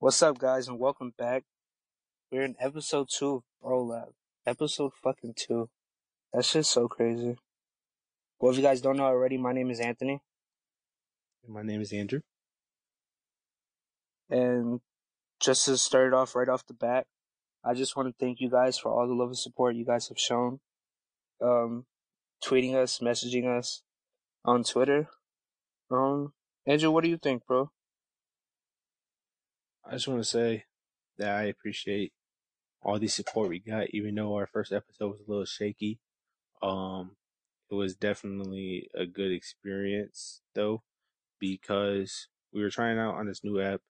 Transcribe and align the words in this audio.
What's 0.00 0.22
up, 0.22 0.38
guys, 0.38 0.68
and 0.68 0.78
welcome 0.78 1.12
back. 1.18 1.44
We're 2.30 2.42
in 2.42 2.56
episode 2.60 3.08
two 3.10 3.36
of 3.36 3.42
Bro 3.60 3.84
Lab. 3.84 4.08
Episode 4.46 4.92
fucking 5.02 5.34
two. 5.36 5.68
That's 6.32 6.52
just 6.52 6.70
so 6.70 6.88
crazy. 6.88 7.36
Well, 8.38 8.52
if 8.52 8.56
you 8.56 8.62
guys 8.62 8.80
don't 8.80 8.96
know 8.96 9.04
already, 9.04 9.36
my 9.38 9.52
name 9.52 9.70
is 9.70 9.80
Anthony, 9.80 10.20
My 11.46 11.62
name 11.62 11.80
is 11.80 11.92
Andrew. 11.92 12.20
and 14.30 14.80
just 15.40 15.64
to 15.64 15.76
start 15.76 16.08
it 16.08 16.14
off 16.14 16.34
right 16.36 16.48
off 16.48 16.66
the 16.66 16.74
bat, 16.74 17.06
I 17.64 17.74
just 17.74 17.96
want 17.96 18.08
to 18.08 18.24
thank 18.24 18.40
you 18.40 18.48
guys 18.50 18.78
for 18.78 18.90
all 18.92 19.06
the 19.06 19.14
love 19.14 19.28
and 19.30 19.38
support 19.38 19.74
you 19.74 19.84
guys 19.84 20.08
have 20.08 20.18
shown. 20.18 20.60
Um, 21.42 21.86
tweeting 22.44 22.74
us, 22.74 22.98
messaging 23.00 23.46
us 23.46 23.82
on 24.44 24.64
Twitter. 24.64 25.08
Um, 25.90 26.32
Andrew, 26.66 26.90
what 26.90 27.02
do 27.04 27.10
you 27.10 27.18
think, 27.18 27.46
bro? 27.46 27.70
I 29.88 29.92
just 29.92 30.06
want 30.06 30.20
to 30.20 30.28
say 30.28 30.64
that 31.16 31.34
I 31.34 31.44
appreciate 31.44 32.12
all 32.82 32.98
the 32.98 33.08
support 33.08 33.48
we 33.48 33.58
got, 33.58 33.88
even 33.90 34.14
though 34.14 34.34
our 34.34 34.46
first 34.46 34.70
episode 34.70 35.12
was 35.12 35.20
a 35.20 35.30
little 35.30 35.46
shaky. 35.46 35.98
Um, 36.62 37.12
it 37.70 37.74
was 37.74 37.94
definitely 37.94 38.90
a 38.94 39.06
good 39.06 39.32
experience 39.32 40.42
though, 40.54 40.82
because 41.40 42.28
we 42.52 42.60
were 42.60 42.68
trying 42.68 42.98
out 42.98 43.14
on 43.14 43.26
this 43.26 43.42
new 43.42 43.62
app 43.62 43.80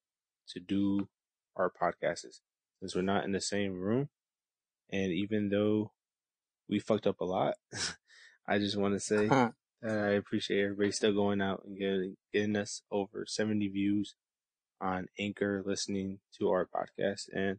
to 0.51 0.61
do 0.61 1.09
our 1.57 1.69
podcasts 1.69 2.43
since 2.79 2.95
we're 2.95 3.03
not 3.03 3.25
in 3.25 3.33
the 3.33 3.41
same 3.41 3.81
room. 3.81 4.09
And 4.91 5.11
even 5.11 5.49
though 5.49 5.91
we 6.69 6.79
fucked 6.79 7.09
up 7.09 7.21
a 7.21 7.25
lot, 7.25 7.55
I 8.47 8.59
just 8.59 8.77
want 8.77 8.95
to 8.95 9.01
say 9.01 9.27
that 9.29 9.53
I 9.83 10.11
appreciate 10.11 10.63
everybody 10.63 10.93
still 10.93 11.13
going 11.13 11.41
out 11.41 11.65
and 11.67 11.77
getting, 11.77 12.17
getting 12.33 12.55
us 12.55 12.83
over 12.93 13.25
70 13.27 13.67
views 13.67 14.15
on 14.81 15.09
Anchor 15.19 15.63
listening 15.65 16.21
to 16.39 16.51
our 16.51 16.67
podcast. 16.67 17.29
And 17.33 17.59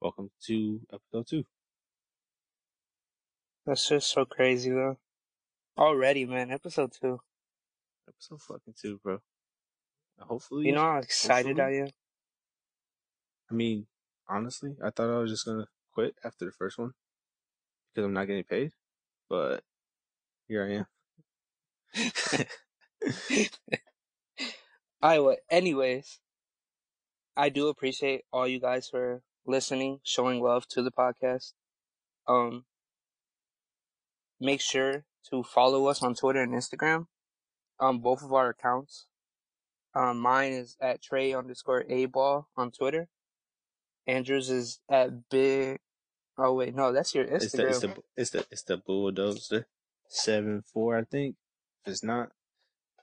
welcome 0.00 0.30
to 0.46 0.80
episode 0.92 1.26
two. 1.26 1.44
That's 3.66 3.88
just 3.88 4.10
so 4.10 4.24
crazy, 4.24 4.70
though. 4.70 4.98
Already, 5.76 6.24
man, 6.26 6.50
episode 6.50 6.92
two. 6.92 7.20
Episode 8.08 8.40
fucking 8.42 8.74
two, 8.80 9.00
bro. 9.02 9.18
Hopefully, 10.20 10.66
You 10.66 10.72
know 10.72 10.82
how 10.82 10.98
excited 10.98 11.58
I 11.58 11.70
am? 11.70 11.88
I 13.50 13.54
mean, 13.54 13.86
honestly, 14.28 14.76
I 14.82 14.90
thought 14.90 15.10
I 15.10 15.18
was 15.18 15.30
just 15.30 15.44
gonna 15.44 15.66
quit 15.92 16.14
after 16.24 16.44
the 16.44 16.52
first 16.52 16.78
one 16.78 16.92
because 17.92 18.06
I'm 18.06 18.12
not 18.12 18.26
getting 18.26 18.44
paid, 18.44 18.72
but 19.28 19.64
here 20.46 20.64
I 20.64 20.72
am. 20.74 20.86
I 25.02 25.18
would. 25.18 25.38
Anyways, 25.50 26.20
I 27.36 27.48
do 27.48 27.68
appreciate 27.68 28.22
all 28.32 28.46
you 28.46 28.60
guys 28.60 28.88
for 28.88 29.22
listening, 29.46 30.00
showing 30.02 30.40
love 30.40 30.66
to 30.68 30.82
the 30.82 30.92
podcast. 30.92 31.52
Um, 32.28 32.64
make 34.40 34.60
sure 34.60 35.04
to 35.30 35.42
follow 35.42 35.86
us 35.86 36.02
on 36.02 36.14
Twitter 36.14 36.42
and 36.42 36.54
Instagram. 36.54 37.06
Um, 37.80 37.98
both 37.98 38.22
of 38.22 38.32
our 38.32 38.50
accounts. 38.50 39.06
Um, 39.94 40.18
mine 40.20 40.52
is 40.52 40.76
at 40.80 41.02
Trey 41.02 41.32
underscore 41.34 41.84
A 41.88 42.06
ball 42.06 42.48
on 42.56 42.70
Twitter. 42.70 43.08
Andrews 44.06 44.50
is 44.50 44.80
at 44.88 45.28
big. 45.28 45.78
Oh 46.36 46.54
wait, 46.54 46.74
no, 46.74 46.92
that's 46.92 47.14
your 47.14 47.24
it's 47.24 47.52
the 47.52 47.64
Instagram. 47.64 47.68
it's 47.68 47.80
the 47.80 48.02
it's 48.16 48.30
the 48.30 48.46
it's 48.50 48.62
the 48.64 48.76
bulldozer 48.76 49.66
seven 50.08 50.62
four, 50.72 50.98
I 50.98 51.04
think. 51.04 51.36
If 51.84 51.92
it's 51.92 52.04
not, 52.04 52.30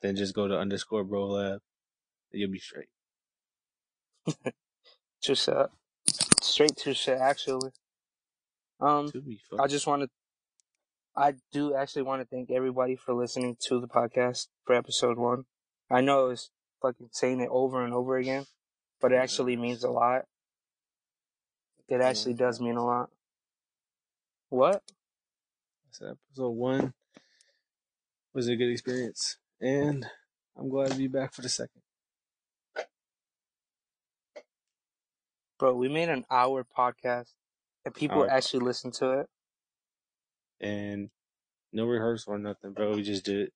then 0.01 0.15
just 0.15 0.35
go 0.35 0.47
to 0.47 0.57
underscore 0.57 1.03
bro 1.03 1.27
lab. 1.27 1.59
You'll 2.31 2.51
be 2.51 2.59
straight. 2.59 2.89
Just 5.21 5.49
uh, 5.49 5.67
straight 6.41 6.75
to 6.77 6.93
shit. 6.93 7.19
Actually, 7.19 7.71
um, 8.79 9.11
I 9.59 9.67
just 9.67 9.87
want 9.87 10.03
to. 10.03 10.09
I 11.15 11.33
do 11.51 11.75
actually 11.75 12.03
want 12.03 12.21
to 12.21 12.27
thank 12.27 12.49
everybody 12.49 12.95
for 12.95 13.13
listening 13.13 13.57
to 13.67 13.79
the 13.81 13.87
podcast 13.87 14.47
for 14.63 14.75
episode 14.75 15.17
one. 15.17 15.45
I 15.89 16.01
know 16.01 16.29
it's 16.29 16.49
fucking 16.81 17.09
saying 17.11 17.41
it 17.41 17.49
over 17.51 17.83
and 17.83 17.93
over 17.93 18.17
again, 18.17 18.45
but 18.99 19.11
it 19.11 19.17
actually 19.17 19.57
means 19.57 19.83
a 19.83 19.89
lot. 19.89 20.23
It 21.87 22.01
actually 22.01 22.35
does 22.35 22.61
mean 22.61 22.77
a 22.77 22.85
lot. 22.85 23.09
What? 24.49 24.81
So 25.91 26.15
episode 26.31 26.49
one 26.51 26.93
was 28.33 28.47
a 28.47 28.55
good 28.55 28.71
experience, 28.71 29.37
and 29.59 30.05
I'm 30.57 30.69
glad 30.69 30.91
to 30.91 30.97
be 30.97 31.07
back 31.07 31.33
for 31.33 31.41
the 31.41 31.49
second. 31.49 31.81
Bro, 35.61 35.75
we 35.75 35.89
made 35.89 36.09
an 36.09 36.25
hour 36.31 36.65
podcast 36.65 37.33
and 37.85 37.93
people 37.93 38.23
Hour 38.23 38.31
actually 38.31 38.65
listened 38.65 38.95
to 38.95 39.11
it. 39.19 39.29
and 40.59 41.11
no 41.71 41.85
rehearsal 41.85 42.33
or 42.33 42.39
nothing, 42.39 42.73
bro. 42.73 42.95
We 42.95 43.03
just 43.03 43.25
did 43.25 43.41
it 43.41 43.53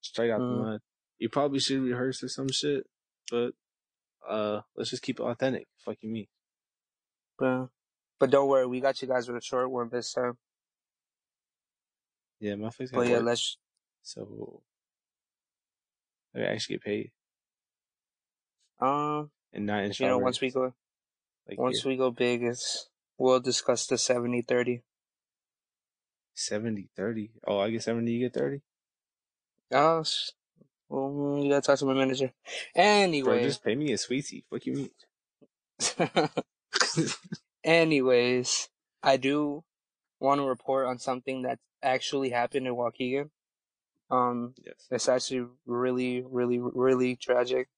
straight 0.00 0.30
out 0.30 0.40
Mhm. 0.40 0.48
the 0.48 0.54
mud. 0.64 0.80
You 1.18 1.28
probably 1.28 1.58
should 1.58 1.82
rehearse 1.82 2.22
or 2.22 2.28
some 2.28 2.48
shit, 2.48 2.86
but 3.28 3.54
uh, 4.24 4.60
let's 4.76 4.90
just 4.90 5.02
keep 5.02 5.18
it 5.18 5.24
authentic. 5.24 5.66
Fucking 5.84 6.12
me. 6.12 6.28
But, 7.40 7.70
but 8.20 8.30
don't 8.30 8.48
worry, 8.48 8.66
we 8.66 8.78
got 8.80 9.02
you 9.02 9.08
guys 9.08 9.26
with 9.26 9.36
a 9.36 9.44
short 9.44 9.68
one 9.68 9.88
this 9.88 10.12
time. 10.12 10.38
Yeah, 12.38 12.54
my 12.54 12.70
face 12.70 12.92
But 12.92 13.08
yeah, 13.08 13.18
let's. 13.18 13.58
so 14.04 14.62
I 16.36 16.42
actually 16.42 16.76
get 16.76 16.84
paid 16.84 17.12
Um, 18.78 19.32
and 19.52 19.66
not 19.66 19.82
in 19.82 19.92
you 19.98 20.06
know, 20.06 20.18
once 20.18 20.40
we 20.40 20.52
go, 20.52 20.72
like 21.48 21.58
once 21.58 21.84
we 21.84 21.96
go 21.96 22.10
big, 22.10 22.42
it's 22.42 22.88
we'll 23.18 23.40
discuss 23.40 23.86
the 23.86 23.98
70-30. 23.98 24.82
70 26.34 26.88
30. 26.94 27.32
Oh, 27.44 27.58
I 27.58 27.70
get 27.70 27.82
70, 27.82 28.12
you 28.12 28.20
get 28.20 28.34
30? 28.34 28.62
Oh, 29.72 30.00
s- 30.00 30.32
well, 30.88 31.38
you 31.42 31.50
gotta 31.50 31.62
talk 31.62 31.78
to 31.80 31.86
my 31.86 31.94
manager. 31.94 32.32
Bro, 33.22 33.38
Anyway, 33.38 33.42
just 33.42 33.62
pay 33.64 33.74
me 33.74 33.92
a 33.92 33.98
sweetie. 33.98 34.44
Fuck 34.50 34.66
you, 34.66 34.72
mean? 34.74 34.90
anyways, 37.64 38.68
I 39.02 39.16
do 39.16 39.64
want 40.20 40.40
to 40.40 40.46
report 40.46 40.86
on 40.86 40.98
something 40.98 41.42
that 41.42 41.58
actually 41.82 42.30
happened 42.30 42.66
in 42.66 42.74
Waukegan. 42.74 43.30
Um, 44.10 44.54
yes. 44.64 44.88
it's 44.90 45.08
actually 45.08 45.48
really, 45.66 46.22
really, 46.22 46.58
really 46.60 47.16
tragic. 47.16 47.68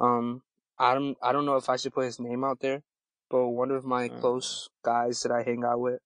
Um, 0.00 0.42
I 0.78 0.94
don't, 0.94 1.16
I 1.22 1.32
don't 1.32 1.44
know 1.46 1.56
if 1.56 1.68
I 1.68 1.76
should 1.76 1.92
put 1.92 2.04
his 2.04 2.20
name 2.20 2.44
out 2.44 2.60
there, 2.60 2.82
but 3.30 3.48
one 3.48 3.70
of 3.70 3.84
my 3.84 4.08
Uh. 4.08 4.20
close 4.20 4.68
guys 4.84 5.22
that 5.22 5.32
I 5.32 5.42
hang 5.42 5.64
out 5.64 5.80
with, 5.80 6.00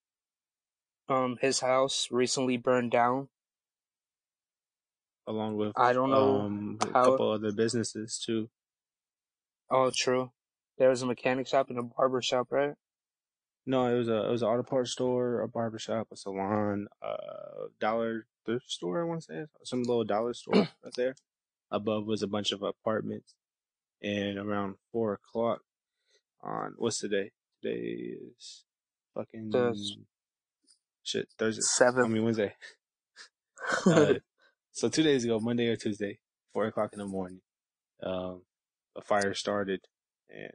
um, 1.09 1.37
his 1.41 1.61
house 1.61 2.09
recently 2.11 2.57
burned 2.57 2.91
down. 2.91 3.29
Along 5.27 5.57
with 5.57 5.73
I 5.77 5.93
don't 5.93 6.11
know 6.11 6.41
um, 6.41 6.79
a 6.81 6.87
how- 6.93 7.05
couple 7.11 7.31
other 7.31 7.53
businesses 7.53 8.19
too. 8.25 8.51
Oh, 9.71 9.91
true. 9.95 10.33
There 10.79 10.89
was 10.91 11.03
a 11.03 11.07
mechanic 11.07 11.47
shop 11.47 11.71
and 11.71 11.79
a 11.79 11.83
barber 11.83 12.21
shop, 12.23 12.49
right? 12.51 12.75
No, 13.65 13.87
it 13.87 13.97
was 13.97 14.09
a 14.09 14.27
it 14.27 14.31
was 14.31 14.43
an 14.43 14.49
auto 14.49 14.65
parts 14.65 14.91
store, 14.91 15.41
a 15.41 15.49
barber 15.49 15.79
shop, 15.79 16.09
a 16.11 16.17
salon, 16.17 16.89
a 17.01 17.15
dollar 17.79 18.27
thrift 18.45 18.69
store. 18.69 19.01
I 19.01 19.05
want 19.05 19.21
to 19.23 19.27
say 19.27 19.45
some 19.65 19.85
little 19.85 20.03
dollar 20.05 20.35
store 20.35 20.55
right 20.83 20.95
there. 20.97 21.15
Above 21.71 22.05
was 22.07 22.23
a 22.23 22.27
bunch 22.27 22.51
of 22.51 22.63
apartments, 22.63 23.35
and 24.03 24.39
around 24.39 24.75
four 24.91 25.15
o'clock 25.15 25.61
on 26.43 26.75
what's 26.77 26.99
today? 26.99 27.31
Today 27.63 28.17
is 28.37 28.65
fucking 29.15 29.51
Thurs- 29.53 29.97
shit 31.03 31.29
Thursday. 31.39 31.63
I 32.05 32.09
mean 32.09 32.25
Wednesday. 32.25 32.55
Uh, 33.87 34.15
so 34.73 34.89
two 34.89 35.05
days 35.05 35.25
ago, 35.25 35.39
Monday 35.39 35.69
or 35.69 35.77
Tuesday, 35.77 36.19
four 36.53 36.67
o'clock 36.67 36.91
in 36.93 36.99
the 36.99 37.07
morning, 37.07 37.41
um, 38.03 38.43
a 38.97 39.01
fire 39.01 39.35
started, 39.35 39.81
and 40.29 40.51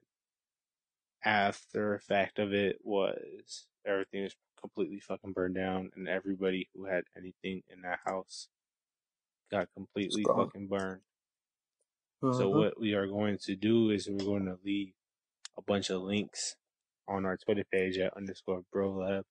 after 1.23 1.95
effect 1.95 2.37
of 2.37 2.53
it 2.53 2.79
was 2.83 3.65
everything 3.85 4.23
was 4.23 4.35
completely 4.59 4.99
fucking 4.99 5.31
burned 5.31 5.55
down, 5.55 5.89
and 5.95 6.09
everybody 6.09 6.67
who 6.73 6.85
had 6.85 7.05
anything 7.15 7.63
in 7.71 7.81
that 7.83 7.99
house 8.05 8.49
got 9.49 9.69
completely 9.73 10.23
fucking 10.23 10.67
burned. 10.67 11.01
So 12.21 12.49
Mhm. 12.49 12.55
what 12.55 12.79
we 12.79 12.93
are 12.93 13.07
going 13.07 13.37
to 13.39 13.55
do 13.55 13.91
is 13.91 14.09
we're 14.09 14.25
going 14.25 14.45
to 14.45 14.59
leave 14.63 14.93
a 15.55 15.61
bunch 15.61 15.89
of 15.89 16.01
links 16.01 16.55
on 17.07 17.25
our 17.25 17.37
Twitter 17.37 17.63
page 17.63 17.97
at 17.97 18.15
underscore 18.17 18.63
bro 18.71 18.91
lab 18.91 19.25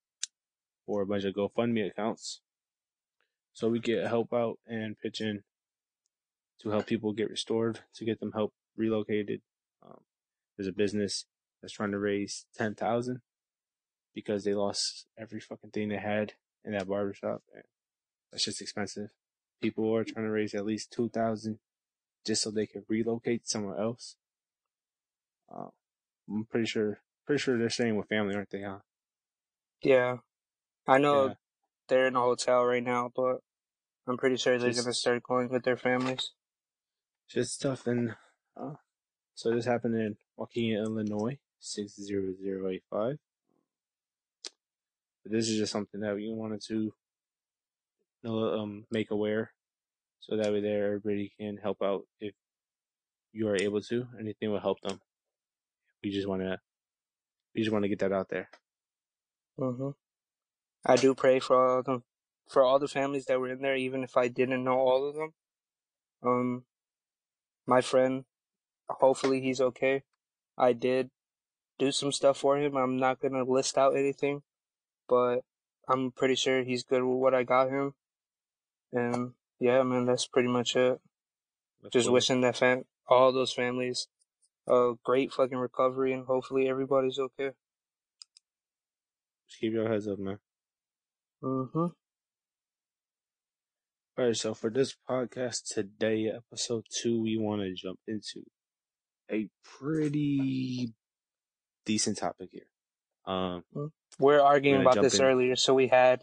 or 0.86 1.02
a 1.02 1.06
bunch 1.06 1.24
of 1.24 1.34
GoFundMe 1.34 1.86
accounts. 1.90 2.40
So 3.52 3.68
we 3.68 3.80
can 3.80 4.06
help 4.06 4.32
out 4.32 4.60
and 4.66 4.98
pitch 4.98 5.20
in 5.20 5.44
to 6.60 6.70
help 6.70 6.86
people 6.86 7.12
get 7.12 7.28
restored, 7.28 7.80
to 7.94 8.04
get 8.04 8.20
them 8.20 8.32
help 8.32 8.54
relocated. 8.76 9.42
Um, 9.82 10.04
there's 10.56 10.68
a 10.68 10.72
business 10.72 11.26
that's 11.60 11.72
trying 11.74 11.90
to 11.92 11.98
raise 11.98 12.46
ten 12.54 12.74
thousand 12.74 13.22
because 14.14 14.44
they 14.44 14.54
lost 14.54 15.06
every 15.18 15.40
fucking 15.40 15.70
thing 15.70 15.88
they 15.88 15.98
had 15.98 16.34
in 16.64 16.72
that 16.72 16.88
barbershop 16.88 17.42
and 17.54 17.64
that's 18.30 18.44
just 18.44 18.60
expensive. 18.62 19.10
People 19.60 19.94
are 19.94 20.04
trying 20.04 20.24
to 20.26 20.30
raise 20.30 20.54
at 20.54 20.64
least 20.64 20.92
two 20.92 21.08
thousand 21.08 21.58
just 22.26 22.42
so 22.42 22.50
they 22.50 22.66
could 22.66 22.84
relocate 22.88 23.48
somewhere 23.48 23.78
else. 23.78 24.16
Um, 25.48 25.70
I'm 26.28 26.44
pretty 26.46 26.66
sure 26.66 27.00
pretty 27.26 27.40
sure 27.40 27.58
they're 27.58 27.70
staying 27.70 27.96
with 27.96 28.08
family, 28.08 28.34
aren't 28.34 28.50
they? 28.50 28.62
Huh? 28.62 28.80
Yeah, 29.82 30.18
I 30.86 30.98
know 30.98 31.26
Yeah. 31.28 31.34
they're 31.88 32.06
in 32.08 32.16
a 32.16 32.20
hotel 32.20 32.64
right 32.64 32.82
now, 32.82 33.10
but 33.14 33.40
I'm 34.06 34.16
pretty 34.16 34.36
sure 34.36 34.58
they're 34.58 34.70
Just- 34.70 34.84
gonna 34.84 34.94
start 34.94 35.22
going 35.22 35.48
with 35.48 35.64
their 35.64 35.76
families. 35.76 36.32
Just 37.28 37.60
tough 37.60 37.86
and 37.86 38.16
uh, 38.56 38.74
so 39.34 39.50
this 39.52 39.64
happened 39.64 39.94
in 39.96 40.16
Waukegan, 40.38 40.84
Illinois, 40.84 41.38
six 41.58 41.94
zero 41.94 42.32
zero 42.34 42.68
eight 42.70 42.84
five. 42.90 43.18
But 45.22 45.32
this 45.32 45.48
is 45.48 45.58
just 45.58 45.72
something 45.72 46.00
that 46.00 46.14
we 46.14 46.32
wanted 46.32 46.62
to 46.68 46.94
uh, 48.24 48.60
um 48.60 48.86
make 48.90 49.10
aware, 49.10 49.52
so 50.20 50.36
that 50.36 50.52
way 50.52 50.60
there 50.60 50.86
everybody 50.86 51.32
can 51.38 51.56
help 51.56 51.82
out 51.82 52.06
if 52.20 52.34
you 53.32 53.48
are 53.48 53.56
able 53.56 53.80
to. 53.82 54.06
Anything 54.18 54.50
will 54.50 54.60
help 54.60 54.80
them. 54.82 55.00
We 56.02 56.10
just 56.10 56.28
want 56.28 56.42
to 56.42 56.58
we 57.54 57.62
just 57.62 57.72
want 57.72 57.84
to 57.84 57.88
get 57.88 58.00
that 58.00 58.12
out 58.12 58.28
there. 58.28 58.48
hmm 59.58 59.90
I 60.86 60.96
do 60.96 61.14
pray 61.14 61.40
for 61.40 61.56
all 61.56 61.78
of 61.80 61.84
them, 61.84 62.04
for 62.48 62.62
all 62.62 62.78
the 62.78 62.88
families 62.88 63.26
that 63.26 63.40
were 63.40 63.50
in 63.50 63.60
there, 63.60 63.76
even 63.76 64.04
if 64.04 64.16
I 64.16 64.28
didn't 64.28 64.64
know 64.64 64.78
all 64.78 65.08
of 65.08 65.14
them. 65.16 65.34
Um, 66.22 66.64
my 67.66 67.80
friend, 67.80 68.24
hopefully 68.88 69.40
he's 69.40 69.60
okay. 69.60 70.04
I 70.58 70.72
did 70.74 71.10
do 71.78 71.92
some 71.92 72.12
stuff 72.12 72.38
for 72.38 72.58
him. 72.58 72.76
I'm 72.76 72.98
not 72.98 73.20
gonna 73.20 73.44
list 73.44 73.78
out 73.78 73.96
anything, 73.96 74.42
but 75.08 75.44
I'm 75.88 76.12
pretty 76.12 76.36
sure 76.36 76.62
he's 76.64 76.84
good 76.84 77.02
with 77.04 77.18
what 77.18 77.34
I 77.34 77.44
got 77.44 77.70
him. 77.70 77.94
And 78.92 79.34
yeah, 79.60 79.82
man, 79.82 80.06
that's 80.06 80.26
pretty 80.26 80.48
much 80.48 80.76
it. 80.76 81.00
Of 81.84 81.92
Just 81.92 82.08
course. 82.08 82.12
wishing 82.28 82.40
that 82.42 82.56
fam- 82.56 82.84
all 83.08 83.32
those 83.32 83.52
families 83.52 84.08
a 84.68 84.94
great 85.04 85.32
fucking 85.32 85.56
recovery, 85.58 86.12
and 86.12 86.26
hopefully 86.26 86.68
everybody's 86.68 87.18
okay. 87.18 87.50
Just 89.48 89.60
keep 89.60 89.72
your 89.72 89.88
heads 89.88 90.08
up, 90.08 90.18
man. 90.18 90.38
hmm 91.40 91.86
All 94.18 94.24
right, 94.24 94.36
so 94.36 94.54
for 94.54 94.70
this 94.70 94.96
podcast 95.08 95.72
today, 95.72 96.30
episode 96.34 96.84
two, 96.90 97.22
we 97.22 97.36
want 97.38 97.62
to 97.62 97.72
jump 97.74 98.00
into 98.08 98.42
a 99.30 99.48
pretty 99.62 100.92
decent 101.84 102.18
topic 102.18 102.48
here. 102.52 102.66
Um, 103.26 103.62
We're 104.18 104.40
arguing 104.40 104.78
We're 104.84 104.90
about 104.90 105.02
this 105.02 105.18
in. 105.18 105.24
earlier, 105.24 105.56
so 105.56 105.74
we 105.74 105.88
had 105.88 106.22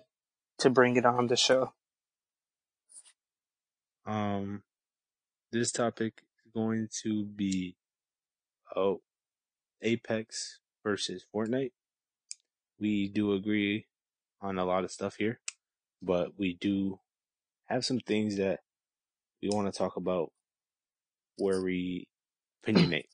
to 0.60 0.70
bring 0.70 0.96
it 0.98 1.06
on 1.06 1.28
the 1.28 1.36
show. 1.38 1.74
Um, 4.06 4.64
this 5.52 5.72
topic 5.72 6.24
is 6.46 6.52
going 6.54 6.88
to 7.04 7.26
be 7.26 7.76
oh, 8.76 9.02
Apex 9.82 10.60
versus 10.84 11.26
Fortnite. 11.34 11.72
We 12.80 13.08
do 13.08 13.34
agree 13.34 13.88
on 14.42 14.58
a 14.58 14.66
lot 14.66 14.84
of 14.84 14.92
stuff 14.92 15.16
here, 15.16 15.40
but 16.02 16.38
we 16.38 16.54
do 16.54 17.00
have 17.68 17.86
some 17.86 18.00
things 18.00 18.38
that 18.38 18.60
we 19.42 19.50
want 19.50 19.72
to 19.72 19.78
talk 19.78 19.96
about 19.96 20.32
where 21.38 21.62
we 21.62 22.08
opinionate. 22.66 23.08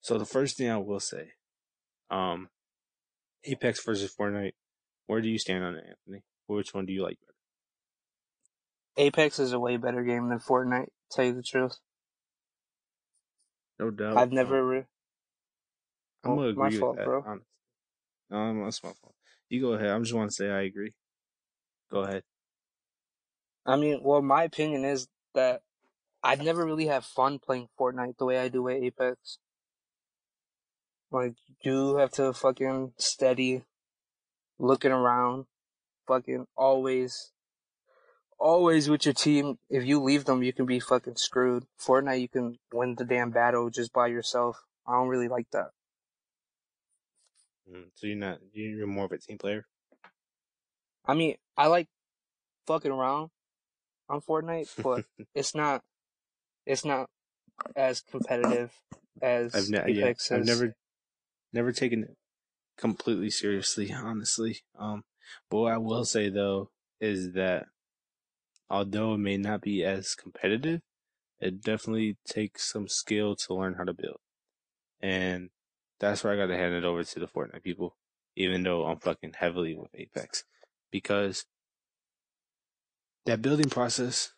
So 0.00 0.18
the 0.18 0.24
first 0.24 0.56
thing 0.56 0.70
I 0.70 0.78
will 0.78 1.00
say, 1.00 1.32
um, 2.10 2.48
Apex 3.44 3.82
versus 3.84 4.14
Fortnite. 4.14 4.54
Where 5.06 5.20
do 5.20 5.28
you 5.28 5.38
stand 5.38 5.64
on 5.64 5.74
it, 5.76 5.84
Anthony? 5.88 6.24
Which 6.46 6.74
one 6.74 6.86
do 6.86 6.92
you 6.92 7.02
like 7.02 7.18
better? 7.20 7.35
Apex 8.96 9.38
is 9.38 9.52
a 9.52 9.58
way 9.58 9.76
better 9.76 10.02
game 10.02 10.28
than 10.28 10.38
Fortnite. 10.38 10.88
Tell 11.10 11.24
you 11.24 11.34
the 11.34 11.42
truth, 11.42 11.76
No 13.78 13.90
doubt. 13.90 14.16
I've 14.16 14.32
never. 14.32 14.64
Re- 14.66 14.84
I'm 16.24 16.34
gonna 16.34 16.46
Oh, 16.46 16.50
agree 16.50 16.62
my 16.62 16.68
with 16.68 16.80
fault, 16.80 16.96
that. 16.96 17.04
bro. 17.04 17.22
Honestly. 17.24 17.46
No, 18.30 18.64
that's 18.64 18.82
my 18.82 18.92
fault. 18.92 19.14
You 19.48 19.60
go 19.60 19.72
ahead. 19.74 19.90
I'm 19.90 20.02
just 20.02 20.14
want 20.14 20.30
to 20.30 20.34
say 20.34 20.50
I 20.50 20.62
agree. 20.62 20.94
Go 21.90 22.00
ahead. 22.00 22.24
I 23.64 23.76
mean, 23.76 24.00
well, 24.02 24.22
my 24.22 24.42
opinion 24.44 24.84
is 24.84 25.08
that 25.34 25.62
I've 26.22 26.42
never 26.42 26.64
really 26.64 26.86
had 26.86 27.04
fun 27.04 27.38
playing 27.38 27.68
Fortnite 27.78 28.18
the 28.18 28.24
way 28.24 28.38
I 28.38 28.48
do 28.48 28.62
with 28.62 28.82
Apex. 28.82 29.38
Like, 31.12 31.34
you 31.62 31.96
have 31.98 32.10
to 32.12 32.32
fucking 32.32 32.94
steady, 32.98 33.64
looking 34.58 34.90
around, 34.90 35.46
fucking 36.08 36.46
always, 36.56 37.32
always 38.38 38.88
with 38.88 39.04
your 39.04 39.14
team. 39.14 39.58
If 39.70 39.84
you 39.84 40.00
leave 40.00 40.24
them, 40.24 40.42
you 40.42 40.52
can 40.52 40.66
be 40.66 40.80
fucking 40.80 41.16
screwed. 41.16 41.64
Fortnite, 41.80 42.20
you 42.20 42.28
can 42.28 42.58
win 42.72 42.94
the 42.94 43.04
damn 43.04 43.30
battle 43.30 43.70
just 43.70 43.92
by 43.92 44.08
yourself. 44.08 44.62
I 44.86 44.92
don't 44.92 45.08
really 45.08 45.28
like 45.28 45.50
that. 45.52 45.70
Mm, 47.70 47.86
so 47.94 48.06
you're 48.06 48.16
not 48.16 48.38
you're 48.52 48.86
more 48.86 49.06
of 49.06 49.12
a 49.12 49.18
team 49.18 49.38
player. 49.38 49.66
I 51.04 51.14
mean, 51.14 51.36
I 51.56 51.66
like 51.66 51.88
fucking 52.66 52.90
around 52.90 53.30
on 54.08 54.20
Fortnite, 54.20 54.70
but 54.82 55.04
it's 55.34 55.54
not, 55.54 55.82
it's 56.64 56.84
not 56.84 57.08
as 57.74 58.00
competitive 58.00 58.72
as 59.22 59.54
I've 59.54 59.68
ne- 59.70 59.92
yeah, 59.94 60.12
I've 60.30 60.44
never 60.44 60.74
never 61.52 61.72
taken 61.72 62.04
it 62.04 62.16
completely 62.76 63.30
seriously, 63.30 63.92
honestly. 63.92 64.60
Um, 64.78 65.04
but 65.50 65.58
what 65.58 65.72
I 65.72 65.78
will 65.78 66.04
say 66.04 66.28
though 66.28 66.70
is 67.00 67.32
that 67.32 67.66
although 68.70 69.14
it 69.14 69.18
may 69.18 69.36
not 69.36 69.60
be 69.62 69.84
as 69.84 70.14
competitive, 70.14 70.80
it 71.40 71.60
definitely 71.60 72.16
takes 72.26 72.70
some 72.70 72.88
skill 72.88 73.36
to 73.36 73.54
learn 73.54 73.74
how 73.74 73.84
to 73.84 73.94
build, 73.94 74.20
and 75.00 75.50
that's 76.00 76.24
where 76.24 76.32
I 76.32 76.36
got 76.36 76.46
to 76.46 76.56
hand 76.56 76.74
it 76.74 76.84
over 76.84 77.04
to 77.04 77.20
the 77.20 77.28
Fortnite 77.28 77.62
people. 77.62 77.96
Even 78.38 78.62
though 78.62 78.84
I'm 78.84 78.98
fucking 78.98 79.34
heavily 79.38 79.74
with 79.74 79.90
Apex, 79.94 80.44
because 80.90 81.46
that 83.24 83.42
building 83.42 83.68
process 83.68 84.32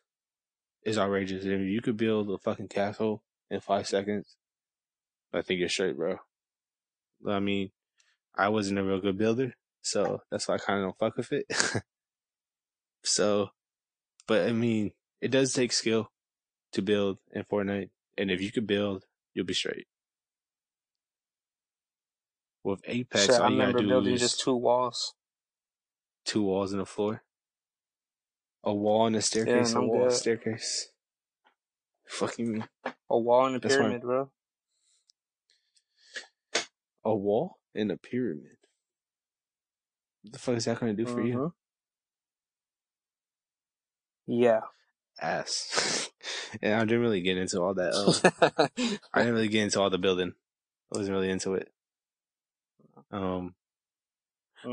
is 0.84 0.98
outrageous. 0.98 1.44
If 1.44 1.60
you 1.60 1.80
could 1.80 1.96
build 1.96 2.30
a 2.30 2.38
fucking 2.38 2.68
castle 2.68 3.22
in 3.50 3.60
five 3.60 3.86
seconds, 3.86 4.36
I 5.32 5.42
think 5.42 5.60
you're 5.60 5.68
straight, 5.68 5.96
bro. 5.96 6.16
I 7.28 7.40
mean, 7.40 7.70
I 8.34 8.48
wasn't 8.48 8.78
a 8.78 8.84
real 8.84 9.00
good 9.00 9.18
builder, 9.18 9.54
so 9.82 10.22
that's 10.30 10.48
why 10.48 10.54
I 10.54 10.58
kind 10.58 10.80
of 10.80 10.86
don't 10.86 10.98
fuck 10.98 11.16
with 11.16 11.32
it. 11.32 11.46
so, 13.02 13.50
but 14.28 14.48
I 14.48 14.52
mean, 14.52 14.92
it 15.20 15.32
does 15.32 15.52
take 15.52 15.72
skill 15.72 16.12
to 16.72 16.82
build 16.82 17.18
in 17.32 17.42
Fortnite, 17.44 17.90
and 18.16 18.30
if 18.30 18.40
you 18.40 18.52
could 18.52 18.66
build, 18.68 19.04
you'll 19.34 19.46
be 19.46 19.54
straight. 19.54 19.86
With 22.62 22.80
Apex, 22.86 23.26
Shit, 23.26 23.34
I 23.36 23.44
all 23.44 23.50
you 23.50 23.56
gotta 23.58 23.68
remember 23.68 23.78
do 23.80 23.88
building 23.88 24.14
is 24.14 24.20
just 24.20 24.40
two 24.40 24.54
walls. 24.54 25.14
two 26.24 26.42
walls 26.42 26.72
and 26.72 26.82
a 26.82 26.86
floor, 26.86 27.22
a 28.62 28.74
wall 28.74 29.06
and 29.06 29.16
a 29.16 29.22
staircase, 29.22 29.72
and 29.74 29.84
a 29.84 29.86
wall, 29.86 30.06
a 30.06 30.10
staircase. 30.12 30.88
Fucking 32.06 32.64
A 33.10 33.18
wall 33.18 33.46
and 33.46 33.56
a 33.56 33.60
pyramid, 33.60 34.02
bro. 34.02 34.30
a 37.04 37.14
wall 37.14 37.58
and 37.74 37.90
a 37.92 37.96
pyramid. 37.96 38.56
What 40.22 40.32
the 40.34 40.38
fuck 40.38 40.56
is 40.56 40.64
that 40.66 40.78
gonna 40.80 40.94
do 40.94 41.06
for 41.06 41.22
you? 41.22 41.34
Mm-hmm. 41.34 41.46
Yeah. 44.28 44.60
Ass. 45.20 46.10
and 46.62 46.74
I 46.74 46.84
didn't 46.84 47.00
really 47.00 47.22
get 47.22 47.38
into 47.38 47.60
all 47.60 47.74
that. 47.74 47.92
Um, 47.94 48.68
I 49.12 49.20
didn't 49.20 49.34
really 49.34 49.48
get 49.48 49.64
into 49.64 49.80
all 49.80 49.90
the 49.90 49.98
building. 49.98 50.34
I 50.94 50.98
wasn't 50.98 51.14
really 51.16 51.30
into 51.30 51.54
it. 51.54 51.72
Um, 53.10 53.54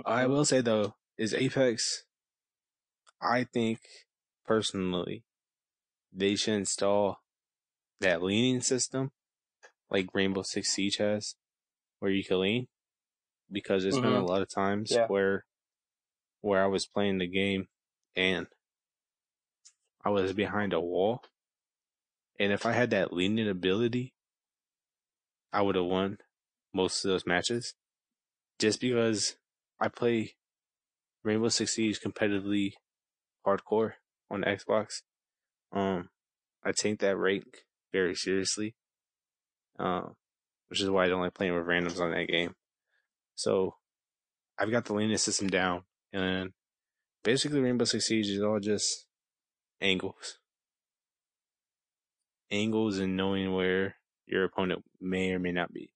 I 0.05 0.27
will 0.27 0.45
say 0.45 0.61
though, 0.61 0.95
is 1.17 1.33
Apex. 1.33 2.03
I 3.21 3.45
think 3.45 3.79
personally, 4.45 5.23
they 6.13 6.35
should 6.35 6.55
install 6.55 7.21
that 8.01 8.21
leaning 8.21 8.61
system, 8.61 9.11
like 9.89 10.07
Rainbow 10.13 10.43
Six 10.43 10.69
Siege 10.69 10.97
has, 10.97 11.35
where 11.99 12.11
you 12.11 12.23
can 12.23 12.41
lean, 12.41 12.67
because 13.51 13.83
there's 13.83 13.95
been 13.95 14.05
a 14.13 14.21
Mhm. 14.21 14.27
lot 14.27 14.41
of 14.41 14.49
times 14.53 14.91
Yeah. 14.91 15.07
where, 15.07 15.45
where 16.41 16.61
I 16.63 16.67
was 16.67 16.85
playing 16.85 17.17
the 17.19 17.27
game, 17.27 17.69
and 18.15 18.47
I 20.05 20.09
was 20.09 20.33
behind 20.33 20.71
a 20.71 20.79
wall, 20.79 21.21
and 22.39 22.51
if 22.51 22.65
I 22.65 22.73
had 22.73 22.91
that 22.91 23.11
leaning 23.11 23.49
ability, 23.49 24.13
I 25.51 25.61
would 25.61 25.75
have 25.75 25.85
won 25.85 26.19
most 26.73 27.03
of 27.03 27.09
those 27.09 27.25
matches. 27.25 27.73
Just 28.59 28.79
because 28.79 29.35
I 29.81 29.87
play 29.89 30.35
Rainbow 31.23 31.49
Six 31.49 31.73
Siege 31.73 31.99
competitively 31.99 32.73
hardcore 33.45 33.93
on 34.29 34.43
Xbox. 34.43 35.01
Um, 35.73 36.09
I 36.63 36.71
take 36.71 36.99
that 36.99 37.17
rank 37.17 37.45
very 37.91 38.15
seriously. 38.15 38.75
Um, 39.77 40.15
which 40.69 40.81
is 40.81 40.89
why 40.89 41.05
I 41.05 41.07
don't 41.07 41.21
like 41.21 41.33
playing 41.33 41.55
with 41.55 41.65
randoms 41.65 41.99
on 41.99 42.11
that 42.11 42.27
game. 42.27 42.55
So 43.35 43.75
I've 44.57 44.71
got 44.71 44.85
the 44.85 44.93
leaning 44.93 45.17
system 45.17 45.47
down 45.47 45.83
and 46.13 46.51
basically 47.23 47.59
Rainbow 47.59 47.85
Six 47.85 48.07
Siege 48.07 48.29
is 48.29 48.41
all 48.41 48.59
just 48.59 49.04
angles. 49.85 50.39
Angles 52.51 52.97
and 52.99 53.15
knowing 53.15 53.53
where 53.53 53.95
your 54.25 54.43
opponent 54.43 54.83
may 54.99 55.31
or 55.31 55.39
may 55.39 55.51
not 55.51 55.71
be. 55.71 55.91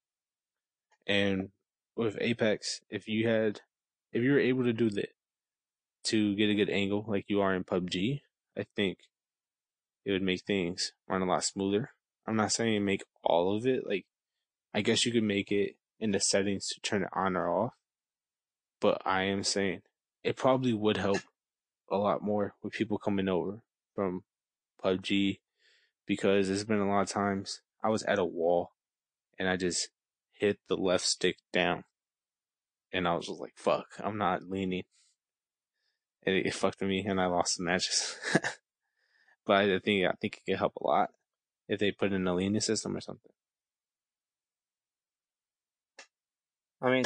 And 1.08 1.50
with 1.96 2.18
Apex, 2.22 2.82
if 2.90 3.08
you 3.08 3.28
had, 3.28 3.62
if 4.14 4.24
you 4.24 4.32
were 4.32 4.40
able 4.40 4.64
to 4.64 4.74
do 4.74 4.90
that 4.92 5.10
to 6.06 6.36
get 6.36 6.50
a 6.50 6.56
good 6.56 6.70
angle 6.70 7.04
like 7.08 7.26
you 7.28 7.42
are 7.42 7.56
in 7.56 7.64
PUBG, 7.64 8.22
I 8.58 8.66
think 8.76 9.00
it 10.06 10.12
would 10.12 10.22
make 10.22 10.44
things 10.46 10.94
run 11.08 11.22
a 11.22 11.26
lot 11.26 11.44
smoother. 11.44 11.92
I'm 12.28 12.36
not 12.36 12.52
saying 12.52 12.86
make 12.86 13.04
all 13.24 13.56
of 13.56 13.66
it. 13.66 13.88
Like, 13.88 14.06
I 14.74 14.82
guess 14.82 15.06
you 15.06 15.12
could 15.12 15.24
make 15.24 15.52
it 15.52 15.76
in 16.00 16.12
the 16.12 16.20
settings 16.20 16.68
to 16.68 16.80
turn 16.82 17.04
it 17.04 17.10
on 17.14 17.36
or 17.36 17.50
off. 17.50 17.74
But 18.80 19.02
I 19.06 19.24
am 19.24 19.44
saying 19.44 19.82
it 20.24 20.38
probably 20.38 20.74
would 20.74 20.98
help 20.98 21.20
a 21.92 21.98
lot 21.98 22.22
more 22.22 22.54
with 22.62 22.74
people 22.74 23.00
coming 23.00 23.28
over 23.28 23.62
from 24.00 24.24
PUBG 24.82 25.40
because 26.06 26.48
there's 26.48 26.64
been 26.64 26.80
a 26.80 26.88
lot 26.88 27.02
of 27.02 27.10
times 27.10 27.60
I 27.84 27.90
was 27.90 28.04
at 28.04 28.18
a 28.18 28.24
wall 28.24 28.72
and 29.38 29.50
I 29.50 29.58
just 29.58 29.90
hit 30.32 30.58
the 30.70 30.78
left 30.78 31.06
stick 31.06 31.36
down 31.52 31.84
and 32.94 33.06
I 33.06 33.16
was 33.16 33.28
just 33.28 33.42
like, 33.42 33.58
fuck, 33.58 33.88
I'm 34.00 34.18
not 34.18 34.44
leaning. 34.44 34.84
And 36.26 36.34
it, 36.34 36.46
it 36.46 36.54
fucked 36.54 36.82
me 36.82 37.06
and 37.06 37.20
I 37.20 37.26
lost 37.26 37.58
the 37.58 37.66
matches. 37.66 38.16
but 39.46 39.58
I 39.58 39.80
think, 39.80 40.08
I 40.08 40.14
think 40.22 40.38
it 40.38 40.52
could 40.52 40.60
help 40.60 40.78
a 40.78 40.88
lot 40.88 41.10
if 41.68 41.82
they 41.82 41.92
put 41.92 42.14
in 42.14 42.26
a 42.26 42.34
leaning 42.34 42.62
system 42.62 42.96
or 42.96 43.02
something. 43.02 43.34
I 46.82 46.90
mean, 46.90 47.04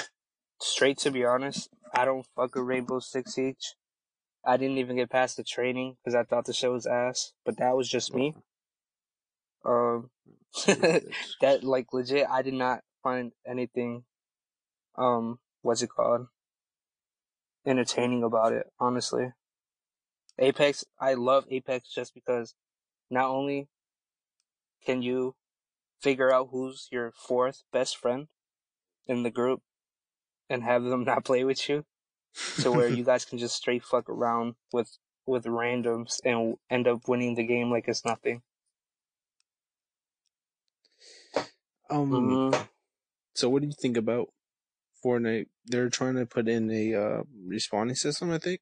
straight 0.61 0.99
to 0.99 1.09
be 1.09 1.25
honest, 1.25 1.69
I 1.91 2.05
don't 2.05 2.27
fuck 2.35 2.53
with 2.53 2.65
Rainbow 2.65 2.99
Six 2.99 3.33
Siege. 3.33 3.73
I 4.45 4.57
didn't 4.57 4.77
even 4.77 4.97
get 4.97 5.09
past 5.09 5.37
the 5.37 5.43
training 5.43 5.95
because 6.03 6.15
I 6.15 6.23
thought 6.23 6.45
the 6.45 6.53
show 6.53 6.73
was 6.73 6.85
ass, 6.85 7.33
but 7.45 7.57
that 7.57 7.75
was 7.75 7.89
just 7.89 8.13
me. 8.13 8.35
Um, 9.65 10.09
that 10.65 11.59
like 11.63 11.93
legit, 11.93 12.27
I 12.29 12.41
did 12.41 12.53
not 12.53 12.81
find 13.01 13.31
anything, 13.47 14.03
um, 14.97 15.39
what's 15.61 15.81
it 15.81 15.89
called, 15.89 16.27
entertaining 17.65 18.23
about 18.23 18.51
it. 18.51 18.67
Honestly, 18.79 19.31
Apex, 20.37 20.83
I 20.99 21.13
love 21.13 21.45
Apex 21.49 21.89
just 21.93 22.13
because 22.13 22.53
not 23.09 23.29
only 23.29 23.69
can 24.85 25.01
you 25.01 25.35
figure 26.01 26.33
out 26.33 26.49
who's 26.51 26.89
your 26.91 27.13
fourth 27.15 27.63
best 27.71 27.95
friend 27.97 28.27
in 29.07 29.23
the 29.23 29.31
group 29.31 29.61
and 30.49 30.63
have 30.63 30.83
them 30.83 31.03
not 31.05 31.23
play 31.23 31.45
with 31.45 31.69
you, 31.69 31.85
to 32.61 32.71
where 32.71 32.87
you 32.97 33.03
guys 33.03 33.25
can 33.25 33.37
just 33.37 33.55
straight 33.55 33.83
fuck 33.83 34.09
around 34.09 34.55
with 34.71 34.97
with 35.25 35.45
randoms 35.45 36.19
and 36.25 36.55
end 36.69 36.87
up 36.87 37.07
winning 37.07 37.35
the 37.35 37.43
game 37.45 37.69
like 37.71 37.87
it's 37.87 38.03
nothing. 38.05 38.41
Um. 41.89 42.11
Mhm. 42.11 42.67
So, 43.35 43.49
what 43.49 43.61
do 43.61 43.67
you 43.67 43.73
think 43.79 43.97
about 43.97 44.29
Fortnite? 45.03 45.47
They're 45.65 45.89
trying 45.89 46.15
to 46.15 46.25
put 46.25 46.47
in 46.47 46.69
a 46.71 46.93
uh, 46.93 47.23
respawning 47.47 47.97
system. 47.97 48.31
I 48.31 48.37
think. 48.37 48.61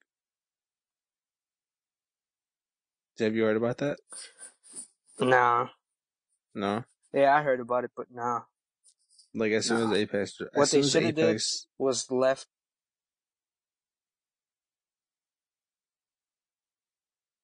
Have 3.20 3.36
you 3.36 3.44
heard 3.44 3.58
about 3.58 3.78
that? 3.80 4.00
Nah. 5.20 5.68
No. 6.56 6.84
Yeah, 7.14 7.36
I 7.36 7.44
heard 7.44 7.60
about 7.60 7.84
it, 7.84 7.92
but 7.96 8.08
nah. 8.12 8.42
Like 9.34 9.52
as 9.52 9.68
soon 9.68 9.82
Nah. 9.82 9.92
as 9.92 9.98
Apex, 9.98 10.42
as 10.42 10.48
What 10.54 10.72
they 10.72 10.80
as 10.80 10.92
shoulda 10.92 11.12
did- 11.12 11.20
Apex, 11.20 11.68
Was 11.78 12.10
left. 12.10 12.48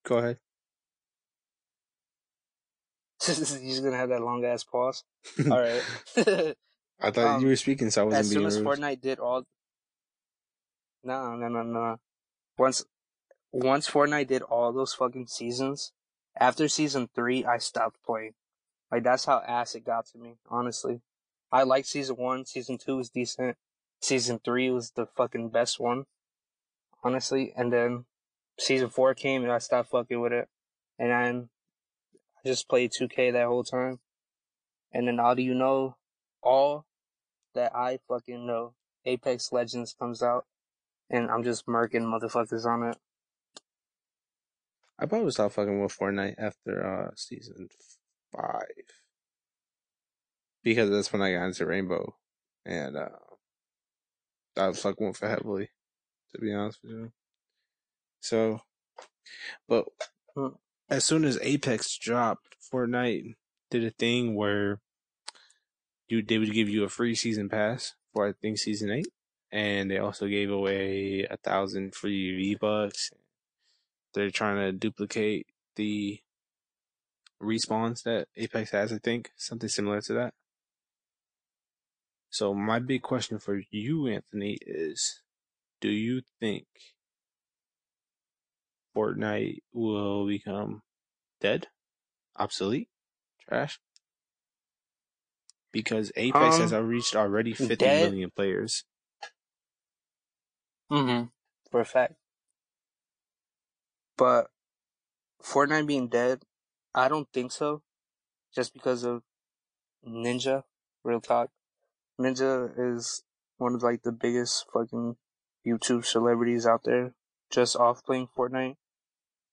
Go 0.07 0.17
ahead. 0.17 0.37
He's 3.25 3.79
gonna 3.79 3.97
have 3.97 4.09
that 4.09 4.21
long 4.21 4.45
ass 4.45 4.63
pause. 4.63 5.03
All 5.51 5.59
right. 5.59 5.81
I 6.99 7.11
thought 7.11 7.35
Um, 7.37 7.41
you 7.41 7.47
were 7.47 7.55
speaking, 7.55 7.89
so 7.89 8.01
I 8.01 8.05
wasn't 8.05 8.19
as 8.21 8.29
soon 8.29 8.37
being 8.39 8.47
as 8.47 8.59
rude. 8.59 8.67
Fortnite 8.67 9.01
did 9.01 9.19
all. 9.19 9.43
No, 11.03 11.35
no, 11.35 11.47
no, 11.47 11.61
no. 11.63 11.97
Once, 12.57 12.85
once 13.51 13.87
Fortnite 13.89 14.27
did 14.27 14.41
all 14.41 14.73
those 14.73 14.93
fucking 14.95 15.27
seasons, 15.27 15.91
after 16.39 16.67
season 16.67 17.07
three, 17.13 17.45
I 17.45 17.59
stopped 17.59 17.97
playing. 18.03 18.33
Like 18.91 19.03
that's 19.03 19.25
how 19.25 19.43
ass 19.47 19.75
it 19.75 19.85
got 19.85 20.07
to 20.07 20.17
me. 20.17 20.37
Honestly, 20.49 21.01
I 21.51 21.63
liked 21.63 21.87
season 21.87 22.15
one. 22.15 22.45
Season 22.45 22.77
two 22.77 22.97
was 22.97 23.09
decent. 23.09 23.57
Season 24.01 24.39
three 24.43 24.69
was 24.71 24.91
the 24.91 25.05
fucking 25.05 25.49
best 25.49 25.79
one. 25.79 26.05
Honestly, 27.03 27.53
and 27.55 27.71
then 27.71 28.05
season 28.59 28.89
four 28.89 29.13
came 29.13 29.43
and 29.43 29.51
I 29.51 29.59
stopped 29.59 29.91
fucking 29.91 30.19
with 30.19 30.33
it, 30.33 30.47
and 30.99 31.11
then 31.11 31.49
I 32.43 32.47
just 32.47 32.69
played 32.69 32.91
2K 32.91 33.33
that 33.33 33.47
whole 33.47 33.63
time. 33.63 33.99
And 34.91 35.07
then 35.07 35.17
how 35.17 35.33
do 35.33 35.41
you 35.41 35.53
know 35.53 35.97
all 36.41 36.85
that 37.53 37.75
I 37.75 37.99
fucking 38.07 38.45
know? 38.45 38.73
Apex 39.05 39.51
Legends 39.51 39.95
comes 39.97 40.21
out, 40.21 40.45
and 41.09 41.29
I'm 41.29 41.43
just 41.43 41.65
murking 41.65 42.03
motherfuckers 42.03 42.65
on 42.65 42.89
it. 42.89 42.97
I 44.99 45.05
probably 45.05 45.31
stopped 45.31 45.55
fucking 45.55 45.81
with 45.81 45.95
Fortnite 45.95 46.35
after 46.37 46.85
uh 46.85 47.11
season 47.15 47.69
five 48.35 48.65
because 50.63 50.89
that's 50.89 51.13
when 51.13 51.21
I 51.21 51.33
got 51.33 51.45
into 51.45 51.65
Rainbow, 51.65 52.15
and 52.65 52.97
uh 52.97 53.09
I 54.57 54.67
was 54.69 54.81
fucking 54.81 55.07
with 55.07 55.21
it 55.21 55.29
heavily, 55.29 55.69
to 56.33 56.41
be 56.41 56.53
honest 56.53 56.79
with 56.83 56.91
you. 56.91 57.11
So, 58.19 58.61
but 59.67 59.85
Hmm. 60.35 60.49
as 60.87 61.03
soon 61.03 61.25
as 61.25 61.39
Apex 61.41 61.97
dropped, 61.97 62.55
Fortnite 62.61 63.35
did 63.71 63.83
a 63.83 63.89
thing 63.89 64.35
where 64.35 64.81
you 66.07 66.21
they 66.21 66.37
would 66.37 66.53
give 66.53 66.69
you 66.69 66.83
a 66.83 66.89
free 66.89 67.15
season 67.15 67.49
pass 67.49 67.95
for 68.13 68.27
I 68.27 68.33
think 68.33 68.59
season 68.59 68.91
eight, 68.91 69.07
and 69.51 69.89
they 69.89 69.97
also 69.97 70.27
gave 70.27 70.51
away 70.51 71.25
a 71.29 71.37
thousand 71.37 71.95
free 71.95 72.35
V 72.35 72.55
bucks. 72.55 73.11
They're 74.13 74.29
trying 74.31 74.57
to 74.57 74.71
duplicate 74.71 75.47
the 75.75 76.21
respawns 77.41 78.03
that 78.03 78.27
Apex 78.35 78.71
has, 78.71 78.91
I 78.93 78.97
think, 78.99 79.31
something 79.35 79.69
similar 79.69 80.01
to 80.01 80.13
that. 80.13 80.33
So 82.29 82.53
my 82.53 82.79
big 82.79 83.01
question 83.01 83.39
for 83.39 83.61
you, 83.71 84.07
Anthony, 84.07 84.57
is: 84.61 85.21
Do 85.81 85.89
you 85.89 86.21
think 86.39 86.67
Fortnite 88.97 89.59
will 89.73 90.25
become 90.25 90.81
dead, 91.39 91.67
obsolete, 92.35 92.89
trash? 93.47 93.79
Because 95.71 96.11
Apex 96.15 96.57
has 96.57 96.73
Um, 96.73 96.87
reached 96.87 97.15
already 97.15 97.53
fifty 97.53 97.85
million 97.85 98.29
dead? 98.29 98.35
players. 98.35 98.85
Mm-hmm. 100.91 101.27
For 101.69 101.81
a 101.81 101.85
fact. 101.85 102.15
But 104.17 104.49
Fortnite 105.43 105.85
being 105.85 106.07
dead, 106.07 106.43
I 106.95 107.07
don't 107.07 107.31
think 107.31 107.51
so. 107.51 107.83
Just 108.55 108.73
because 108.73 109.03
of 109.03 109.21
Ninja, 110.07 110.63
real 111.03 111.21
talk. 111.21 111.51
Ninja 112.19 112.73
is 112.75 113.23
one 113.57 113.75
of 113.75 113.83
like 113.83 114.01
the 114.01 114.11
biggest 114.11 114.65
fucking 114.73 115.17
YouTube 115.65 116.05
celebrities 116.05 116.65
out 116.65 116.83
there 116.85 117.13
just 117.51 117.75
off 117.75 118.03
playing 118.03 118.29
Fortnite. 118.35 118.77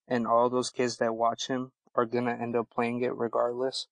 And 0.07 0.27
all 0.27 0.51
those 0.51 0.71
kids 0.71 0.99
that 0.99 1.15
watch 1.15 1.49
him 1.49 1.73
are 1.95 2.05
gonna 2.05 2.37
end 2.41 2.57
up 2.57 2.71
playing 2.71 3.03
it 3.03 3.17
regardless. 3.17 3.87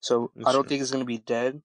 So 0.00 0.30
That's 0.34 0.48
I 0.48 0.52
don't 0.52 0.62
true. 0.62 0.68
think 0.68 0.82
it's 0.82 0.90
gonna 0.90 1.04
be 1.04 1.18
dead. 1.18 1.62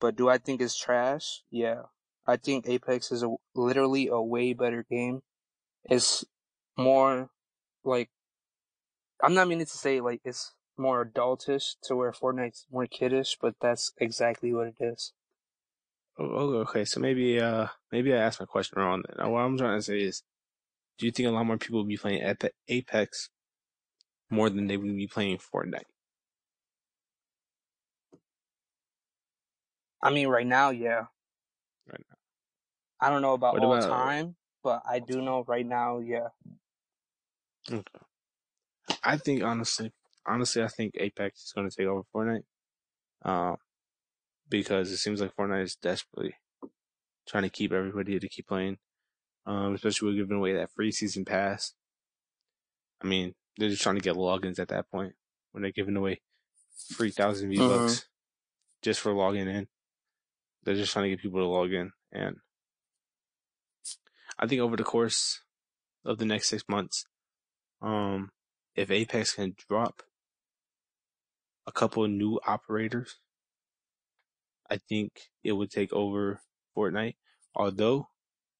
But 0.00 0.16
do 0.16 0.28
I 0.28 0.38
think 0.38 0.60
it's 0.60 0.78
trash? 0.78 1.42
Yeah. 1.50 1.82
I 2.26 2.36
think 2.36 2.68
Apex 2.68 3.10
is 3.12 3.22
a, 3.22 3.34
literally 3.54 4.08
a 4.08 4.20
way 4.20 4.52
better 4.52 4.84
game. 4.88 5.22
It's 5.84 6.24
more 6.76 7.30
like 7.84 8.10
I'm 9.22 9.34
not 9.34 9.48
meaning 9.48 9.66
to 9.66 9.76
say 9.76 10.00
like 10.00 10.20
it's 10.24 10.54
more 10.76 11.04
adultish 11.04 11.74
to 11.84 11.96
where 11.96 12.12
Fortnite's 12.12 12.66
more 12.70 12.86
kiddish, 12.86 13.36
but 13.40 13.54
that's 13.60 13.92
exactly 13.98 14.52
what 14.54 14.68
it 14.68 14.76
is. 14.80 15.12
Oh, 16.18 16.54
okay, 16.66 16.84
so 16.84 17.00
maybe 17.00 17.40
uh 17.40 17.68
maybe 17.92 18.12
I 18.12 18.18
asked 18.18 18.40
my 18.40 18.46
question 18.46 18.80
wrong. 18.80 19.02
Then 19.08 19.30
what 19.30 19.40
I'm 19.40 19.58
trying 19.58 19.78
to 19.78 19.82
say 19.82 19.98
is, 20.00 20.22
do 21.00 21.06
you 21.06 21.12
think 21.12 21.26
a 21.28 21.32
lot 21.32 21.46
more 21.46 21.56
people 21.56 21.78
will 21.78 21.86
be 21.86 21.96
playing 21.96 22.22
Apex 22.68 23.30
more 24.30 24.50
than 24.50 24.66
they 24.66 24.76
would 24.76 24.94
be 24.94 25.06
playing 25.06 25.38
Fortnite? 25.38 25.88
I 30.02 30.10
mean, 30.10 30.28
right 30.28 30.46
now, 30.46 30.70
yeah. 30.70 31.06
Right 31.90 32.04
now. 32.10 32.16
I 33.00 33.08
don't 33.10 33.22
know 33.22 33.32
about 33.32 33.54
What 33.54 33.62
all 33.64 33.74
about- 33.76 33.88
time, 33.88 34.36
but 34.62 34.82
I 34.86 34.98
do 34.98 35.22
know 35.22 35.42
right 35.48 35.66
now, 35.66 36.00
yeah. 36.00 36.28
Okay. 37.70 37.82
I 39.02 39.16
think 39.16 39.42
honestly, 39.42 39.92
honestly, 40.26 40.62
I 40.62 40.68
think 40.68 40.94
Apex 40.98 41.44
is 41.44 41.52
going 41.52 41.68
to 41.68 41.74
take 41.74 41.86
over 41.86 42.02
Fortnite. 42.14 42.44
Um, 43.22 43.56
because 44.50 44.90
it 44.90 44.98
seems 44.98 45.20
like 45.20 45.34
Fortnite 45.34 45.62
is 45.62 45.76
desperately 45.76 46.34
trying 47.26 47.44
to 47.44 47.50
keep 47.50 47.72
everybody 47.72 48.18
to 48.18 48.28
keep 48.28 48.48
playing. 48.48 48.78
Um, 49.46 49.74
especially 49.74 50.08
with 50.08 50.16
giving 50.16 50.36
away 50.36 50.52
that 50.54 50.70
free 50.74 50.92
season 50.92 51.24
pass. 51.24 51.74
I 53.02 53.06
mean, 53.06 53.34
they're 53.56 53.70
just 53.70 53.82
trying 53.82 53.96
to 53.96 54.02
get 54.02 54.16
logins 54.16 54.58
at 54.58 54.68
that 54.68 54.90
point 54.90 55.14
when 55.52 55.62
they're 55.62 55.72
giving 55.72 55.96
away 55.96 56.20
three 56.92 57.10
thousand 57.10 57.50
V 57.50 57.56
bucks 57.56 58.06
just 58.82 59.00
for 59.00 59.12
logging 59.12 59.48
in. 59.48 59.68
They're 60.62 60.74
just 60.74 60.92
trying 60.92 61.04
to 61.04 61.10
get 61.10 61.20
people 61.20 61.40
to 61.40 61.46
log 61.46 61.72
in, 61.72 61.92
and 62.12 62.36
I 64.38 64.46
think 64.46 64.60
over 64.60 64.76
the 64.76 64.84
course 64.84 65.40
of 66.04 66.18
the 66.18 66.26
next 66.26 66.48
six 66.48 66.64
months, 66.68 67.06
um, 67.80 68.30
if 68.74 68.90
Apex 68.90 69.34
can 69.34 69.54
drop 69.68 70.02
a 71.66 71.72
couple 71.72 72.04
of 72.04 72.10
new 72.10 72.38
operators, 72.46 73.16
I 74.70 74.76
think 74.76 75.30
it 75.42 75.52
would 75.52 75.70
take 75.70 75.92
over 75.92 76.42
Fortnite. 76.76 77.16
Although, 77.54 78.09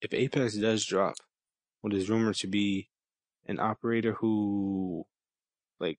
if 0.01 0.15
Apex 0.15 0.55
does 0.57 0.85
drop 0.85 1.15
what 1.81 1.95
is 1.95 2.11
rumored 2.11 2.37
to 2.37 2.47
be 2.47 2.89
an 3.47 3.59
operator 3.59 4.13
who, 4.15 5.07
like, 5.79 5.99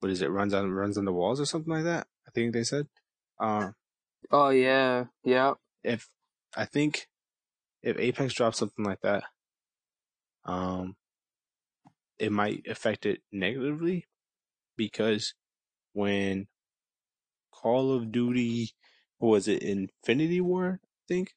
what 0.00 0.10
is 0.10 0.22
it, 0.22 0.30
runs 0.30 0.52
on 0.54 0.70
runs 0.70 0.98
on 0.98 1.04
the 1.04 1.12
walls 1.12 1.40
or 1.40 1.46
something 1.46 1.72
like 1.72 1.84
that. 1.84 2.06
I 2.26 2.30
think 2.30 2.52
they 2.52 2.64
said. 2.64 2.86
Um, 3.40 3.74
Oh 4.30 4.50
yeah, 4.50 5.04
yeah. 5.22 5.54
if 5.82 6.08
I 6.56 6.64
think 6.64 7.08
if 7.82 7.98
Apex 7.98 8.34
drops 8.34 8.58
something 8.58 8.84
like 8.84 9.00
that, 9.02 9.24
um, 10.44 10.96
it 12.18 12.32
might 12.32 12.66
affect 12.68 13.06
it 13.06 13.20
negatively 13.32 14.06
because 14.76 15.34
when 15.92 16.46
Call 17.52 17.92
of 17.92 18.10
Duty, 18.12 18.70
was 19.20 19.48
it, 19.48 19.62
Infinity 19.62 20.40
War, 20.40 20.80
I 20.82 20.88
think, 21.08 21.34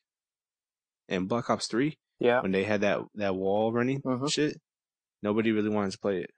and 1.10 1.28
Black 1.30 1.50
Ops 1.50 1.68
Three, 1.68 1.98
Yeah. 2.20 2.42
when 2.42 2.52
they 2.52 2.64
had 2.64 2.82
that 2.82 3.00
that 3.16 3.36
wall 3.36 3.72
running 3.72 4.02
Mhm. 4.02 4.32
shit, 4.32 4.62
nobody 5.22 5.52
really 5.52 5.70
wanted 5.70 5.92
to 5.92 6.00
play 6.00 6.22
it. 6.22 6.32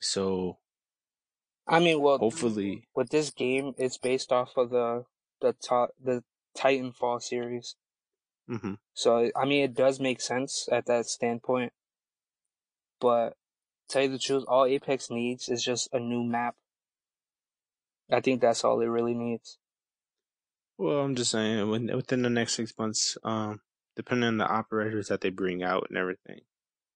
So 0.00 0.58
I 1.66 1.80
mean, 1.80 2.00
well, 2.00 2.18
hopefully, 2.18 2.86
with 2.94 3.10
this 3.10 3.30
game, 3.30 3.74
it's 3.76 3.98
based 3.98 4.30
off 4.32 4.56
of 4.56 4.70
the 4.70 5.04
the 5.40 5.52
top 5.52 5.90
the 6.00 6.22
Titanfall 6.56 7.22
series. 7.22 7.76
hmm 8.46 8.74
So 8.94 9.30
I 9.34 9.44
mean, 9.44 9.64
it 9.64 9.74
does 9.74 10.00
make 10.00 10.20
sense 10.20 10.68
at 10.70 10.86
that 10.86 11.06
standpoint. 11.06 11.72
But 13.00 13.36
tell 13.88 14.02
you 14.02 14.08
the 14.08 14.18
truth, 14.18 14.44
all 14.48 14.64
Apex 14.64 15.10
needs 15.10 15.48
is 15.48 15.62
just 15.62 15.92
a 15.92 16.00
new 16.00 16.22
map. 16.24 16.56
I 18.10 18.20
think 18.20 18.40
that's 18.40 18.64
all 18.64 18.80
it 18.80 18.86
really 18.86 19.14
needs. 19.14 19.58
Well, 20.78 20.98
I'm 20.98 21.14
just 21.14 21.30
saying, 21.30 21.68
within 21.68 22.22
the 22.22 22.30
next 22.30 22.54
six 22.54 22.72
months, 22.78 23.16
um, 23.24 23.60
depending 23.94 24.28
on 24.28 24.36
the 24.38 24.46
operators 24.46 25.08
that 25.08 25.20
they 25.20 25.30
bring 25.30 25.62
out 25.62 25.86
and 25.88 25.98
everything, 25.98 26.40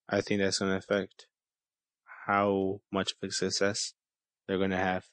I 0.08 0.20
think 0.20 0.40
that's 0.40 0.58
going 0.58 0.72
to 0.72 0.76
affect 0.76 1.26
how 2.26 2.80
much 2.92 3.12
of 3.12 3.28
a 3.28 3.32
success 3.32 3.94
they're 4.46 4.58
going 4.58 4.70
to 4.70 4.76
have. 4.76 5.04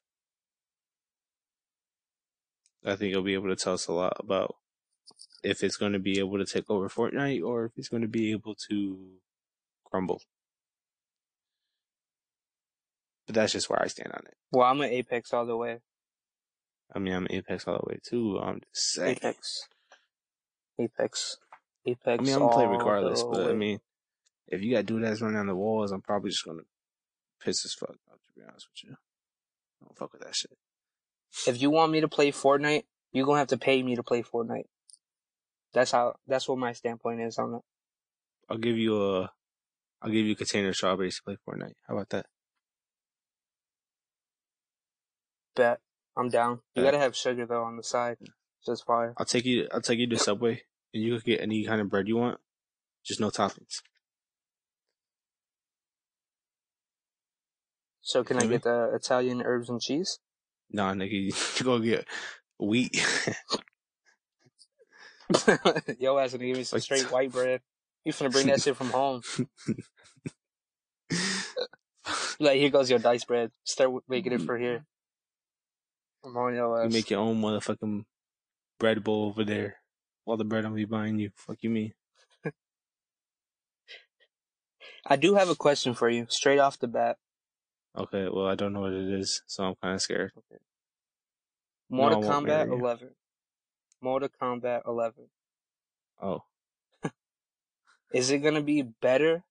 I 2.85 2.95
think 2.95 3.11
it'll 3.11 3.23
be 3.23 3.33
able 3.33 3.49
to 3.49 3.55
tell 3.55 3.73
us 3.73 3.87
a 3.87 3.93
lot 3.93 4.17
about 4.19 4.55
if 5.43 5.63
it's 5.63 5.77
going 5.77 5.93
to 5.93 5.99
be 5.99 6.19
able 6.19 6.37
to 6.37 6.45
take 6.45 6.69
over 6.69 6.89
Fortnite 6.89 7.43
or 7.43 7.65
if 7.65 7.71
it's 7.77 7.89
going 7.89 8.01
to 8.01 8.07
be 8.07 8.31
able 8.31 8.55
to 8.69 8.97
crumble. 9.85 10.21
But 13.25 13.35
that's 13.35 13.53
just 13.53 13.69
where 13.69 13.81
I 13.81 13.87
stand 13.87 14.13
on 14.13 14.23
it. 14.25 14.35
Well, 14.51 14.67
I'm 14.67 14.81
an 14.81 14.89
Apex 14.89 15.33
all 15.33 15.45
the 15.45 15.57
way. 15.57 15.79
I 16.93 16.99
mean, 16.99 17.13
I'm 17.13 17.27
Apex 17.29 17.67
all 17.67 17.79
the 17.83 17.89
way 17.93 17.99
too. 18.03 18.39
I'm 18.39 18.61
just 18.73 18.93
saying. 18.93 19.17
Apex. 19.17 19.67
Apex. 20.79 21.37
Apex. 21.85 22.19
I 22.19 22.23
mean, 22.23 22.33
I'm 22.33 22.39
gonna 22.39 22.53
play 22.53 22.65
regardless, 22.65 23.23
but 23.23 23.49
I 23.49 23.53
mean, 23.53 23.79
if 24.47 24.61
you 24.61 24.73
got 24.73 24.85
dude 24.85 25.03
that's 25.03 25.21
running 25.21 25.37
on 25.37 25.47
the 25.47 25.55
walls, 25.55 25.91
I'm 25.91 26.01
probably 26.01 26.29
just 26.29 26.45
gonna 26.45 26.63
piss 27.43 27.65
as 27.65 27.73
fuck 27.73 27.89
off. 27.89 28.19
To 28.25 28.33
be 28.35 28.41
honest 28.47 28.67
with 28.71 28.83
you, 28.89 28.95
I 29.81 29.85
don't 29.85 29.97
fuck 29.97 30.13
with 30.13 30.21
that 30.21 30.35
shit. 30.35 30.51
if 31.47 31.61
you 31.61 31.69
want 31.69 31.91
me 31.91 32.01
to 32.01 32.07
play 32.07 32.31
Fortnite, 32.31 32.83
you're 33.11 33.25
gonna 33.25 33.39
have 33.39 33.47
to 33.49 33.57
pay 33.57 33.81
me 33.83 33.95
to 33.95 34.03
play 34.03 34.23
Fortnite. 34.23 34.65
That's 35.73 35.91
how. 35.91 36.15
That's 36.27 36.47
what 36.47 36.57
my 36.57 36.71
standpoint 36.73 37.21
is 37.21 37.37
on 37.37 37.55
it. 37.55 37.61
I'll 38.49 38.57
give 38.57 38.77
you 38.77 39.01
a, 39.01 39.31
I'll 40.01 40.11
give 40.11 40.25
you 40.25 40.31
a 40.31 40.35
container 40.35 40.69
of 40.69 40.75
strawberries 40.75 41.17
to 41.17 41.23
play 41.23 41.37
Fortnite. 41.47 41.73
How 41.87 41.95
about 41.95 42.09
that? 42.09 42.25
Bet 45.55 45.81
I'm 46.17 46.29
down. 46.29 46.61
You 46.75 46.83
Bet. 46.83 46.93
gotta 46.93 47.03
have 47.03 47.15
sugar 47.15 47.45
though 47.45 47.63
on 47.63 47.77
the 47.77 47.83
side. 47.83 48.17
Just 48.65 48.85
fire. 48.85 49.13
I'll 49.17 49.25
take 49.25 49.45
you. 49.45 49.67
I'll 49.71 49.81
take 49.81 49.99
you 49.99 50.07
to 50.07 50.17
Subway, 50.17 50.63
and 50.93 51.03
you 51.03 51.19
can 51.19 51.33
get 51.33 51.41
any 51.41 51.63
kind 51.65 51.79
of 51.79 51.89
bread 51.89 52.07
you 52.07 52.17
want, 52.17 52.39
just 53.05 53.19
no 53.19 53.29
toppings. 53.29 53.81
So 58.01 58.23
can 58.23 58.37
I 58.37 58.47
get 58.47 58.63
the 58.63 58.89
Italian 58.93 59.41
herbs 59.41 59.69
and 59.69 59.81
cheese? 59.81 60.19
Nah, 60.71 60.93
nigga, 60.93 61.11
you 61.59 61.65
go 61.65 61.79
get 61.79 62.07
wheat. 62.57 62.95
Yo 65.99 66.17
ass 66.17 66.31
gonna 66.31 66.45
give 66.45 66.57
me 66.57 66.63
some 66.63 66.79
straight 66.79 67.11
white 67.11 67.31
bread. 67.31 67.61
You 68.05 68.13
finna 68.13 68.31
bring 68.31 68.47
that 68.47 68.61
shit 68.63 68.75
from 68.75 68.89
home. 68.89 69.21
Like 72.39 72.57
here 72.57 72.69
goes 72.69 72.89
your 72.89 72.99
dice 72.99 73.25
bread. 73.25 73.51
Start 73.63 73.91
making 74.07 74.33
it 74.33 74.41
for 74.41 74.57
here. 74.57 74.85
I'm 76.23 76.35
on 76.37 76.55
your 76.55 76.83
you 76.83 76.89
make 76.89 77.09
your 77.09 77.19
own 77.19 77.41
motherfucking 77.41 78.05
bread 78.79 79.03
bowl 79.03 79.27
over 79.27 79.43
there. 79.43 79.77
All 80.25 80.37
the 80.37 80.43
bread 80.43 80.65
I'm 80.65 80.75
be 80.75 80.85
buying 80.85 81.19
you. 81.19 81.31
Fuck 81.35 81.57
you, 81.61 81.69
mean? 81.69 81.93
I 85.05 85.15
do 85.15 85.35
have 85.35 85.49
a 85.49 85.55
question 85.55 85.93
for 85.93 86.09
you, 86.09 86.25
straight 86.29 86.59
off 86.59 86.79
the 86.79 86.87
bat. 86.87 87.17
Okay, 87.97 88.27
well 88.29 88.45
I 88.45 88.55
don't 88.55 88.73
know 88.73 88.81
what 88.81 88.93
it 88.93 89.09
is, 89.09 89.41
so 89.47 89.63
I'm 89.63 89.75
kind 89.81 89.95
of 89.95 90.01
scared. 90.01 90.31
Mortal 91.89 92.23
I 92.23 92.27
won't 92.27 92.47
Kombat. 92.47 92.67
11. 92.67 93.09
Mortal 94.01 94.29
Kombat 94.29 94.81
11. 94.85 95.29
Oh, 96.21 96.43
Is 98.13 98.29
it 98.29 98.39
gonna 98.39 98.61
be 98.61 98.81
better 98.81 99.43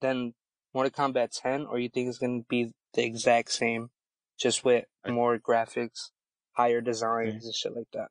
than 0.00 0.34
Mortal 0.72 0.90
Kombat 0.90 1.38
10, 1.40 1.66
or 1.66 1.78
you 1.78 1.88
think 1.88 2.08
it's 2.08 2.18
gonna 2.18 2.42
be 2.48 2.72
the 2.94 3.04
exact 3.04 3.52
same, 3.52 3.90
just 4.40 4.64
with 4.64 4.84
I- 5.04 5.10
more 5.10 5.38
graphics, 5.38 6.10
higher 6.52 6.80
designs, 6.80 7.44
and 7.44 7.54
shit 7.54 7.76
like 7.76 7.90
that? 7.92 8.08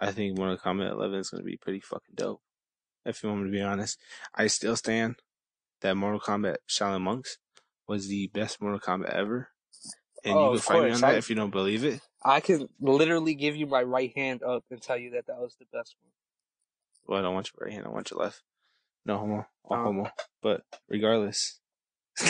I 0.00 0.12
think 0.12 0.38
Mortal 0.38 0.56
Kombat 0.56 0.90
11 0.92 1.18
is 1.18 1.30
gonna 1.30 1.42
be 1.42 1.56
pretty 1.58 1.80
fucking 1.80 2.14
dope. 2.14 2.40
If 3.04 3.22
you 3.22 3.28
want 3.30 3.42
me 3.42 3.48
to 3.50 3.52
be 3.52 3.62
honest, 3.62 3.98
I 4.34 4.46
still 4.46 4.76
stand 4.76 5.16
that 5.80 5.96
Mortal 5.96 6.20
Kombat 6.20 6.56
Shaolin 6.68 7.02
Monks 7.02 7.38
was 7.86 8.08
the 8.08 8.28
best 8.28 8.60
Mortal 8.60 8.80
Kombat 8.80 9.10
ever, 9.14 9.50
and 10.24 10.34
Oh, 10.36 10.52
you 10.52 10.58
can 10.58 10.60
fight 10.60 10.82
me 10.84 10.90
on 10.92 11.00
that 11.00 11.14
I- 11.14 11.18
if 11.18 11.28
you 11.28 11.36
don't 11.36 11.50
believe 11.50 11.84
it. 11.84 12.00
I 12.22 12.40
can 12.40 12.68
literally 12.78 13.34
give 13.34 13.56
you 13.56 13.66
my 13.66 13.82
right 13.82 14.12
hand 14.14 14.42
up 14.42 14.64
and 14.70 14.80
tell 14.80 14.98
you 14.98 15.10
that 15.12 15.26
that 15.26 15.38
was 15.38 15.56
the 15.56 15.64
best 15.72 15.96
one. 16.02 16.12
Well, 17.06 17.18
I 17.18 17.22
don't 17.22 17.34
want 17.34 17.50
your 17.52 17.64
right 17.66 17.72
hand, 17.74 17.86
I 17.86 17.90
want 17.90 18.10
your 18.10 18.20
left. 18.20 18.42
No 19.06 19.16
homo, 19.18 19.46
all 19.64 19.76
Oh. 19.78 19.82
homo. 19.84 20.10
But 20.42 20.62
regardless, 20.88 21.60
oh, 22.20 22.24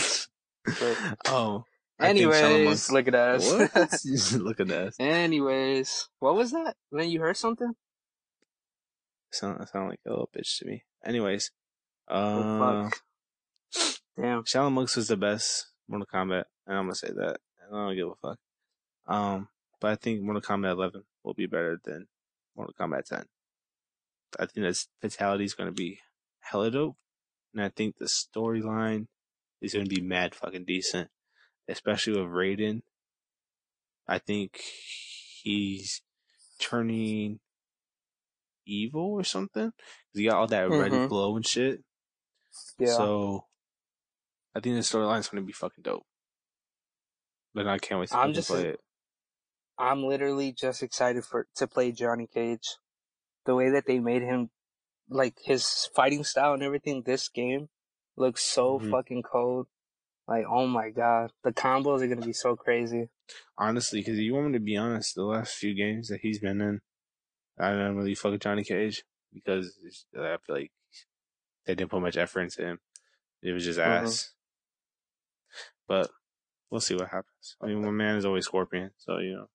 I 0.65 0.71
think 0.73 1.27
Shaolin 1.27 1.65
Anyways, 2.01 2.91
look 2.91 3.09
at 3.09 3.15
us. 3.15 4.35
Look 4.35 4.61
at 4.61 4.69
that. 4.69 4.93
Anyways, 4.99 6.09
what 6.19 6.35
was 6.35 6.51
that? 6.53 6.75
Then 6.91 7.11
you 7.11 7.21
heard 7.21 7.37
something? 7.37 7.75
Sound 9.33 9.69
sound 9.69 9.91
like 9.91 10.01
a 10.07 10.11
little 10.11 10.29
bitch 10.37 10.59
to 10.59 10.67
me. 10.67 10.85
Anyways, 11.05 11.51
Oh, 12.09 12.41
uh, 12.63 12.89
fuck. 12.91 13.01
Damn. 14.21 14.43
Shaolin 14.43 14.73
Monks 14.73 14.97
was 14.97 15.09
the 15.09 15.17
best 15.17 15.69
Mortal 15.89 16.07
Kombat, 16.13 16.45
and 16.67 16.77
I'm 16.77 16.85
gonna 16.85 16.95
say 16.95 17.11
that. 17.15 17.37
I 17.71 17.73
don't 17.75 17.95
give 17.97 18.09
a 18.09 18.15
fuck. 18.17 18.39
Um, 19.07 19.49
but 19.81 19.93
I 19.93 19.95
think 19.95 20.23
Mortal 20.23 20.43
Kombat 20.43 20.73
11 20.73 21.05
will 21.23 21.35
be 21.35 21.47
better 21.47 21.81
than 21.85 22.09
Mortal 22.57 22.75
Kombat 22.79 23.05
10. 23.05 23.25
I 24.39 24.47
think 24.47 24.67
that 24.67 24.85
fatality 25.01 25.45
is 25.45 25.55
gonna 25.55 25.71
be 25.73 26.01
hella 26.41 26.71
dope, 26.71 26.97
and 27.55 27.63
I 27.63 27.69
think 27.69 27.97
the 27.97 28.07
storyline 28.07 29.07
is 29.61 29.73
gonna 29.73 29.87
be 29.87 30.01
mad 30.01 30.35
fucking 30.35 30.65
decent, 30.65 31.09
especially 31.71 32.21
with 32.21 32.31
Raiden. 32.31 32.83
I 34.07 34.19
think 34.19 34.61
he's 35.43 36.03
turning 36.59 37.41
evil 38.67 39.13
or 39.13 39.25
something. 39.25 39.73
he 40.13 40.25
got 40.25 40.37
all 40.37 40.47
that 40.49 40.69
red 40.69 40.91
Mhm. 40.93 41.09
glow 41.09 41.37
and 41.37 41.47
shit. 41.47 41.85
Yeah. 42.79 42.97
So 42.97 43.47
I 44.55 44.61
think 44.61 44.75
the 44.75 44.81
storyline's 44.83 45.29
gonna 45.29 45.43
be 45.43 45.53
fucking 45.53 45.83
dope. 45.83 46.07
But 47.55 47.67
I 47.69 47.79
can't 47.79 48.01
wait 48.01 48.09
to 48.11 48.17
I'm 48.17 48.33
just- 48.35 48.49
play 48.49 48.69
it. 48.69 48.81
I'm 49.79 50.05
literally 50.05 50.53
just 50.53 50.83
excited 50.83 51.25
for 51.25 51.49
to 51.55 51.67
play 51.67 51.91
Johnny 51.93 52.27
Cage. 52.27 52.77
The 53.45 53.55
way 53.55 53.71
that 53.71 53.87
they 53.87 53.99
made 53.99 54.23
him, 54.23 54.51
like 55.09 55.39
his 55.41 55.87
fighting 55.95 56.23
style 56.25 56.53
and 56.55 56.63
everything, 56.63 57.03
this 57.03 57.29
game 57.29 57.71
looks 58.17 58.43
so 58.43 58.79
Mhm. 58.79 58.91
fucking 58.91 59.23
cold. 59.23 59.69
Like, 60.31 60.47
oh 60.49 60.69
my 60.69 60.91
god, 60.91 61.33
the 61.43 61.53
combos 61.53 62.03
are 62.03 62.07
gonna 62.07 62.25
be 62.25 62.33
so 62.33 62.55
crazy. 62.55 63.09
Honestly, 63.59 64.01
because 64.01 64.17
you 64.21 64.33
want 64.33 64.47
me 64.47 64.53
to 64.53 64.61
be 64.61 64.77
honest, 64.77 65.17
the 65.17 65.25
last 65.25 65.55
few 65.57 65.75
games 65.75 66.07
that 66.09 66.21
he's 66.21 66.39
been 66.39 66.61
in, 66.61 66.81
I 67.59 67.71
don't 67.71 67.97
really 67.97 68.15
fuck 68.15 68.31
with 68.31 68.41
Johnny 68.41 68.63
Cage 68.63 69.03
because 69.35 69.77
I 70.17 70.37
feel 70.47 70.55
like 70.55 70.71
they 71.67 71.75
didn't 71.75 71.91
put 71.91 72.01
much 72.01 72.17
effort 72.17 72.43
into 72.43 72.63
him. 72.63 72.79
It 73.43 73.51
was 73.51 73.65
just 73.65 73.81
Mhm. 73.81 74.03
ass. 74.05 74.35
But 75.89 76.11
we'll 76.71 76.81
see 76.81 76.95
what 76.95 77.09
happens. 77.09 77.57
I 77.61 77.67
mean, 77.67 77.85
my 77.85 77.91
man 77.91 78.17
is 78.17 78.25
always 78.25 78.45
Scorpion, 78.45 78.93
so 78.99 79.19
you 79.19 79.33
know 79.33 79.49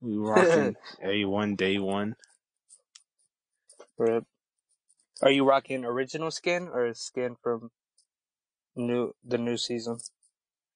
We 0.00 0.16
rocking 0.16 0.76
A 1.02 1.24
one 1.24 1.56
day 1.56 1.78
one. 1.78 2.14
Rip. 3.98 4.24
Are 5.22 5.30
you 5.30 5.44
rocking 5.44 5.84
original 5.84 6.30
skin 6.30 6.68
or 6.68 6.94
skin 6.94 7.36
from 7.42 7.72
new 8.76 9.14
the 9.24 9.38
new 9.38 9.56
season? 9.56 9.98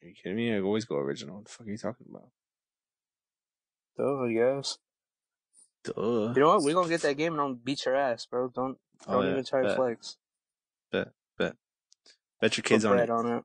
Are 0.03 0.07
you 0.07 0.15
kidding 0.15 0.37
me? 0.37 0.55
I 0.55 0.61
always 0.61 0.85
go 0.85 0.97
original. 0.97 1.37
What 1.37 1.45
the 1.47 1.51
fuck 1.51 1.67
are 1.67 1.71
you 1.71 1.79
talking 1.79 2.07
about? 2.09 2.29
Oh, 3.99 4.27
yes. 4.27 4.79
Duh. 5.85 5.93
You 6.35 6.41
know 6.41 6.49
what? 6.49 6.63
We're 6.63 6.75
gonna 6.75 6.89
get 6.89 7.03
that 7.03 7.17
game 7.17 7.33
and 7.33 7.41
I'm 7.41 7.47
gonna 7.49 7.61
beat 7.65 7.85
your 7.85 7.97
ass, 7.97 8.27
bro. 8.27 8.49
Don't 8.49 8.79
Oh, 9.07 9.13
don't 9.15 9.25
yeah, 9.27 9.31
even 9.33 9.45
try 9.45 9.63
to 9.63 9.69
bet. 9.69 9.77
flex. 9.77 10.17
Bet, 10.93 11.09
bet. 11.37 11.55
Bet 12.41 12.57
your 12.57 12.63
Put 12.63 12.69
kids 12.69 12.85
on 12.85 12.99
it. 12.99 13.11
on 13.11 13.27
it. 13.39 13.45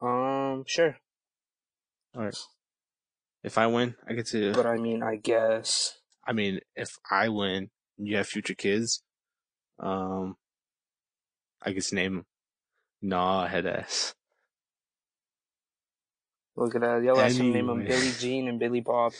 Um, 0.00 0.64
sure. 0.66 0.96
All 2.14 2.24
right. 2.24 2.36
If 3.42 3.58
I 3.58 3.66
win, 3.66 3.94
I 4.08 4.14
get 4.14 4.26
to. 4.28 4.52
But 4.52 4.66
I 4.66 4.76
mean, 4.76 5.02
I 5.02 5.16
guess. 5.16 5.98
I 6.26 6.32
mean, 6.32 6.60
if 6.76 6.90
I 7.10 7.28
win, 7.28 7.70
you 7.96 8.16
have 8.16 8.26
future 8.26 8.54
kids. 8.54 9.02
Um, 9.80 10.36
I 11.62 11.72
to 11.72 11.92
name. 11.92 12.24
Nah, 13.02 13.46
head 13.46 13.66
ass. 13.66 14.14
Look 16.56 16.74
at 16.74 16.80
that. 16.80 17.02
Yo, 17.02 17.16
I 17.16 17.28
should 17.28 17.46
name 17.46 17.66
them 17.68 17.80
Anyway. 17.80 17.88
Billy 17.88 18.12
Jean 18.18 18.48
and 18.48 18.58
Billy 18.58 18.80
Bob. 18.80 19.12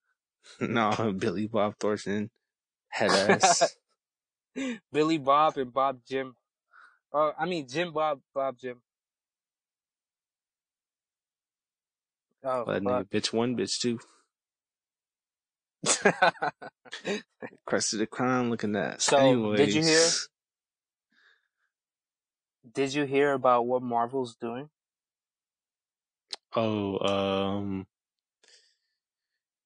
no, 0.60 1.14
Billy 1.16 1.46
Bob 1.46 1.76
Thornton, 1.78 2.30
head 2.90 3.10
ass. 3.10 3.76
Billy 4.92 5.18
Bob 5.18 5.56
and 5.56 5.72
Bob 5.72 6.00
Jim. 6.06 6.34
Oh, 7.12 7.32
I 7.38 7.46
mean 7.46 7.66
Jim 7.68 7.92
Bob 7.92 8.20
Bob 8.34 8.58
Jim. 8.58 8.82
Oh, 12.44 12.64
but 12.64 12.82
nigga, 12.82 13.08
bitch 13.08 13.32
one, 13.32 13.56
bitch 13.56 13.78
two. 13.78 13.98
Crest 17.66 17.94
of 17.94 18.00
the 18.00 18.06
crown, 18.06 18.50
looking 18.50 18.76
at. 18.76 19.00
So, 19.00 19.16
Anyways, 19.16 19.58
did 19.58 19.74
you 19.74 19.82
hear? 19.82 20.08
Did 22.68 22.94
you 22.94 23.04
hear 23.04 23.32
about 23.32 23.66
what 23.66 23.82
Marvel's 23.82 24.36
doing? 24.36 24.68
Oh, 26.54 26.98
um, 26.98 27.86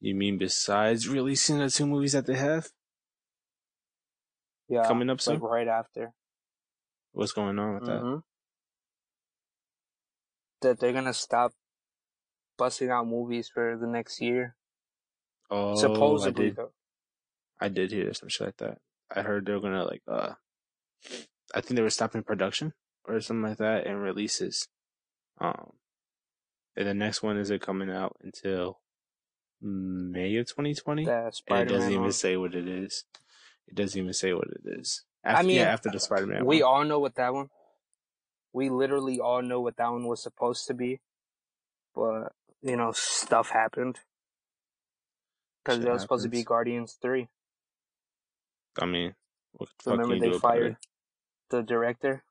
you 0.01 0.15
mean 0.15 0.39
besides 0.39 1.09
releasing 1.09 1.59
the 1.59 1.71
two 1.71 1.87
movies 1.87 2.13
that 2.13 2.27
they 2.27 2.37
have? 2.37 2.69
Yeah, 4.69 4.85
Coming 4.87 5.11
up 5.11 5.21
soon? 5.21 5.35
like 5.35 5.43
right 5.43 5.69
after. 5.69 6.13
What's 7.13 7.33
going 7.33 7.59
on 7.59 7.75
with 7.75 7.85
that? 7.87 8.03
Mhm. 8.03 8.23
That 10.63 10.79
they're 10.81 10.93
gonna 10.93 11.15
stop 11.15 11.53
busting 12.57 12.91
out 12.91 13.07
movies 13.07 13.49
for 13.49 13.77
the 13.77 13.87
next 13.87 14.21
year. 14.21 14.57
Oh, 15.51 15.75
Supposedly, 15.77 16.47
I 16.47 16.51
did. 16.51 16.59
I 17.61 17.69
did 17.69 17.91
hear 17.93 18.13
some 18.15 18.29
shit 18.29 18.47
like 18.49 18.57
that. 18.59 18.81
I 19.11 19.23
heard 19.23 19.47
they're 19.47 19.61
gonna 19.61 19.85
like, 19.85 20.03
uh, 20.09 20.35
I 21.55 21.61
think 21.61 21.77
they 21.77 21.83
were 21.83 21.91
stopping 21.91 22.23
production 22.23 22.73
or 23.05 23.21
something 23.21 23.49
like 23.49 23.59
that 23.59 23.87
and 23.87 24.03
releases. 24.03 24.69
Um, 25.41 25.73
and 26.77 26.89
the 26.89 26.95
next 26.95 27.23
one 27.23 27.39
isn't 27.39 27.63
coming 27.63 27.91
out 27.91 28.17
until 28.23 28.81
May 29.61 30.37
of 30.37 30.47
2020. 30.47 31.05
That 31.07 31.35
And 31.49 31.71
it 31.71 31.73
doesn't 31.73 31.93
even 31.93 32.13
say 32.13 32.37
what 32.37 32.55
it 32.55 32.69
is. 32.69 33.05
It 33.69 33.75
doesn't 33.75 33.99
even 34.01 34.13
say 34.13 34.33
what 34.33 34.49
it 34.49 34.63
is. 34.65 35.05
After, 35.25 35.47
mean, 35.47 35.57
yeah, 35.57 35.73
after 35.73 35.91
the 35.91 36.01
Spider 36.01 36.27
Man. 36.27 36.45
We 36.45 36.63
all 36.63 36.85
know 36.85 36.99
what 36.99 37.15
that 37.15 37.33
one. 37.33 37.49
We 38.53 38.69
literally 38.69 39.19
all 39.21 39.43
know 39.43 39.61
what 39.61 39.77
that 39.79 39.91
one 39.91 40.07
was 40.07 40.23
supposed 40.23 40.67
to 40.67 40.75
be, 40.75 41.01
but 41.95 42.33
you 42.63 42.77
know 42.77 42.93
stuff 42.93 43.51
happened 43.51 43.99
because 45.65 45.83
it 45.83 45.91
was 45.91 46.03
supposed 46.03 46.25
to 46.25 46.29
be. 46.29 46.45
Guardians 46.45 46.99
Three. 47.01 47.29
I 48.79 48.87
mean, 48.87 49.15
what 49.53 49.71
the 49.79 49.91
fuck 49.91 49.99
Remember 49.99 50.31
they 50.31 50.39
fired 50.39 50.77
the 51.51 51.63
director. 51.63 52.23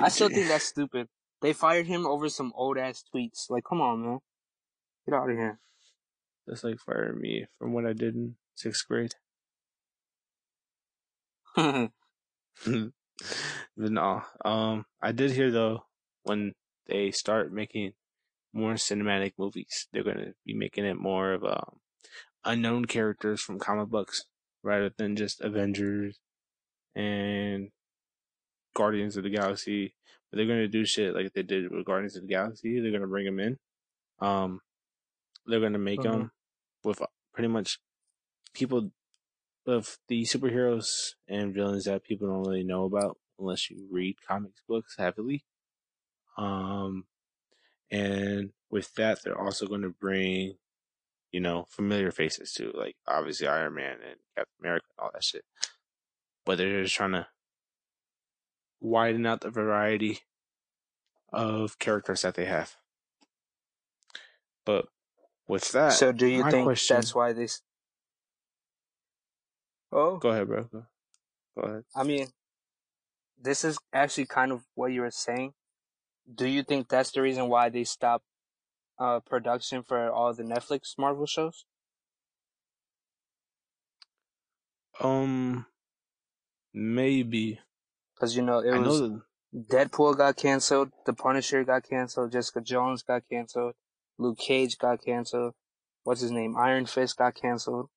I 0.00 0.08
still 0.08 0.28
think 0.28 0.48
that's 0.48 0.64
stupid. 0.74 1.08
They 1.40 1.52
fired 1.52 1.86
him 1.86 2.06
over 2.06 2.28
some 2.28 2.52
old 2.54 2.76
ass 2.78 3.02
tweets. 3.14 3.48
Like, 3.48 3.64
come 3.68 3.80
on, 3.80 4.02
man, 4.02 4.18
get 5.06 5.14
out 5.14 5.30
of 5.30 5.36
here. 5.36 5.58
That's 6.46 6.64
like 6.64 6.78
firing 6.78 7.20
me 7.20 7.46
from 7.58 7.72
what 7.72 7.86
I 7.86 7.92
did 7.92 8.14
in 8.14 8.36
sixth 8.54 8.86
grade. 8.86 9.14
but 11.56 11.90
no, 13.76 14.22
um, 14.44 14.84
I 15.02 15.12
did 15.12 15.32
hear 15.32 15.50
though 15.50 15.84
when 16.24 16.52
they 16.86 17.10
start 17.10 17.52
making 17.52 17.92
more 18.52 18.74
cinematic 18.74 19.32
movies, 19.38 19.88
they're 19.92 20.04
gonna 20.04 20.32
be 20.44 20.54
making 20.54 20.84
it 20.84 20.96
more 20.96 21.32
of 21.32 21.44
um, 21.44 21.80
unknown 22.44 22.84
characters 22.84 23.40
from 23.40 23.58
comic 23.58 23.88
books 23.88 24.24
rather 24.62 24.90
than 24.96 25.16
just 25.16 25.40
Avengers 25.40 26.18
and 26.94 27.70
Guardians 28.74 29.16
of 29.16 29.24
the 29.24 29.30
Galaxy. 29.30 29.94
But 30.30 30.36
they're 30.36 30.46
gonna 30.46 30.68
do 30.68 30.84
shit 30.84 31.14
like 31.14 31.32
they 31.32 31.42
did 31.42 31.70
with 31.70 31.84
Guardians 31.84 32.16
of 32.16 32.22
the 32.22 32.28
Galaxy. 32.28 32.80
They're 32.80 32.92
gonna 32.92 33.06
bring 33.06 33.26
them 33.26 33.40
in. 33.40 33.58
Um, 34.20 34.60
they're 35.46 35.60
gonna 35.60 35.78
make 35.78 36.02
them 36.02 36.30
with 36.84 37.02
uh, 37.02 37.06
pretty 37.32 37.48
much 37.48 37.78
people 38.54 38.90
of 39.66 39.98
the 40.08 40.22
superheroes 40.22 41.14
and 41.28 41.54
villains 41.54 41.84
that 41.84 42.04
people 42.04 42.28
don't 42.28 42.46
really 42.46 42.64
know 42.64 42.84
about 42.84 43.18
unless 43.38 43.70
you 43.70 43.86
read 43.90 44.16
comics 44.26 44.62
books 44.68 44.94
heavily. 44.98 45.44
Um, 46.36 47.04
and 47.90 48.50
with 48.70 48.94
that, 48.94 49.18
they're 49.22 49.40
also 49.40 49.66
going 49.66 49.82
to 49.82 49.90
bring, 49.90 50.54
you 51.32 51.40
know, 51.40 51.66
familiar 51.68 52.10
faces 52.10 52.52
too, 52.52 52.72
like 52.74 52.96
obviously 53.06 53.46
Iron 53.46 53.74
Man 53.74 53.94
and 53.94 54.16
Captain 54.36 54.54
America 54.60 54.86
and 54.96 55.04
all 55.04 55.10
that 55.12 55.24
shit. 55.24 55.44
But 56.44 56.58
they're 56.58 56.82
just 56.82 56.94
trying 56.94 57.12
to 57.12 57.26
widen 58.80 59.26
out 59.26 59.42
the 59.42 59.50
variety 59.50 60.20
of 61.32 61.78
characters 61.78 62.22
that 62.22 62.34
they 62.34 62.46
have. 62.46 62.76
But 64.64 64.86
with 65.46 65.72
that, 65.72 65.92
so, 65.92 66.12
do 66.12 66.26
you 66.26 66.42
think 66.50 66.64
question- 66.64 66.96
that's 66.96 67.14
why 67.14 67.32
this? 67.32 67.62
Oh, 69.92 70.18
go 70.18 70.30
ahead, 70.30 70.46
bro. 70.46 70.64
Go, 70.64 70.86
ahead. 71.56 71.84
I 71.96 72.04
mean, 72.04 72.28
this 73.40 73.64
is 73.64 73.78
actually 73.92 74.26
kind 74.26 74.52
of 74.52 74.64
what 74.74 74.92
you 74.92 75.00
were 75.00 75.10
saying. 75.10 75.54
Do 76.32 76.46
you 76.46 76.62
think 76.62 76.88
that's 76.88 77.10
the 77.10 77.22
reason 77.22 77.48
why 77.48 77.68
they 77.70 77.84
stopped 77.84 78.24
uh, 78.98 79.20
production 79.20 79.82
for 79.82 80.10
all 80.10 80.32
the 80.32 80.44
Netflix 80.44 80.96
Marvel 80.96 81.26
shows? 81.26 81.64
Um, 85.00 85.66
maybe. 86.72 87.58
Because 88.20 88.36
you 88.36 88.42
know 88.42 88.58
it 88.58 88.74
was 88.76 89.00
know 89.00 89.22
Deadpool 89.54 90.16
got 90.18 90.36
canceled, 90.36 90.90
The 91.06 91.14
Punisher 91.14 91.64
got 91.64 91.88
canceled, 91.88 92.32
Jessica 92.32 92.60
Jones 92.60 93.02
got 93.02 93.22
canceled, 93.30 93.74
Luke 94.18 94.38
Cage 94.38 94.76
got 94.76 95.02
canceled. 95.02 95.54
What's 96.04 96.20
his 96.20 96.30
name? 96.30 96.54
Iron 96.56 96.84
Fist 96.84 97.16
got 97.16 97.34
canceled. 97.34 97.88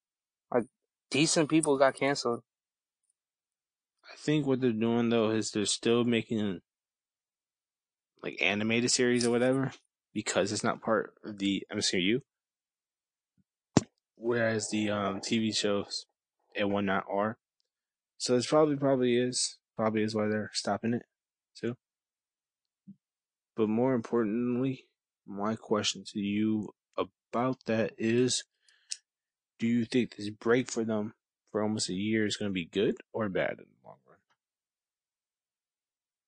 Like 0.49 0.65
decent 1.11 1.49
people 1.49 1.77
got 1.77 1.95
canceled. 1.95 2.41
I 4.11 4.15
think 4.17 4.45
what 4.45 4.61
they're 4.61 4.71
doing 4.71 5.09
though 5.09 5.29
is 5.31 5.51
they're 5.51 5.65
still 5.65 6.05
making 6.05 6.61
like 8.21 8.41
animated 8.41 8.91
series 8.91 9.25
or 9.25 9.31
whatever 9.31 9.73
because 10.13 10.51
it's 10.51 10.63
not 10.63 10.81
part 10.81 11.13
of 11.25 11.37
the 11.37 11.63
MCU. 11.71 12.21
Whereas 14.15 14.69
the 14.71 14.89
um 14.89 15.19
TV 15.19 15.53
shows 15.55 16.05
and 16.55 16.71
whatnot 16.71 17.03
are. 17.11 17.37
So 18.17 18.37
it's 18.37 18.47
probably 18.47 18.77
probably 18.77 19.17
is 19.17 19.57
probably 19.75 20.03
is 20.03 20.15
why 20.15 20.27
they're 20.27 20.51
stopping 20.53 20.93
it 20.93 21.03
too. 21.55 21.75
But 23.55 23.69
more 23.69 23.93
importantly, 23.93 24.85
my 25.25 25.55
question 25.55 26.03
to 26.07 26.19
you 26.19 26.73
about 26.97 27.57
that 27.65 27.93
is 27.97 28.43
do 29.59 29.67
you 29.67 29.85
think 29.85 30.15
this 30.15 30.29
break 30.29 30.69
for 30.69 30.83
them 30.83 31.13
for 31.51 31.61
almost 31.61 31.89
a 31.89 31.93
year 31.93 32.25
is 32.25 32.35
gonna 32.37 32.51
be 32.51 32.65
good 32.65 32.95
or 33.13 33.29
bad 33.29 33.51
in 33.51 33.65
the 33.65 33.87
long 33.87 33.97
run? 34.07 34.17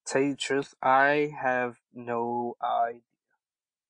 Tell 0.06 0.22
you 0.22 0.32
the 0.32 0.38
truth, 0.38 0.76
I 0.82 1.34
have 1.42 1.78
no 1.94 2.56
idea. 2.62 3.02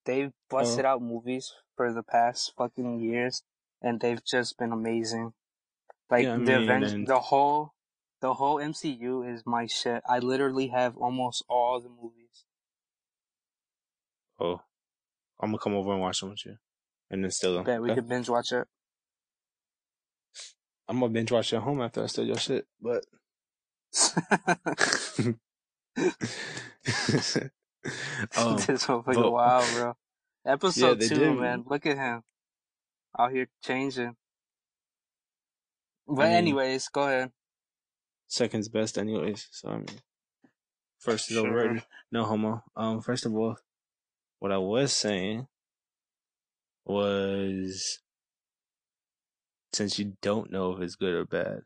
They've 0.06 0.32
oh. 0.32 0.34
busted 0.50 0.86
Oh. 0.86 0.90
out 0.90 1.02
movies 1.02 1.54
for 1.76 1.92
the 1.92 2.04
past 2.04 2.54
fucking 2.58 3.00
years, 3.00 3.44
and 3.82 4.00
they've 4.00 4.24
just 4.24 4.58
been 4.58 4.72
amazing. 4.72 5.34
Like 6.10 6.24
Yeah, 6.24 6.36
I 6.36 6.38
the 6.38 6.60
mean, 6.60 6.70
Aven- 6.70 7.06
the 7.06 7.20
whole, 7.20 7.74
the 8.26 8.34
whole 8.34 8.56
MCU 8.58 9.32
is 9.32 9.44
my 9.46 9.68
shit. 9.68 10.02
I 10.10 10.18
literally 10.18 10.68
have 10.70 10.98
almost 10.98 11.44
all 11.48 11.80
the 11.80 11.90
movies. 11.90 12.46
Oh, 14.40 14.62
I'm 15.40 15.50
gonna 15.50 15.60
come 15.60 15.76
over 15.76 15.92
and 15.92 16.02
watch 16.02 16.22
them 16.22 16.32
with 16.32 16.44
you, 16.44 16.58
and 17.12 17.24
then 17.24 17.30
steal 17.30 17.54
them. 17.54 17.66
Bet 17.66 17.82
we 17.84 17.92
okay? 17.92 18.02
could 18.02 18.10
binge 18.10 18.28
watch 18.28 18.52
it. 18.52 18.68
I'm 20.88 21.00
gonna 21.00 21.14
binge 21.14 21.32
watch 21.32 21.54
at 21.54 21.62
home 21.62 21.82
after 21.82 22.04
I 22.04 22.08
steal 22.08 22.26
your 22.26 22.40
shit, 22.40 22.66
but 22.82 23.06
um, 23.96 25.38
this 28.58 28.86
motherfucker 28.88 29.14
but- 29.14 29.32
wild, 29.32 29.66
bro. 29.76 29.94
Episode 30.48 31.00
they 31.00 31.08
two, 31.10 31.16
did. 31.16 31.38
man. 31.38 31.64
Look 31.68 31.86
at 31.86 31.98
him. 31.98 32.24
Out 33.18 33.32
here 33.32 33.48
changing. 33.64 34.16
But 36.08 36.24
I 36.24 36.30
mean- 36.30 36.36
anyways, 36.38 36.88
go 36.90 37.04
ahead. 37.04 37.32
Second's 38.28 38.70
best, 38.70 38.98
anyways. 38.98 39.48
So 39.52 39.70
I 39.70 39.78
mean, 39.78 39.86
first 41.00 41.30
is 41.32 41.38
Sure. 41.38 41.48
overrated. 41.48 41.84
No 42.12 42.26
homo. 42.26 42.64
Um, 42.76 43.02
first 43.02 43.26
of 43.26 43.34
all, 43.36 43.58
what 44.40 44.52
I 44.52 44.58
was 44.58 44.94
saying 44.94 45.48
was, 46.86 48.00
since 49.74 50.00
you 50.00 50.18
don't 50.22 50.52
know 50.52 50.74
if 50.74 50.82
it's 50.82 50.96
good 50.96 51.14
or 51.14 51.26
bad, 51.26 51.62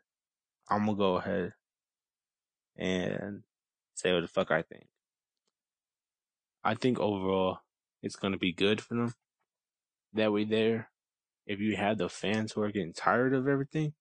I'm 0.70 0.86
gonna 0.86 0.98
go 0.98 1.16
ahead 1.16 1.54
and 2.76 3.44
say 3.96 4.14
what 4.14 4.22
the 4.22 4.28
fuck 4.28 4.52
I 4.52 4.62
think. 4.62 4.88
I 6.64 6.76
think 6.76 7.00
overall, 7.00 7.60
it's 8.02 8.16
gonna 8.16 8.38
be 8.38 8.54
good 8.54 8.82
for 8.82 8.96
them. 8.96 9.14
That 10.14 10.32
way, 10.32 10.44
there, 10.44 10.92
if 11.46 11.60
you 11.60 11.76
have 11.76 11.98
the 11.98 12.10
fans 12.10 12.52
who 12.52 12.62
are 12.62 12.72
getting 12.72 12.94
tired 12.94 13.34
of 13.34 13.48
everything, 13.48 13.94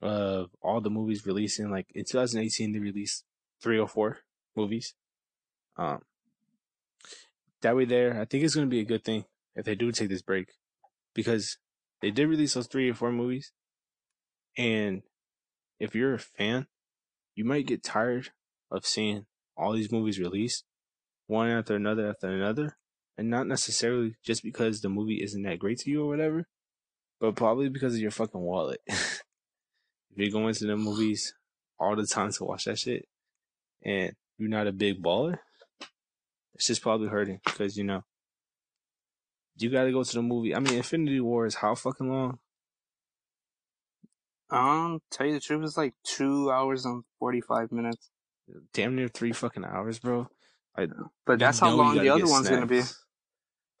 of 0.00 0.50
all 0.62 0.80
the 0.80 0.90
movies 0.90 1.26
releasing, 1.26 1.70
like 1.70 1.86
in 1.94 2.04
2018, 2.04 2.72
they 2.72 2.78
released 2.78 3.24
three 3.62 3.78
or 3.78 3.88
four 3.88 4.18
movies. 4.56 4.94
Um, 5.76 6.02
that 7.62 7.76
way, 7.76 7.84
there, 7.84 8.20
I 8.20 8.24
think 8.24 8.44
it's 8.44 8.54
gonna 8.54 8.66
be 8.66 8.80
a 8.80 8.84
good 8.84 9.04
thing 9.04 9.24
if 9.54 9.64
they 9.64 9.74
do 9.74 9.90
take 9.90 10.08
this 10.08 10.22
break, 10.22 10.52
because 11.14 11.58
they 12.00 12.10
did 12.10 12.28
release 12.28 12.54
those 12.54 12.68
three 12.68 12.88
or 12.88 12.94
four 12.94 13.10
movies, 13.10 13.52
and 14.56 15.02
if 15.80 15.94
you're 15.94 16.14
a 16.14 16.18
fan, 16.18 16.66
you 17.34 17.44
might 17.44 17.66
get 17.66 17.82
tired 17.82 18.30
of 18.70 18.86
seeing 18.86 19.26
all 19.56 19.72
these 19.72 19.92
movies 19.92 20.18
released 20.18 20.64
one 21.26 21.48
after 21.50 21.74
another 21.76 22.08
after 22.08 22.28
another, 22.28 22.76
and 23.16 23.28
not 23.28 23.46
necessarily 23.46 24.14
just 24.24 24.42
because 24.42 24.80
the 24.80 24.88
movie 24.88 25.22
isn't 25.22 25.42
that 25.42 25.58
great 25.58 25.78
to 25.78 25.90
you 25.90 26.04
or 26.04 26.08
whatever, 26.08 26.46
but 27.20 27.34
probably 27.36 27.68
because 27.68 27.94
of 27.94 28.00
your 28.00 28.10
fucking 28.10 28.40
wallet. 28.40 28.80
if 30.10 30.18
you're 30.18 30.30
going 30.30 30.54
to 30.54 30.66
the 30.66 30.76
movies 30.76 31.34
all 31.78 31.96
the 31.96 32.06
time 32.06 32.32
to 32.32 32.44
watch 32.44 32.64
that 32.64 32.78
shit, 32.78 33.06
and 33.82 34.12
you're 34.38 34.48
not 34.48 34.66
a 34.66 34.72
big 34.72 35.02
baller, 35.02 35.38
it's 36.54 36.66
just 36.66 36.82
probably 36.82 37.08
hurting 37.08 37.40
because 37.44 37.76
you 37.76 37.84
know 37.84 38.02
you 39.56 39.70
got 39.70 39.84
to 39.84 39.92
go 39.92 40.02
to 40.02 40.14
the 40.14 40.22
movie. 40.22 40.54
I 40.54 40.60
mean, 40.60 40.74
Infinity 40.74 41.20
War 41.20 41.46
is 41.46 41.56
how 41.56 41.74
fucking 41.74 42.10
long? 42.10 42.38
Um, 44.50 45.00
tell 45.10 45.26
you 45.26 45.34
the 45.34 45.40
truth, 45.40 45.64
it's 45.64 45.76
like 45.76 45.94
two 46.04 46.50
hours 46.50 46.84
and 46.84 47.04
forty 47.18 47.40
five 47.40 47.70
minutes. 47.70 48.10
Damn 48.72 48.96
near 48.96 49.08
three 49.08 49.32
fucking 49.32 49.64
hours, 49.64 49.98
bro. 49.98 50.28
I, 50.76 50.86
But 51.26 51.38
that's 51.38 51.58
how 51.58 51.70
long 51.70 51.98
the 51.98 52.08
other 52.08 52.26
one's 52.26 52.48
gonna 52.48 52.66
be. 52.66 52.82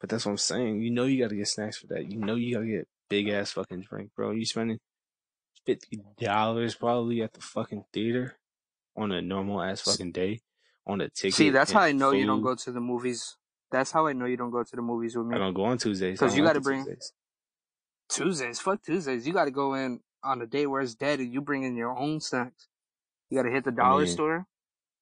But 0.00 0.10
that's 0.10 0.26
what 0.26 0.32
I'm 0.32 0.38
saying. 0.38 0.82
You 0.82 0.90
know 0.90 1.04
you 1.04 1.22
gotta 1.22 1.36
get 1.36 1.48
snacks 1.48 1.78
for 1.78 1.86
that. 1.88 2.10
You 2.10 2.18
know 2.18 2.34
you 2.34 2.54
gotta 2.54 2.66
get 2.66 2.88
big 3.08 3.28
ass 3.28 3.52
fucking 3.52 3.86
drink, 3.88 4.10
bro. 4.14 4.32
You 4.32 4.44
spending 4.44 4.78
fifty 5.68 6.00
dollars 6.18 6.74
probably 6.74 7.22
at 7.22 7.32
the 7.34 7.40
fucking 7.40 7.84
theater 7.92 8.36
on 8.96 9.12
a 9.12 9.20
normal 9.20 9.60
ass 9.62 9.80
fucking 9.82 10.12
day 10.12 10.40
on 10.86 11.00
a 11.00 11.08
ticket. 11.10 11.34
See, 11.34 11.50
that's 11.50 11.70
how 11.72 11.80
I 11.80 11.92
know 11.92 12.12
you 12.12 12.26
don't 12.26 12.42
go 12.42 12.54
to 12.54 12.72
the 12.72 12.80
movies. 12.80 13.36
That's 13.70 13.90
how 13.92 14.06
I 14.06 14.14
know 14.14 14.24
you 14.24 14.38
don't 14.38 14.50
go 14.50 14.62
to 14.64 14.76
the 14.76 14.82
movies 14.82 15.14
with 15.16 15.26
me. 15.26 15.36
I 15.36 15.38
don't 15.38 15.52
go 15.54 15.64
on 15.64 15.76
Tuesdays 15.78 16.18
because 16.18 16.34
you 16.36 16.42
gotta 16.42 16.60
bring- 16.60 16.84
Tuesdays. 16.84 17.12
Tuesdays, 18.08 18.58
fuck 18.60 18.82
Tuesdays. 18.82 19.26
You 19.26 19.34
got 19.34 19.44
to 19.44 19.50
go 19.50 19.74
in 19.74 20.00
on 20.24 20.40
a 20.40 20.46
day 20.46 20.64
where 20.66 20.80
it's 20.80 20.94
dead, 20.94 21.20
and 21.20 21.30
you 21.32 21.42
bring 21.42 21.62
in 21.64 21.76
your 21.76 21.94
own 21.96 22.20
snacks. 22.20 22.66
You 23.28 23.36
got 23.36 23.42
to 23.42 23.50
hit 23.50 23.64
the 23.64 23.70
dollar 23.72 24.04
mean- 24.04 24.12
store. 24.12 24.46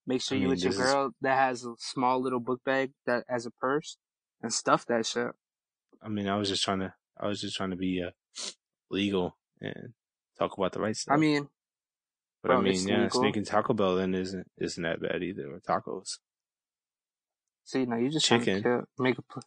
Make 0.08 0.22
sure 0.22 0.36
I 0.36 0.40
you 0.40 0.46
mean, 0.46 0.50
with 0.50 0.62
your 0.64 0.72
this 0.72 0.80
is- 0.80 0.92
girl 0.92 1.10
that 1.20 1.36
has 1.38 1.64
a 1.64 1.74
small 1.78 2.20
little 2.20 2.40
book 2.40 2.60
bag 2.64 2.92
that 3.06 3.24
as 3.28 3.46
a 3.46 3.50
purse 3.52 3.96
and 4.42 4.52
stuff 4.52 4.84
that 4.86 5.06
shit. 5.06 5.30
I 6.02 6.08
mean, 6.08 6.28
I 6.28 6.36
was 6.36 6.48
just 6.48 6.64
trying 6.64 6.80
to. 6.80 6.94
I 7.18 7.28
was 7.28 7.40
just 7.40 7.56
trying 7.56 7.70
to 7.70 7.76
be 7.76 8.02
uh, 8.02 8.10
legal 8.90 9.36
and 9.60 9.94
talk 10.38 10.56
about 10.56 10.72
the 10.72 10.80
right 10.80 10.96
stuff. 10.96 11.14
I 11.14 11.18
mean, 11.20 11.48
but 12.42 12.52
I 12.52 12.60
mean, 12.60 12.86
yeah, 12.86 13.04
legal. 13.04 13.20
sneaking 13.20 13.44
Taco 13.44 13.74
Bell 13.74 13.96
then 13.96 14.14
isn't 14.14 14.46
isn't 14.58 14.82
that 14.82 15.00
bad 15.00 15.22
either. 15.22 15.52
Or 15.54 15.60
tacos. 15.60 16.18
see, 17.64 17.84
now 17.86 17.96
you 17.96 18.10
just 18.10 18.26
to 18.26 18.38
Chicken. 18.38 18.62
kill, 18.62 18.82
make 18.98 19.18
a. 19.18 19.22
pl- 19.22 19.42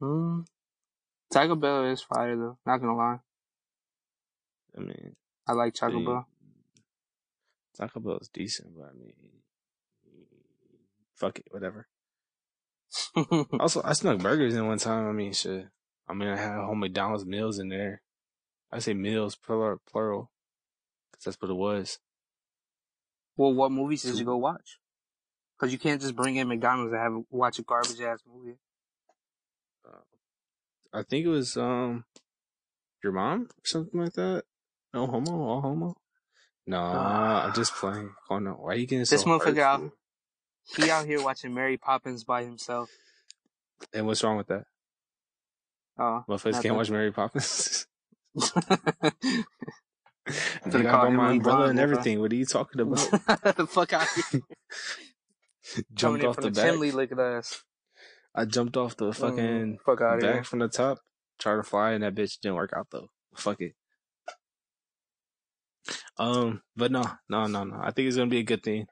Hmm. 0.00 0.40
Taco 1.32 1.54
Bell 1.54 1.84
is 1.86 2.02
fire 2.02 2.36
though. 2.36 2.58
Not 2.66 2.78
gonna 2.78 2.96
lie, 2.96 3.18
I 4.76 4.80
mean, 4.80 5.16
I 5.46 5.52
like 5.52 5.74
Taco 5.74 5.98
the- 5.98 6.04
Bell. 6.04 6.26
Taco 7.76 8.00
Bell 8.00 8.18
is 8.20 8.28
decent, 8.28 8.76
but 8.76 8.84
I 8.84 8.92
mean, 8.92 9.12
fuck 11.14 11.38
it, 11.38 11.46
whatever. 11.50 11.88
Also, 13.58 13.80
I 13.84 13.92
snuck 13.94 14.18
burgers 14.20 14.54
in 14.54 14.66
one 14.68 14.78
time. 14.78 15.08
I 15.08 15.12
mean, 15.12 15.32
shit. 15.32 15.66
I 16.08 16.12
mean, 16.14 16.28
I 16.28 16.36
had 16.36 16.54
whole 16.64 16.76
McDonald's 16.76 17.24
meals 17.26 17.58
in 17.58 17.68
there. 17.68 18.02
I 18.74 18.80
say 18.80 18.92
meals 18.92 19.36
plural, 19.36 19.80
plural, 19.88 20.32
because 21.12 21.24
that's 21.24 21.40
what 21.40 21.50
it 21.50 21.54
was. 21.54 22.00
well, 23.36 23.54
what 23.54 23.70
movies 23.70 24.02
did 24.02 24.18
you 24.18 24.24
go 24.24 24.36
watch? 24.36 24.80
Because 25.56 25.72
you 25.72 25.78
can't 25.78 26.00
just 26.00 26.16
bring 26.16 26.34
in 26.34 26.48
McDonald's 26.48 26.92
and 26.92 27.00
have 27.00 27.22
watch 27.30 27.60
a 27.60 27.62
garbage 27.62 28.00
ass 28.00 28.18
movie. 28.26 28.58
I 30.92 31.02
think 31.04 31.24
it 31.24 31.28
was 31.28 31.56
um, 31.56 32.04
your 33.02 33.12
mom 33.12 33.42
or 33.42 33.64
something 33.64 34.00
like 34.00 34.14
that. 34.14 34.42
No 34.92 35.06
homo, 35.06 35.42
all 35.42 35.60
homo. 35.60 35.96
Nah, 36.66 37.46
I'm 37.46 37.54
just 37.54 37.74
playing. 37.74 38.10
Oh 38.28 38.40
no, 38.40 38.52
why 38.52 38.72
are 38.72 38.76
you 38.76 38.86
getting 38.86 39.04
so 39.04 39.16
This 39.16 39.24
motherfucker 39.24 39.58
Out, 39.58 39.92
he 40.76 40.90
out 40.90 41.06
here 41.06 41.22
watching 41.22 41.54
Mary 41.54 41.76
Poppins 41.76 42.24
by 42.24 42.42
himself. 42.42 42.90
And 43.92 44.06
what's 44.06 44.24
wrong 44.24 44.36
with 44.36 44.48
that? 44.48 44.64
Oh, 45.96 46.24
Motherfuckers 46.28 46.52
Nothing. 46.52 46.62
can't 46.62 46.76
watch 46.76 46.90
Mary 46.90 47.12
Poppins. 47.12 47.86
the 48.34 49.44
they 50.66 50.82
got 50.82 50.90
call 50.92 51.06
him 51.06 51.16
my 51.16 51.30
umbrella 51.32 51.66
and 51.66 51.78
everything. 51.78 52.20
What 52.20 52.32
are 52.32 52.36
you 52.36 52.46
talking 52.46 52.80
about? 52.82 52.98
fuck 53.70 53.92
out 53.92 54.06
here. 54.32 54.40
Jumped 55.94 56.24
off 56.24 56.36
the 56.36 56.42
the 56.42 56.50
back. 56.50 56.64
chimney, 56.72 56.90
look 56.90 57.12
at 57.12 57.18
us. 57.18 57.62
I 58.34 58.44
jumped 58.44 58.76
off 58.76 58.96
the 58.96 59.12
fucking 59.12 59.38
Mm, 59.38 59.76
fuck 59.84 60.00
out 60.00 60.20
back 60.20 60.34
here. 60.34 60.44
from 60.44 60.58
the 60.60 60.68
top, 60.68 60.98
tried 61.38 61.56
to 61.56 61.62
fly, 61.62 61.92
and 61.92 62.02
that 62.02 62.14
bitch 62.14 62.40
didn't 62.40 62.56
work 62.56 62.72
out 62.76 62.88
though. 62.90 63.08
Fuck 63.36 63.60
it. 63.60 63.74
Um, 66.18 66.62
but 66.76 66.90
no, 66.90 67.04
no, 67.28 67.46
no, 67.46 67.64
no. 67.64 67.80
I 67.82 67.90
think 67.92 68.08
it's 68.08 68.16
gonna 68.16 68.30
be 68.30 68.38
a 68.38 68.42
good 68.44 68.62
thing 68.62 68.86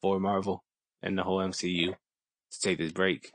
for 0.00 0.20
Marvel 0.20 0.64
and 1.02 1.16
the 1.18 1.22
whole 1.22 1.38
MCU 1.40 1.94
to 2.50 2.60
take 2.60 2.78
this 2.78 2.92
break. 2.92 3.32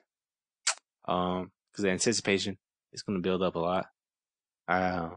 Um, 1.08 1.52
because 1.72 1.84
the 1.84 1.90
anticipation 1.92 2.58
is 2.94 3.04
gonna 3.04 3.20
build 3.20 3.42
up 3.44 3.56
a 3.56 3.60
lot. 3.60 3.86
Uh, 4.68 5.10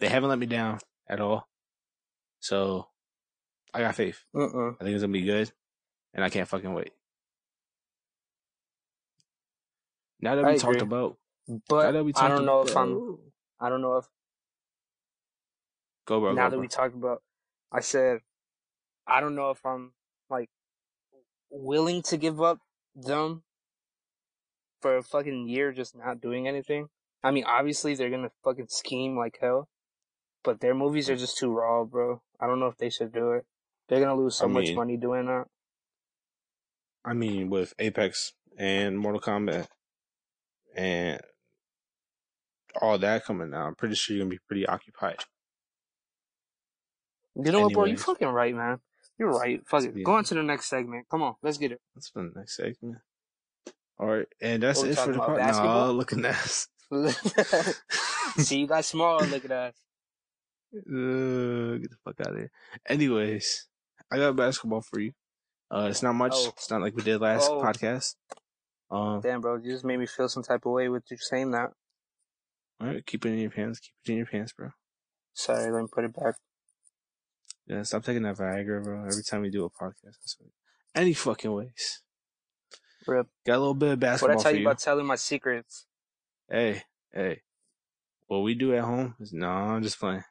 they 0.00 0.08
haven't 0.08 0.28
let 0.30 0.38
me 0.38 0.46
down 0.46 0.78
at 1.08 1.20
all, 1.20 1.46
so 2.40 2.88
I 3.72 3.80
got 3.80 3.94
faith. 3.94 4.24
Uh-uh. 4.34 4.72
I 4.80 4.84
think 4.84 4.94
it's 4.94 5.02
gonna 5.02 5.12
be 5.12 5.22
good, 5.22 5.52
and 6.14 6.24
I 6.24 6.30
can't 6.30 6.48
fucking 6.48 6.72
wait. 6.74 6.92
Now 10.20 10.34
that 10.36 10.44
I 10.44 10.52
we 10.52 10.58
talked 10.58 10.76
agree. 10.76 10.86
about, 10.86 11.16
now 11.48 11.60
But 11.68 11.86
I 12.16 12.28
don't 12.28 12.44
know 12.44 12.62
if 12.62 12.76
I'm. 12.76 13.18
I 13.60 13.68
don't 13.68 13.80
know 13.82 13.96
if 13.98 14.06
Go, 16.06 16.20
bro. 16.20 16.32
now 16.32 16.44
go, 16.46 16.50
that 16.50 16.56
bro. 16.56 16.60
we 16.60 16.68
talked 16.68 16.94
about. 16.94 17.22
I 17.72 17.80
said, 17.80 18.20
I 19.06 19.20
don't 19.20 19.34
know 19.34 19.50
if 19.50 19.64
I'm 19.64 19.92
like 20.28 20.50
willing 21.50 22.02
to 22.02 22.16
give 22.16 22.40
up 22.40 22.58
them 22.94 23.42
for 24.80 24.96
a 24.96 25.02
fucking 25.02 25.48
year 25.48 25.72
just 25.72 25.96
not 25.96 26.20
doing 26.20 26.48
anything. 26.48 26.88
I 27.22 27.30
mean, 27.30 27.44
obviously 27.44 27.94
they're 27.94 28.10
gonna 28.10 28.32
fucking 28.44 28.68
scheme 28.68 29.16
like 29.16 29.38
hell, 29.40 29.68
but 30.44 30.60
their 30.60 30.74
movies 30.74 31.08
are 31.10 31.16
just 31.16 31.38
too 31.38 31.50
raw, 31.52 31.84
bro. 31.84 32.22
I 32.40 32.46
don't 32.46 32.60
know 32.60 32.66
if 32.68 32.76
they 32.78 32.90
should 32.90 33.12
do 33.12 33.32
it. 33.32 33.44
They're 33.88 34.00
gonna 34.00 34.16
lose 34.16 34.36
so 34.36 34.44
I 34.46 34.48
much 34.48 34.64
mean- 34.64 34.76
money 34.76 34.96
doing 34.96 35.26
that. 35.26 35.46
I 37.04 37.14
mean, 37.14 37.48
with 37.48 37.72
Apex 37.78 38.32
and 38.58 38.98
Mortal 38.98 39.20
Kombat 39.22 39.68
and 40.76 41.20
all 42.80 42.98
that 42.98 43.24
coming 43.24 43.54
out, 43.54 43.66
I'm 43.68 43.74
pretty 43.74 43.94
sure 43.94 44.14
you're 44.14 44.24
gonna 44.24 44.30
be 44.34 44.40
pretty 44.46 44.66
occupied. 44.66 45.24
You 47.36 47.52
know 47.52 47.60
what, 47.62 47.72
bro? 47.72 47.84
You 47.84 47.90
Anyways. 47.92 48.04
fucking 48.04 48.28
right, 48.28 48.54
man. 48.54 48.80
You're 49.18 49.30
right. 49.30 49.60
Fuck 49.66 49.84
it. 49.84 49.96
Yeah. 49.96 50.02
Go 50.02 50.12
on 50.12 50.24
to 50.24 50.34
the 50.34 50.42
next 50.42 50.66
segment. 50.68 51.06
Come 51.10 51.22
on, 51.22 51.34
let's 51.42 51.58
get 51.58 51.72
it. 51.72 51.80
That's 51.94 52.08
for 52.10 52.22
the 52.22 52.32
next 52.38 52.56
segment. 52.56 52.98
All 53.98 54.06
right, 54.06 54.26
and 54.40 54.62
that's 54.62 54.82
it 54.82 54.96
for 54.98 55.12
the 55.12 55.18
part. 55.18 55.38
basketball? 55.38 55.88
No, 55.88 55.92
looking 55.92 56.24
at 56.24 56.66
See, 58.38 58.60
you 58.60 58.66
got 58.66 58.84
small. 58.84 59.20
Look 59.24 59.44
at 59.44 59.50
us. 59.52 59.74
Uh, 60.74 61.76
get 61.78 61.90
the 61.90 61.96
fuck 62.04 62.20
out 62.20 62.32
of 62.32 62.36
here. 62.38 62.50
Anyways, 62.86 63.66
I 64.10 64.16
got 64.18 64.36
basketball 64.36 64.82
for 64.82 65.00
you. 65.00 65.12
Uh, 65.70 65.88
it's 65.90 66.02
not 66.02 66.14
much. 66.14 66.32
Oh. 66.34 66.48
It's 66.56 66.70
not 66.70 66.80
like 66.80 66.94
we 66.96 67.02
did 67.02 67.20
last 67.20 67.48
Oh. 67.50 67.60
podcast. 67.60 68.14
Um, 68.90 69.20
Damn, 69.20 69.40
bro, 69.40 69.56
you 69.56 69.70
just 69.70 69.84
made 69.84 69.98
me 69.98 70.06
feel 70.06 70.28
some 70.28 70.42
type 70.42 70.66
of 70.66 70.72
way 70.72 70.88
with 70.88 71.04
you 71.10 71.16
saying 71.16 71.52
that. 71.52 71.70
all 72.80 72.88
right, 72.88 73.04
keep 73.06 73.24
it 73.26 73.30
in 73.32 73.38
your 73.38 73.50
pants. 73.50 73.78
Keep 73.78 73.92
it 74.04 74.10
in 74.12 74.16
your 74.18 74.26
pants, 74.26 74.52
bro. 74.52 74.70
Sorry, 75.34 75.70
let 75.70 75.82
me 75.82 75.88
put 75.92 76.04
it 76.04 76.14
back. 76.14 76.34
Yeah, 77.66 77.82
stop 77.82 78.04
taking 78.04 78.22
that 78.24 78.36
Viagra, 78.36 78.82
bro. 78.82 79.04
Every 79.04 79.22
time 79.22 79.42
we 79.42 79.50
do 79.50 79.64
a 79.64 79.70
podcast. 79.70 80.16
Any 80.94 81.12
fucking 81.14 81.52
ways. 81.52 82.02
Rip. 83.06 83.28
Got 83.46 83.56
a 83.56 83.58
little 83.58 83.74
bit 83.74 83.86
of 83.90 83.92
What 83.92 84.00
basketball 84.00 84.40
I 84.40 84.42
tell 84.42 84.50
for 84.52 84.56
you 84.56 84.62
you. 84.62 84.66
about 84.68 84.78
telling 84.80 85.06
my 85.06 85.14
secrets? 85.14 85.86
Hey, 86.50 86.82
hey. 87.12 87.42
What 88.26 88.38
we 88.40 88.54
do 88.54 88.74
at 88.74 88.82
home 88.82 89.14
is 89.20 89.32
no, 89.32 89.48
I'm 89.48 89.82
just 89.84 90.00
playing. 90.00 90.24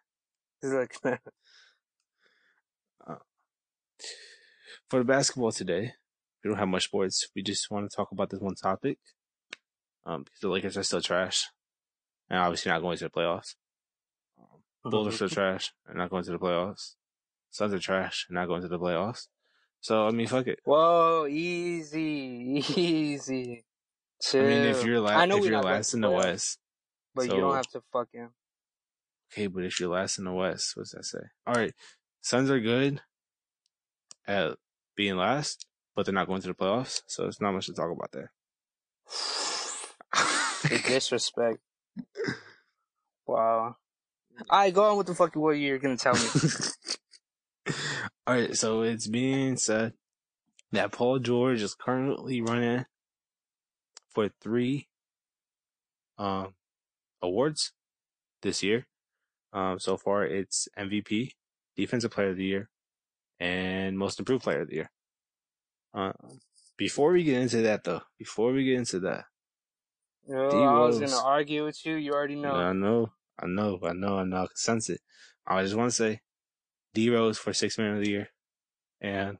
Like, 0.62 0.96
For 4.90 5.00
the 5.00 5.06
basketball 5.06 5.52
today, 5.52 5.94
we 6.44 6.50
don't 6.50 6.58
have 6.58 6.68
much 6.68 6.86
sports. 6.86 7.28
We 7.36 7.44
just 7.44 7.70
want 7.70 7.90
to 7.90 7.96
talk 7.96 8.12
about 8.12 8.30
this 8.32 8.40
one 8.40 8.56
topic. 8.56 8.98
Um, 10.06 10.24
because 10.24 10.40
the 10.40 10.50
Lakers 10.50 10.78
are 10.78 10.84
still 10.84 11.02
trash, 11.02 11.46
and 12.30 12.40
obviously 12.40 12.72
not 12.72 12.82
going 12.82 12.98
to 12.98 13.04
the 13.04 13.10
playoffs. 13.12 13.56
Um, 14.40 14.62
Bulls 14.90 15.10
are 15.10 15.12
still 15.12 15.30
trash 15.38 15.72
and 15.88 15.98
not 15.98 16.10
going 16.10 16.24
to 16.24 16.32
the 16.32 16.40
playoffs. 16.40 16.96
Suns 17.52 17.74
are 17.74 17.80
trash 17.80 18.26
and 18.30 18.36
not 18.36 18.48
going 18.48 18.62
to 18.62 18.68
the 18.68 18.80
playoffs. 18.80 19.28
So 19.82 20.08
I 20.08 20.12
mean, 20.12 20.28
fuck 20.28 20.48
it. 20.48 20.60
Whoa, 20.64 21.28
easy, 21.28 22.64
easy. 22.76 23.66
Chill. 24.22 24.44
I 24.44 24.48
mean, 24.48 24.66
if 24.66 24.84
you're 24.84 25.00
la- 25.00 25.12
I 25.12 25.26
know 25.26 25.38
if 25.38 25.46
you're 25.46 25.62
last 25.62 25.94
in 25.94 26.02
the 26.02 26.10
West, 26.10 26.60
but 27.14 27.26
you 27.26 27.38
don't 27.38 27.56
have 27.56 27.68
to 27.68 27.82
fucking. 27.94 28.30
Okay, 29.32 29.48
but 29.48 29.64
if 29.64 29.80
you're 29.80 29.90
last 29.90 30.18
in 30.18 30.26
the 30.26 30.34
West, 30.34 30.74
what's 30.76 30.92
that 30.92 31.06
say? 31.06 31.20
All 31.48 31.54
right, 31.56 31.74
Suns 32.22 32.50
are 32.50 32.60
good 32.60 33.02
at 34.28 34.58
being 34.96 35.16
last, 35.18 35.66
but 35.96 36.06
they're 36.06 36.14
not 36.14 36.28
going 36.28 36.42
to 36.42 36.48
the 36.48 36.54
playoffs, 36.54 37.02
so 37.08 37.26
it's 37.26 37.42
not 37.42 37.54
much 37.54 37.68
to 37.68 37.74
talk 37.74 37.92
about 37.92 38.12
there. 38.12 38.32
The 40.64 40.82
disrespect. 40.88 41.60
Wow. 43.28 43.76
Alright, 44.52 44.74
go 44.74 44.90
on 44.90 44.98
with 44.98 45.06
the 45.06 45.14
fucking 45.14 45.40
what 45.40 45.52
you're 45.52 45.78
gonna 45.78 45.98
tell 45.98 46.16
me. 46.16 46.26
All 48.26 48.34
right, 48.34 48.56
so 48.58 48.82
it's 48.82 49.06
being 49.08 49.56
said 49.56 49.94
that 50.72 50.92
Paul 50.92 51.20
George 51.20 51.62
is 51.62 51.76
currently 51.76 52.42
running 52.42 52.86
for 54.10 54.32
three 54.42 54.88
um 56.18 56.56
awards 57.22 57.72
this 58.42 58.64
year. 58.64 58.88
Um, 59.52 59.80
so 59.80 59.98
far 59.98 60.26
it's 60.26 60.68
MVP, 60.78 61.32
Defensive 61.76 62.12
Player 62.12 62.30
of 62.30 62.38
the 62.38 62.46
Year, 62.46 62.70
and 63.40 63.98
Most 63.98 64.20
Improved 64.20 64.44
Player 64.44 64.62
of 64.62 64.70
the 64.70 64.76
Year. 64.76 64.92
Uh, 65.94 66.14
before 66.78 67.12
we 67.12 67.24
get 67.24 67.42
into 67.42 67.62
that, 67.64 67.84
though, 67.84 68.02
before 68.18 68.52
we 68.52 68.64
get 68.64 68.78
into 68.78 69.00
that, 69.02 69.26
D 70.28 70.36
I 70.36 70.80
was 70.80 71.00
gonna 71.00 71.24
argue 71.24 71.66
with 71.66 71.84
you. 71.86 71.96
You 71.96 72.14
already 72.14 72.36
know. 72.36 72.54
I 72.54 72.74
know, 72.74 73.12
I 73.40 73.48
know, 73.48 73.80
I 73.84 73.94
know, 73.94 74.20
I 74.20 74.24
know, 74.24 74.38
I 74.38 74.48
can 74.48 74.56
sense 74.56 74.90
it. 74.90 75.02
I 75.48 75.64
just 75.64 75.76
want 75.76 75.90
to 75.90 75.96
say, 75.96 76.22
D 76.94 77.10
Rose 77.10 77.40
for 77.40 77.54
Six 77.54 77.78
Man 77.78 77.96
of 77.96 78.04
the 78.04 78.10
Year, 78.10 78.30
and 79.02 79.38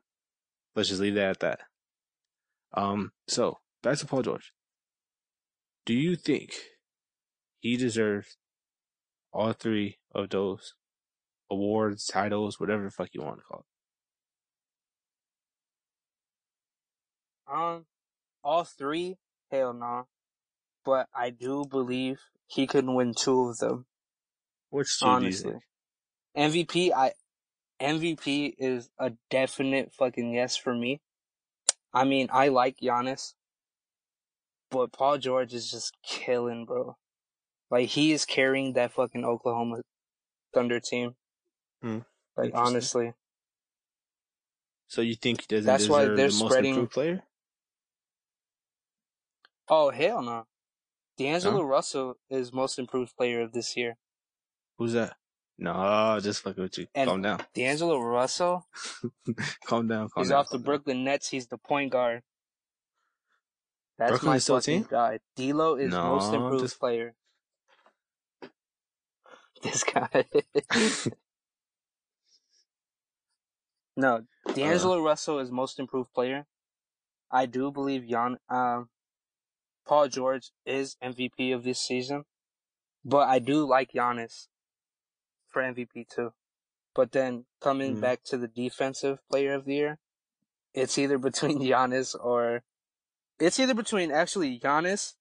let's 0.76 0.90
just 0.90 1.02
leave 1.02 1.16
that 1.16 1.30
at 1.30 1.40
that. 1.42 1.60
Um, 2.74 3.12
so 3.28 3.60
back 3.84 3.98
to 4.00 4.06
Paul 4.08 4.24
George. 4.24 4.54
Do 5.86 5.94
you 5.94 6.16
think 6.16 6.54
he 7.60 7.78
deserves 7.78 8.38
all 9.32 9.54
three 9.54 9.98
of 10.14 10.30
those 10.30 10.74
awards, 11.50 12.06
titles, 12.06 12.60
whatever 12.60 12.84
the 12.84 12.92
fuck 12.92 13.10
you 13.14 13.22
want 13.22 13.38
to 13.40 13.44
call 13.44 13.60
it? 13.60 13.66
Um, 17.52 17.86
all 18.44 18.64
three, 18.64 19.18
hell 19.52 19.74
no. 19.74 20.08
But 20.86 21.08
I 21.14 21.30
do 21.30 21.66
believe 21.70 22.20
he 22.48 22.68
could 22.68 22.86
win 22.86 23.14
two 23.14 23.50
of 23.50 23.58
them. 23.58 23.86
Which 24.70 25.00
two 25.00 25.06
do 25.06 25.10
you 25.10 25.16
honestly, 25.16 25.52
think? 25.52 25.64
MVP, 26.68 26.92
I 26.94 27.14
MVP 27.82 28.54
is 28.58 28.90
a 29.00 29.14
definite 29.30 29.94
fucking 29.94 30.34
yes 30.34 30.56
for 30.56 30.76
me. 30.76 31.02
I 31.94 32.04
mean, 32.04 32.28
I 32.32 32.50
like 32.50 32.78
Giannis, 32.82 33.34
but 34.70 34.92
Paul 34.92 35.18
George 35.18 35.54
is 35.54 35.72
just 35.72 35.98
killing, 36.04 36.66
bro. 36.66 36.98
Like 37.72 37.90
he 37.90 38.12
is 38.12 38.26
carrying 38.26 38.74
that 38.74 38.92
fucking 38.94 39.24
Oklahoma 39.26 39.82
Thunder 40.54 40.80
team. 40.80 41.16
Hmm, 41.82 42.00
Like 42.36 42.52
honestly, 42.56 43.14
So 44.88 45.02
you 45.02 45.16
think 45.16 45.42
he 45.42 45.48
doesn't 45.48 45.66
That's 45.66 45.88
why 45.88 46.06
they're 46.06 46.16
the 46.16 46.24
most 46.24 46.40
spreading- 46.40 46.72
improved 46.72 46.92
player? 46.92 47.24
oh 49.68 49.92
hell 49.92 50.22
no. 50.22 50.46
D'Angelo 51.18 51.64
Russell 51.64 52.16
is 52.30 52.54
most 52.54 52.80
improved 52.80 53.16
player 53.18 53.42
of 53.42 53.52
this 53.52 53.76
year. 53.76 53.98
Who's 54.78 54.94
that? 54.94 55.18
No, 55.58 56.18
just 56.22 56.42
fucking 56.42 56.64
with 56.64 56.78
you. 56.78 56.88
And- 56.96 57.10
calm 57.10 57.22
down. 57.22 57.44
D'Angelo 57.54 58.00
Russell, 58.00 58.66
calm 59.66 59.88
down. 59.88 59.88
Calm 59.88 59.88
down. 59.88 60.10
he's 60.18 60.30
down, 60.30 60.40
off 60.40 60.50
the 60.50 60.58
down. 60.58 60.64
Brooklyn 60.64 61.04
Nets. 61.04 61.30
He's 61.30 61.48
the 61.48 61.58
point 61.58 61.92
guard. 61.92 62.24
That's 63.98 64.12
Brooklyn 64.12 64.30
my 64.32 64.36
is 64.38 64.44
still 64.44 64.56
fucking 64.62 64.84
team? 64.84 64.88
guy. 64.90 65.20
D'Lo 65.36 65.76
is 65.76 65.92
No, 65.92 66.16
most 66.16 66.34
improved 66.34 66.64
just- 66.64 66.80
player. 66.80 67.16
This 69.64 69.84
guy. 69.84 70.26
no, 73.96 74.26
D'Angelo 74.54 75.00
Uh. 75.00 75.04
Russell 75.04 75.40
is 75.40 75.52
most 75.52 75.80
improved 75.80 76.14
player. 76.14 76.46
I 77.32 77.46
do 77.46 77.72
believe 77.72 78.08
Jan, 78.08 78.38
um, 78.50 78.90
Paul 79.86 80.08
George 80.08 80.52
is 80.66 80.96
MVP 81.04 81.54
of 81.54 81.64
this 81.64 81.80
season, 81.80 82.26
but 83.04 83.28
I 83.28 83.40
do 83.40 83.66
like 83.68 83.92
Giannis 83.92 84.48
for 85.48 85.62
MVP 85.62 86.06
too. 86.10 86.34
But 86.96 87.12
then 87.12 87.46
coming 87.62 87.98
Mhm. 87.98 88.02
back 88.02 88.24
to 88.26 88.38
the 88.38 88.48
defensive 88.48 89.20
player 89.30 89.54
of 89.54 89.66
the 89.66 89.76
year, 89.76 90.00
it's 90.74 90.98
either 90.98 91.18
between 91.18 91.60
Giannis 91.72 92.16
or 92.20 92.64
it's 93.40 93.60
either 93.60 93.74
between 93.74 94.12
actually 94.12 94.60
Giannis, 94.60 95.16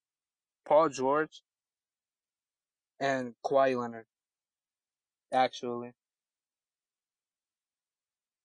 Paul 0.65 0.89
George, 0.89 1.43
and 3.01 3.35
Kawhi 3.45 3.79
Leonard. 3.79 4.07
Actually. 5.33 5.93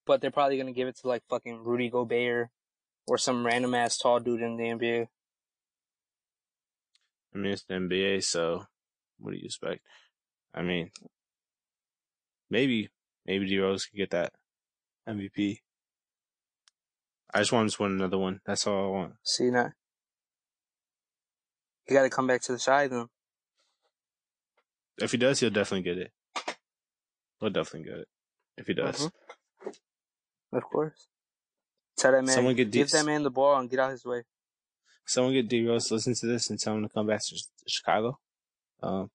But 0.06 0.20
they're 0.20 0.30
probably 0.30 0.58
gonna 0.58 0.72
give 0.72 0.88
it 0.88 0.96
to 0.98 1.08
like 1.08 1.22
fucking 1.28 1.64
Rudy 1.64 1.88
Gobert 1.88 2.50
or 3.06 3.18
some 3.18 3.44
random 3.44 3.74
ass 3.74 3.98
tall 3.98 4.20
dude 4.20 4.42
in 4.42 4.56
the 4.56 4.64
NBA. 4.64 5.08
I 7.34 7.38
mean, 7.38 7.52
it's 7.52 7.64
the 7.64 7.74
NBA, 7.74 8.22
so 8.22 8.66
what 9.18 9.32
do 9.32 9.38
you 9.38 9.46
expect? 9.46 9.80
I 10.54 10.62
mean, 10.62 10.90
maybe, 12.48 12.90
maybe 13.26 13.46
D 13.46 13.58
Rose 13.58 13.86
could 13.86 13.96
get 13.96 14.10
that 14.10 14.32
MVP. 15.08 15.58
I 17.32 17.40
just 17.40 17.50
want 17.50 17.68
to 17.70 17.82
win 17.82 17.92
another 17.92 18.18
one. 18.18 18.40
That's 18.46 18.66
all 18.66 18.86
I 18.86 18.90
want. 18.90 19.14
See 19.24 19.50
that? 19.50 19.72
You 21.88 21.96
gotta 21.96 22.10
come 22.10 22.28
back 22.28 22.42
to 22.42 22.52
the 22.52 22.58
Chi 22.58 22.86
then. 22.86 23.08
If 24.98 25.10
he 25.10 25.18
does, 25.18 25.40
he'll 25.40 25.50
definitely 25.50 25.82
get 25.82 25.98
it. 25.98 26.12
He'll 27.40 27.50
definitely 27.50 27.90
get 27.90 27.98
it. 28.00 28.08
If 28.56 28.66
he 28.66 28.74
does. 28.74 28.98
Mhm. 29.08 29.12
Of 30.52 30.64
course. 30.64 31.08
Tell 31.96 32.12
that 32.12 32.24
man, 32.24 32.34
Someone 32.34 32.54
get 32.54 32.70
give 32.70 32.90
that 32.90 33.04
man 33.06 33.22
the 33.22 33.30
ball 33.30 33.58
and 33.58 33.68
get 33.70 33.78
out 33.80 33.90
his 33.90 34.04
way. 34.04 34.24
Someone 35.06 35.32
get 35.34 35.48
D 35.48 35.66
Rose 35.66 35.88
to 35.88 35.94
listen 35.94 36.14
to 36.14 36.26
this 36.26 36.48
and 36.50 36.58
tell 36.58 36.74
him 36.74 36.82
to 36.82 36.88
come 36.88 37.06
back 37.06 37.22
to, 37.24 37.42
Chicago. 37.66 38.18
Um, 38.82 39.10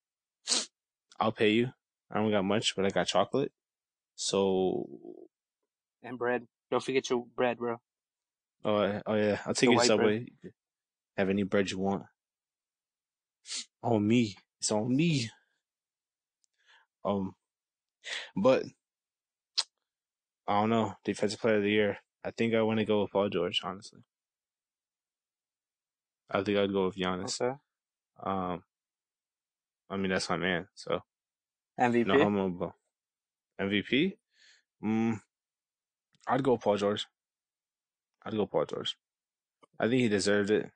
I'll 1.19 1.31
pay 1.31 1.49
you. 1.51 1.71
I 2.11 2.15
don't 2.19 2.31
got 2.31 2.45
much, 2.45 2.75
but 2.75 2.85
I 2.85 2.89
got 2.89 3.07
chocolate. 3.07 3.51
So, 4.15 4.85
And 6.03 6.17
bread. 6.17 6.47
Don't 6.71 6.83
forget 6.83 7.09
your 7.09 7.25
bread, 7.35 7.57
bro. 7.57 7.77
oh, 8.65 9.01
oh 9.05 9.13
yeah, 9.15 9.39
I'll 9.45 9.53
take 9.53 9.69
The 9.69 9.73
you 9.73 9.79
to 9.79 9.85
Subway. 9.85 10.25
Have 11.17 11.29
any 11.29 11.43
bread 11.43 11.69
you 11.71 11.79
want. 11.79 12.03
On 13.81 14.05
me. 14.05 14.35
It's 14.59 14.71
on 14.71 14.95
me. 14.95 15.29
Um, 17.03 17.35
but 18.35 18.63
I 20.47 20.61
don't 20.61 20.69
know. 20.69 20.95
Defensive 21.03 21.39
player 21.39 21.57
of 21.57 21.63
the 21.63 21.69
year. 21.69 21.97
I 22.23 22.31
think 22.31 22.53
I 22.53 22.61
want 22.61 22.79
to 22.79 22.85
go 22.85 23.01
with 23.01 23.11
Paul 23.11 23.29
George, 23.29 23.61
honestly. 23.63 24.01
I 26.29 26.43
think 26.43 26.57
I'd 26.57 26.73
go 26.73 26.85
with 26.85 26.95
Giannis. 26.95 27.41
Okay. 27.41 27.55
Um, 28.21 28.63
I 29.89 29.97
mean, 29.97 30.11
that's 30.11 30.29
my 30.29 30.37
man. 30.37 30.67
So, 30.75 31.01
MVP. 31.79 32.05
no 32.05 32.23
homo, 32.23 32.75
MVP? 33.59 34.17
Mm, 34.83 35.19
I'd 36.27 36.43
go 36.43 36.57
Paul 36.57 36.77
George. 36.77 37.07
I'd 38.23 38.35
go 38.35 38.45
Paul 38.45 38.65
George. 38.65 38.97
I 39.79 39.87
think 39.87 40.01
he 40.01 40.09
deserved 40.09 40.51
it. 40.51 40.71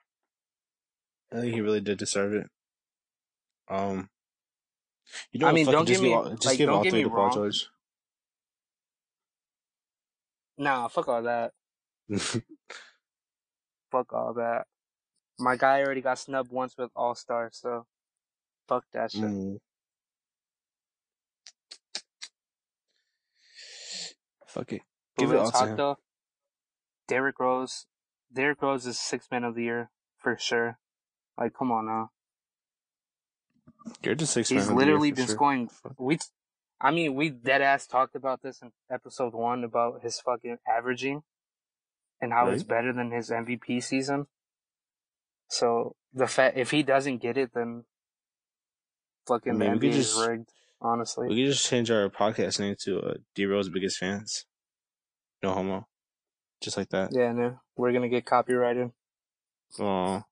I 1.31 1.41
think 1.41 1.53
he 1.53 1.61
really 1.61 1.81
did 1.81 1.97
deserve 1.97 2.33
it. 2.33 2.47
Um, 3.69 4.09
you 5.31 5.39
know, 5.39 5.47
I 5.47 5.51
mean, 5.51 5.65
don't 5.65 5.87
get 5.87 6.01
me- 6.01 6.13
all, 6.13 6.29
just 6.29 6.45
like, 6.45 6.57
give 6.57 6.67
don't 6.67 6.77
all 6.77 6.83
get 6.83 6.91
three 6.91 6.99
me 6.99 7.03
to 7.03 7.09
Paul 7.09 7.17
wrong. 7.19 7.33
George. 7.33 7.69
Nah, 10.57 10.87
fuck 10.87 11.07
all 11.07 11.23
that. 11.23 11.51
Fuck 13.91 14.11
all 14.13 14.33
that. 14.33 14.65
My 15.39 15.55
guy 15.55 15.81
already 15.81 16.01
got 16.01 16.17
snubbed 16.19 16.51
once 16.51 16.75
with 16.77 16.89
All 16.95 17.13
Star, 17.15 17.49
so 17.53 17.85
fuck 18.67 18.85
that 18.93 19.11
shit. 19.11 19.21
Mm. 19.21 19.59
Fuck 24.47 24.73
it. 24.73 24.81
Give 25.17 25.31
it 25.31 25.37
all 25.37 25.51
to 25.51 25.67
him. 25.67 25.77
though, 25.77 25.97
Derrick 27.07 27.39
Rose 27.39 27.85
Derrick 28.33 28.61
Rose 28.61 28.85
is 28.87 28.99
six 28.99 29.27
man 29.31 29.43
of 29.43 29.55
the 29.55 29.63
year 29.63 29.89
for 30.17 30.37
sure. 30.39 30.79
Like, 31.37 31.53
come 31.53 31.71
on 31.71 31.85
now. 31.85 32.11
You're 34.03 34.17
six. 34.19 34.49
He's 34.49 34.69
literally 34.71 35.11
been 35.11 35.27
scoring. 35.27 35.69
We, 35.97 36.17
I 36.79 36.91
mean, 36.91 37.15
we 37.15 37.29
dead 37.29 37.61
ass 37.61 37.87
talked 37.87 38.15
about 38.15 38.41
this 38.41 38.61
in 38.61 38.71
episode 38.91 39.33
one 39.33 39.63
about 39.63 40.01
his 40.01 40.19
fucking 40.19 40.57
averaging, 40.67 41.23
and 42.21 42.31
how 42.31 42.45
Right. 42.45 42.53
it's 42.53 42.63
better 42.63 42.93
than 42.93 43.11
his 43.11 43.29
MVP 43.29 43.81
season. 43.83 44.27
So 45.49 45.95
the 46.13 46.27
fact 46.27 46.57
if 46.57 46.71
he 46.71 46.83
doesn't 46.83 47.17
get 47.19 47.37
it, 47.37 47.51
then 47.53 47.83
fucking 49.27 49.53
I 49.53 49.55
mean, 49.55 49.79
the 49.79 49.87
NBA 49.87 49.89
is 49.89 50.13
just- 50.13 50.27
rigged. 50.27 50.49
Honestly, 50.85 51.29
We 51.29 51.35
could 51.45 51.53
just 51.53 51.65
change 51.69 51.89
our 51.89 52.09
podcast 52.09 52.59
name 52.59 52.75
to 52.81 52.99
uh, 52.99 53.13
D 53.35 53.45
Rose 53.45 53.69
biggest 53.69 53.97
fans. 53.99 54.45
No 55.41 55.53
homo. 55.53 55.87
Just 56.61 56.75
like 56.75 56.89
that. 56.89 57.11
yeah, 57.13 57.31
no, 57.31 57.59
we're 57.77 57.93
gonna 57.93 58.09
get 58.09 58.25
copyrighted 58.25 58.91
Aw. 59.79 60.23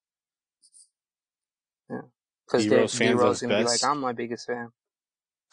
Because 2.52 2.66
D-Rose 2.66 2.98
fans 2.98 3.20
Rose 3.20 3.44
of 3.44 3.50
gonna 3.50 3.62
be 3.62 3.68
like, 3.70 3.84
I'm 3.84 4.00
my 4.00 4.12
biggest 4.12 4.48
fan. 4.48 4.72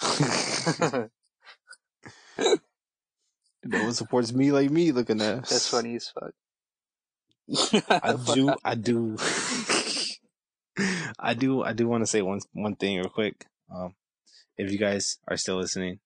no 3.65 3.83
one 3.85 3.93
supports 3.93 4.33
me 4.33 4.51
like 4.53 4.71
me. 4.71 4.93
Looking 4.93 5.21
at 5.21 5.45
That's 5.49 5.69
funny 5.69 5.97
as 5.97 6.09
fuck. 6.09 6.33
I 7.91 8.17
do. 8.35 8.55
I 8.65 8.75
do. 8.75 9.17
I 11.19 11.35
do. 11.35 11.63
I 11.63 11.73
do 11.73 11.89
want 11.89 12.03
to 12.03 12.07
say 12.07 12.23
one 12.23 12.41
one 12.53 12.75
thing 12.75 12.97
real 12.97 13.09
quick. 13.09 13.47
Um, 13.73 13.95
if 14.57 14.73
you 14.73 14.79
guys 14.79 15.19
are 15.29 15.37
still 15.37 15.57
listening, 15.57 16.01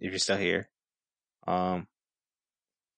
if 0.00 0.10
you're 0.10 0.18
still 0.18 0.36
here, 0.36 0.68
um, 1.46 1.86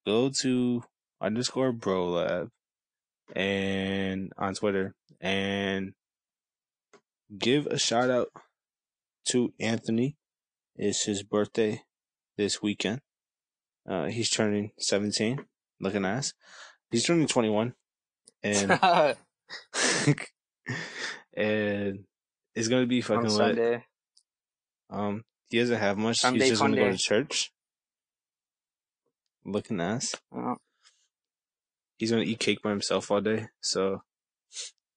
go 0.07 0.31
to 0.31 0.83
underscore 1.21 1.73
bro 1.73 2.09
lab 2.09 2.51
and 3.35 4.33
on 4.39 4.55
Twitter 4.55 4.95
and 5.21 5.93
give 7.37 7.67
a 7.67 7.79
shout 7.79 8.11
out 8.11 8.29
to 9.29 9.53
Anthony. 9.59 10.17
It's 10.77 11.05
his 11.05 11.23
birthday 11.23 11.83
this 12.37 12.63
weekend. 12.63 13.01
Uh, 13.89 14.07
he's 14.07 14.31
turning 14.31 14.73
17, 14.79 15.45
looking 15.81 16.05
ass. 16.05 16.33
He's 16.91 17.05
turning 17.05 17.27
21 17.27 17.75
and 18.43 18.71
and 21.37 22.05
it's 22.55 22.69
gonna 22.69 22.87
be 22.87 23.01
fucking 23.01 23.23
lit. 23.25 23.33
Sunday. 23.33 23.85
Um, 24.91 25.25
he 25.49 25.59
doesn't 25.59 25.79
have 25.79 25.97
much. 25.97 26.19
Sunday 26.19 26.41
He's 26.41 26.51
just 26.51 26.63
gonna 26.63 26.77
go 26.77 26.91
to 26.91 26.97
church. 26.97 27.53
Looking 29.45 29.81
ass. 29.81 30.15
Oh, 30.35 30.57
He's 31.99 32.11
gonna 32.11 32.23
eat 32.23 32.41
cake 32.41 32.63
by 32.63 32.71
himself 32.71 33.11
all 33.11 33.21
day. 33.21 33.49
So, 33.61 34.03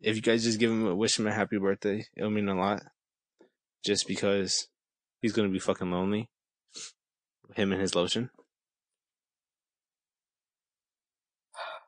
if 0.02 0.16
you 0.16 0.22
guys 0.22 0.44
just 0.44 0.60
give 0.60 0.72
him 0.72 0.86
a 0.88 0.96
wish 0.96 1.20
him 1.20 1.28
a 1.28 1.34
happy 1.34 1.58
birthday, 1.58 2.06
it'll 2.16 2.30
mean 2.30 2.50
a 2.50 2.56
lot. 2.56 2.84
Just 3.84 4.08
because 4.08 4.68
he's 5.22 5.34
gonna 5.34 5.50
be 5.50 5.60
fucking 5.60 5.92
lonely. 5.92 6.30
Him 7.56 7.72
and 7.72 7.82
his 7.82 7.96
lotion. 7.96 8.30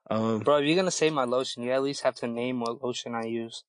Um, 0.10 0.40
Bro, 0.40 0.58
if 0.58 0.66
you're 0.66 0.76
gonna 0.76 0.92
say 0.92 1.10
my 1.10 1.24
lotion, 1.24 1.64
you 1.64 1.72
at 1.72 1.84
least 1.84 2.04
have 2.04 2.16
to 2.16 2.28
name 2.28 2.60
what 2.60 2.84
lotion 2.84 3.16
I 3.16 3.26
use. 3.26 3.64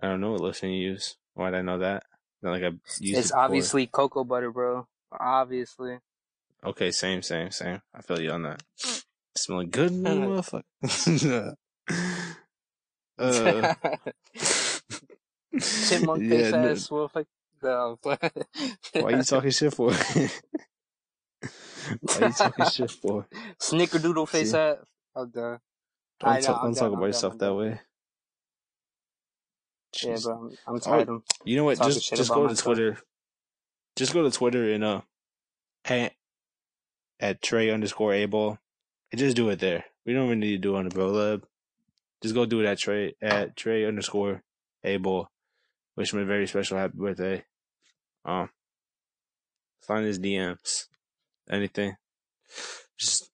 I 0.00 0.08
don't 0.08 0.20
know 0.20 0.32
what 0.32 0.40
lotion 0.40 0.70
you 0.70 0.90
use. 0.90 1.16
Why'd 1.34 1.54
I 1.54 1.62
know 1.62 1.78
that? 1.78 2.04
Not 2.42 2.52
like 2.52 2.62
I 2.62 2.72
used 3.00 3.18
It's 3.18 3.30
it 3.30 3.36
obviously 3.36 3.86
cocoa 3.86 4.24
butter, 4.24 4.50
bro. 4.50 4.86
Obviously. 5.12 5.98
Okay, 6.64 6.90
same, 6.90 7.22
same, 7.22 7.50
same. 7.50 7.80
I 7.94 8.02
feel 8.02 8.20
you 8.20 8.30
on 8.32 8.42
that. 8.42 8.62
Smelling 9.36 9.70
good, 9.70 9.92
motherfucker. 9.92 11.54
uh, 13.18 13.74
Chipmunk 15.60 16.22
yeah, 16.22 16.28
face 16.30 16.52
no- 16.52 16.70
ass 16.70 16.88
motherfucker. 16.88 17.26
No, 17.62 17.98
but- 18.02 18.32
why 18.92 19.10
you 19.10 19.22
talking 19.22 19.50
shit 19.50 19.74
for? 19.74 19.92
why 19.92 20.28
you 22.20 22.32
talking 22.32 22.66
shit 22.66 22.90
for? 22.90 23.26
Snickerdoodle 23.60 24.28
face 24.28 24.52
See? 24.52 24.56
ass. 24.58 24.76
I'm 25.16 25.30
done. 25.30 25.58
Don't, 26.20 26.30
I 26.30 26.40
talk, 26.40 26.58
I'm 26.62 26.72
don't 26.72 26.74
done, 26.74 26.74
talk 26.74 26.82
I'm 26.86 26.92
about 26.92 27.00
done, 27.00 27.08
yourself 27.08 27.32
that 27.38 27.46
done. 27.46 27.56
way. 27.56 27.80
Yeah, 30.02 30.12
Jeez. 30.14 30.24
bro. 30.24 30.34
I'm, 30.36 30.74
I'm 30.74 30.80
tired 30.80 31.08
of 31.08 31.22
You 31.44 31.56
know 31.56 31.64
what? 31.64 31.78
Just 31.80 32.14
just 32.14 32.30
go 32.30 32.42
to 32.42 32.48
myself. 32.48 32.62
Twitter. 32.64 32.98
Just 33.96 34.12
go 34.12 34.22
to 34.22 34.30
Twitter 34.30 34.72
and 34.72 34.84
uh, 34.84 35.00
at 35.86 36.12
at 37.18 37.42
Trey 37.42 37.70
underscore 37.70 38.12
Able, 38.14 38.58
and 39.10 39.18
just 39.18 39.34
do 39.36 39.48
it 39.48 39.58
there. 39.58 39.84
We 40.06 40.12
don't 40.12 40.26
even 40.26 40.40
need 40.40 40.52
to 40.52 40.58
do 40.58 40.76
it 40.76 40.78
on 40.78 40.84
the 40.88 40.94
Bro 40.94 41.08
Lab. 41.08 41.46
Just 42.22 42.34
go 42.34 42.46
do 42.46 42.60
it 42.60 42.66
at 42.66 42.78
Trey 42.78 43.14
at 43.22 43.56
Trey 43.56 43.84
underscore 43.84 44.42
Able. 44.84 45.30
Wish 45.96 46.12
him 46.12 46.20
a 46.20 46.24
very 46.24 46.46
special 46.46 46.78
happy 46.78 46.96
birthday. 46.96 47.44
Um, 48.24 48.50
find 49.80 50.04
his 50.04 50.18
DMs, 50.18 50.86
anything. 51.50 51.96
Just 52.96 53.30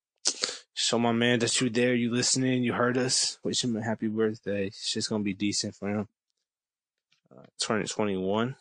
show 0.74 0.98
my 0.98 1.12
man 1.12 1.38
that 1.38 1.60
you 1.60 1.70
there, 1.70 1.94
you 1.94 2.12
listening, 2.12 2.62
you 2.62 2.72
heard 2.74 2.98
us. 2.98 3.38
Wish 3.42 3.64
him 3.64 3.76
a 3.76 3.82
happy 3.82 4.08
birthday. 4.08 4.66
It's 4.66 4.92
just 4.92 5.08
gonna 5.08 5.24
be 5.24 5.34
decent 5.34 5.74
for 5.74 5.88
him. 5.88 6.08
Uh, 7.34 7.42
turning 7.60 7.86
twenty 7.86 8.16
one. 8.16 8.56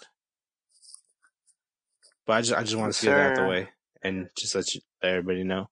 But 2.25 2.33
I 2.33 2.41
just 2.41 2.53
I 2.53 2.61
just 2.63 2.75
want 2.75 2.89
Yes, 2.89 2.99
to 3.01 3.05
get 3.07 3.15
that 3.15 3.31
out 3.31 3.35
the 3.35 3.49
way 3.49 3.69
and 4.01 4.29
just 4.37 4.55
let 4.55 4.73
you 4.73 4.81
let 5.01 5.11
everybody 5.11 5.43
know 5.43 5.69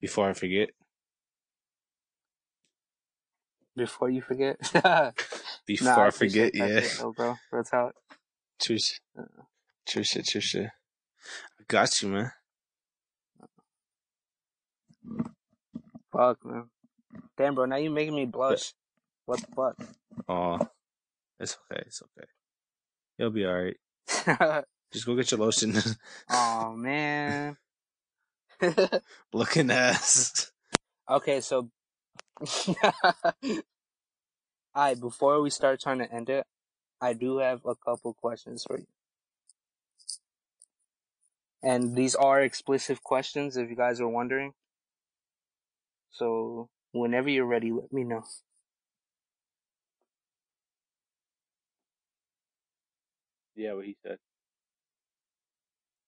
before 0.00 0.28
I 0.28 0.32
forget. 0.32 0.70
Before 3.78 4.10
you 4.10 4.20
forget. 4.20 4.58
Before 5.66 5.86
Nah, 5.86 6.06
I 6.06 6.10
forget, 6.10 6.54
yeah. 6.54 6.80
though, 6.98 7.12
bro. 7.12 7.36
That's 7.52 7.70
how. 7.70 7.92
True 8.60 8.78
shit. 8.78 9.00
Uh-uh. 9.18 9.44
True 9.86 10.02
shit, 10.02 10.26
true 10.26 10.40
shit. 10.40 10.66
I 10.66 11.64
got 11.66 12.02
you, 12.02 12.08
man. 12.08 12.32
Fuck, 16.12 16.44
man. 16.44 16.64
Damn, 17.36 17.54
bro. 17.54 17.66
Now 17.66 17.76
you 17.76 17.90
making 17.90 18.14
me 18.14 18.24
blush. 18.26 18.72
What 19.26 19.40
the 19.40 19.46
fuck? 19.54 19.76
Oh, 20.28 20.58
it's 21.38 21.56
okay, 21.70 21.82
it's 21.86 22.02
okay. 22.02 22.26
You'll 23.18 23.30
be 23.30 23.46
alright. 23.46 23.76
Just 24.92 25.06
go 25.06 25.14
get 25.14 25.30
your 25.30 25.40
lotion. 25.40 25.74
oh 26.30 26.74
man. 26.76 27.56
Looking 29.32 29.70
ass. 29.70 30.50
okay, 31.08 31.40
so. 31.40 31.68
Alright, 34.76 35.00
before 35.00 35.42
we 35.42 35.50
start 35.50 35.80
trying 35.80 35.98
to 35.98 36.10
end 36.12 36.30
it, 36.30 36.46
I 37.00 37.12
do 37.14 37.38
have 37.38 37.64
a 37.66 37.74
couple 37.76 38.14
questions 38.14 38.64
for 38.66 38.78
you. 38.78 38.86
And 41.62 41.94
these 41.94 42.16
are 42.16 42.40
explicit 42.42 43.02
questions, 43.04 43.56
if 43.56 43.70
you 43.70 43.76
guys 43.76 44.00
are 44.00 44.08
wondering. 44.08 44.54
So, 46.10 46.68
whenever 46.92 47.30
you're 47.30 47.46
ready, 47.46 47.72
let 47.72 47.92
me 47.92 48.04
know. 48.04 48.24
Yeah, 53.54 53.74
what 53.74 53.84
he 53.86 53.96
said. 54.02 54.18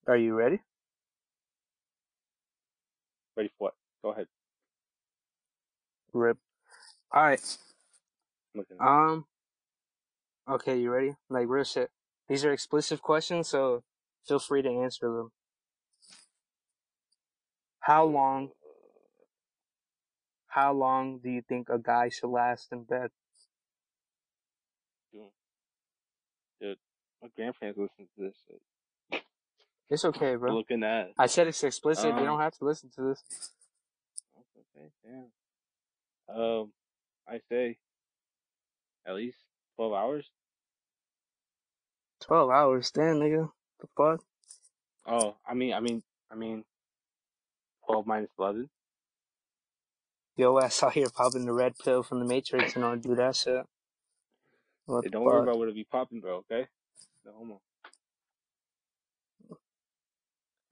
Are 0.07 0.17
you 0.17 0.35
ready? 0.35 0.61
Ready 3.37 3.49
for 3.59 3.65
what? 3.65 3.75
Go 4.03 4.11
ahead. 4.13 4.29
Rip. 6.13 6.39
Alright, 7.15 7.59
Looking 8.55 8.77
Um. 8.81 9.27
Okay, 10.49 10.79
you 10.79 10.91
ready? 10.91 11.15
Like 11.29 11.49
real 11.49 11.65
shit. 11.65 11.91
These 12.29 12.45
are 12.45 12.53
explicit 12.53 13.01
questions, 13.03 13.49
so 13.49 13.83
feel 14.27 14.39
free 14.39 14.63
to 14.63 14.69
answer 14.69 15.09
them. 15.09 15.31
How 17.81 18.05
long? 18.05 18.51
How 20.49 20.73
long 20.73 21.19
do 21.23 21.31
you 21.31 21.43
think 21.49 21.69
a 21.69 21.79
guy 21.79 22.09
should 22.09 22.31
last 22.31 22.69
in 22.73 22.85
bed? 22.85 23.11
Dude, 26.61 26.77
My 27.23 27.29
grandparents 27.35 27.79
listen 27.79 28.07
to 28.17 28.23
this 28.23 28.37
shit. 28.47 29.23
It's 29.89 30.05
okay, 30.05 30.35
bro. 30.37 30.55
Looking 30.55 30.83
at. 30.83 31.11
I 31.19 31.27
said 31.27 31.47
it's 31.47 31.65
explicit. 31.65 32.05
you 32.07 32.13
Um, 32.13 32.25
don't 32.25 32.41
have 32.41 32.53
to 32.59 32.65
listen 32.65 32.91
to 32.97 33.03
this. 33.03 33.23
Okay, 34.37 34.91
damn. 35.05 35.27
Um, 36.35 36.73
I 37.29 37.41
say 37.51 37.77
at 39.07 39.15
least 39.15 39.39
twelve 39.77 39.93
hours. 39.93 40.29
Twelve 42.21 42.51
hours, 42.51 42.91
damn 42.91 43.17
nigga. 43.17 43.51
The 43.81 43.87
fuck? 43.97 44.21
Oh, 45.07 45.37
I 45.49 45.55
mean, 45.55 45.73
I 45.73 45.81
mean, 45.81 46.03
I 46.31 46.35
mean, 46.35 46.65
twelve 47.87 48.07
minus 48.07 48.31
eleven. 48.39 48.69
Yo 50.37 50.59
ass 50.59 50.83
out 50.83 50.93
here 50.93 51.09
popping 51.15 51.45
the 51.45 51.53
red 51.53 51.75
pill 51.83 52.03
from 52.03 52.19
the 52.19 52.25
Matrix 52.25 52.77
and 52.77 53.03
to 53.03 53.09
do 53.09 53.15
that 53.17 53.37
shit. 53.37 53.65
What 54.87 55.05
Hey, 55.05 55.11
don't 55.11 55.25
worry 55.25 55.43
about 55.43 55.59
what 55.59 55.69
it 55.69 55.75
be 55.75 55.85
popping, 55.85 56.21
bro. 56.21 56.45
Okay. 56.51 56.67
No 57.25 57.33
homo. 57.33 57.61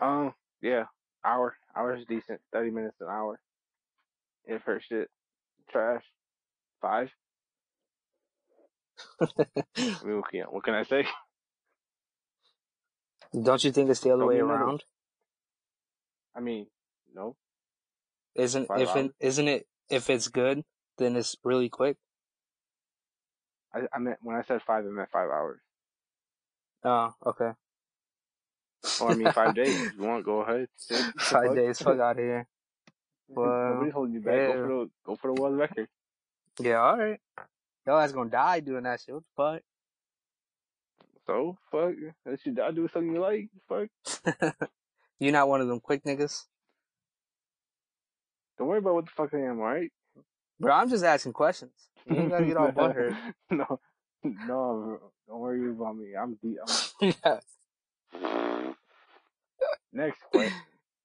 Um, 0.01 0.35
yeah, 0.63 0.85
hour. 1.25 1.57
Hour 1.77 1.97
is 1.97 2.05
decent. 2.07 2.41
Thirty 2.53 2.71
minutes 2.71 2.97
an 3.01 3.09
hour. 3.09 3.39
If 4.45 4.63
her 4.63 4.81
shit. 4.81 5.09
Trash. 5.69 6.05
Five. 6.81 7.11
I 9.21 9.27
mean, 10.05 10.17
what 10.17 10.31
can, 10.31 10.41
what 10.51 10.65
can 10.65 10.75
I 10.75 10.83
say? 10.83 11.07
Don't 13.43 13.63
you 13.63 13.73
think 13.73 13.91
it's 13.91 14.01
the 14.01 14.11
other 14.11 14.21
Tell 14.21 14.29
way 14.29 14.39
around? 14.39 14.85
I 16.35 16.41
mean, 16.41 16.67
no. 17.15 17.37
Isn't 18.35 18.67
Five 18.67 18.81
if 18.81 18.97
it 18.97 19.13
isn't 19.21 19.49
it 19.49 19.67
if 19.91 20.09
it's 20.09 20.29
good, 20.29 20.65
then 20.99 21.17
it's 21.17 21.37
really 21.43 21.69
quick. 21.69 21.97
I, 23.75 23.81
I 23.93 23.99
meant 23.99 24.19
when 24.23 24.37
I 24.37 24.43
said 24.43 24.63
five, 24.63 24.85
I 24.85 24.89
meant 24.89 25.11
five 25.13 25.29
hours. 25.29 25.61
Oh, 26.85 27.13
okay. 27.27 27.51
Oh, 29.01 29.09
I 29.09 29.15
mean 29.15 29.33
five 29.33 29.55
days. 29.55 29.81
If 29.81 29.97
you 29.97 30.03
want, 30.07 30.25
go 30.25 30.41
ahead. 30.41 30.69
Five 31.19 31.49
fuck? 31.49 31.57
days. 31.57 31.79
Fuck 31.81 31.99
out 31.99 32.13
of 32.13 32.19
here. 32.19 32.47
Well, 33.29 33.71
Nobody's 33.75 33.93
holding 33.93 34.15
you 34.15 34.21
back. 34.21 34.35
Go 34.35 34.53
for 34.53 34.69
the 34.69 34.91
go 35.05 35.17
for 35.17 35.35
the 35.35 35.41
world 35.41 35.59
record. 35.59 35.89
Yeah, 36.61 36.81
all 36.81 36.99
right. 36.99 37.21
Yo, 37.87 37.95
was 37.95 38.13
gonna 38.13 38.31
die 38.31 38.61
doing 38.61 38.83
that 38.83 39.01
shit. 39.01 39.15
What 39.15 39.25
the 39.37 39.43
fuck? 39.43 39.63
So 41.27 41.57
fuck. 41.71 41.95
That 42.25 42.45
you 42.45 42.57
I 42.63 42.71
do 42.71 42.89
something 42.93 43.15
you 43.15 43.21
like. 43.21 43.49
Fuck. 43.69 44.59
you 45.21 45.31
not 45.31 45.49
one 45.49 45.61
of 45.61 45.69
them 45.69 45.81
quick 45.81 46.05
niggas, 46.05 46.45
Don't 48.57 48.67
worry 48.67 48.79
about 48.79 48.95
what 48.95 49.05
the 49.05 49.11
fuck 49.11 49.35
I 49.35 49.39
am. 49.39 49.61
All 49.61 49.67
right. 49.67 49.93
bro. 50.59 50.75
I'm 50.75 50.89
just 50.89 51.05
asking 51.05 51.35
questions. 51.35 51.73
You 52.07 52.17
ain't 52.17 52.31
gotta 52.31 52.47
get 52.47 52.57
all 52.57 52.73
butthurt. 52.73 53.17
no, 53.51 53.81
no, 54.25 54.39
bro. 54.47 54.99
don't 55.29 55.41
worry 55.41 55.71
about 55.71 55.97
me. 55.97 56.17
I'm 56.17 56.39
deep. 56.43 56.57
yeah. 57.01 57.41
I'm... 58.15 58.75
Next 59.93 60.21
question. 60.33 60.53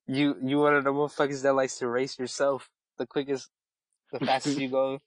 You 0.07 0.35
you 0.43 0.59
one 0.59 0.75
of 0.75 0.83
the 0.83 0.91
motherfuckers 0.91 1.43
that 1.43 1.53
likes 1.53 1.77
to 1.79 1.87
race 1.87 2.19
yourself 2.19 2.69
the 2.97 3.05
quickest, 3.07 3.49
the 4.11 4.19
fastest 4.19 4.59
you 4.59 4.69
go. 4.79 4.99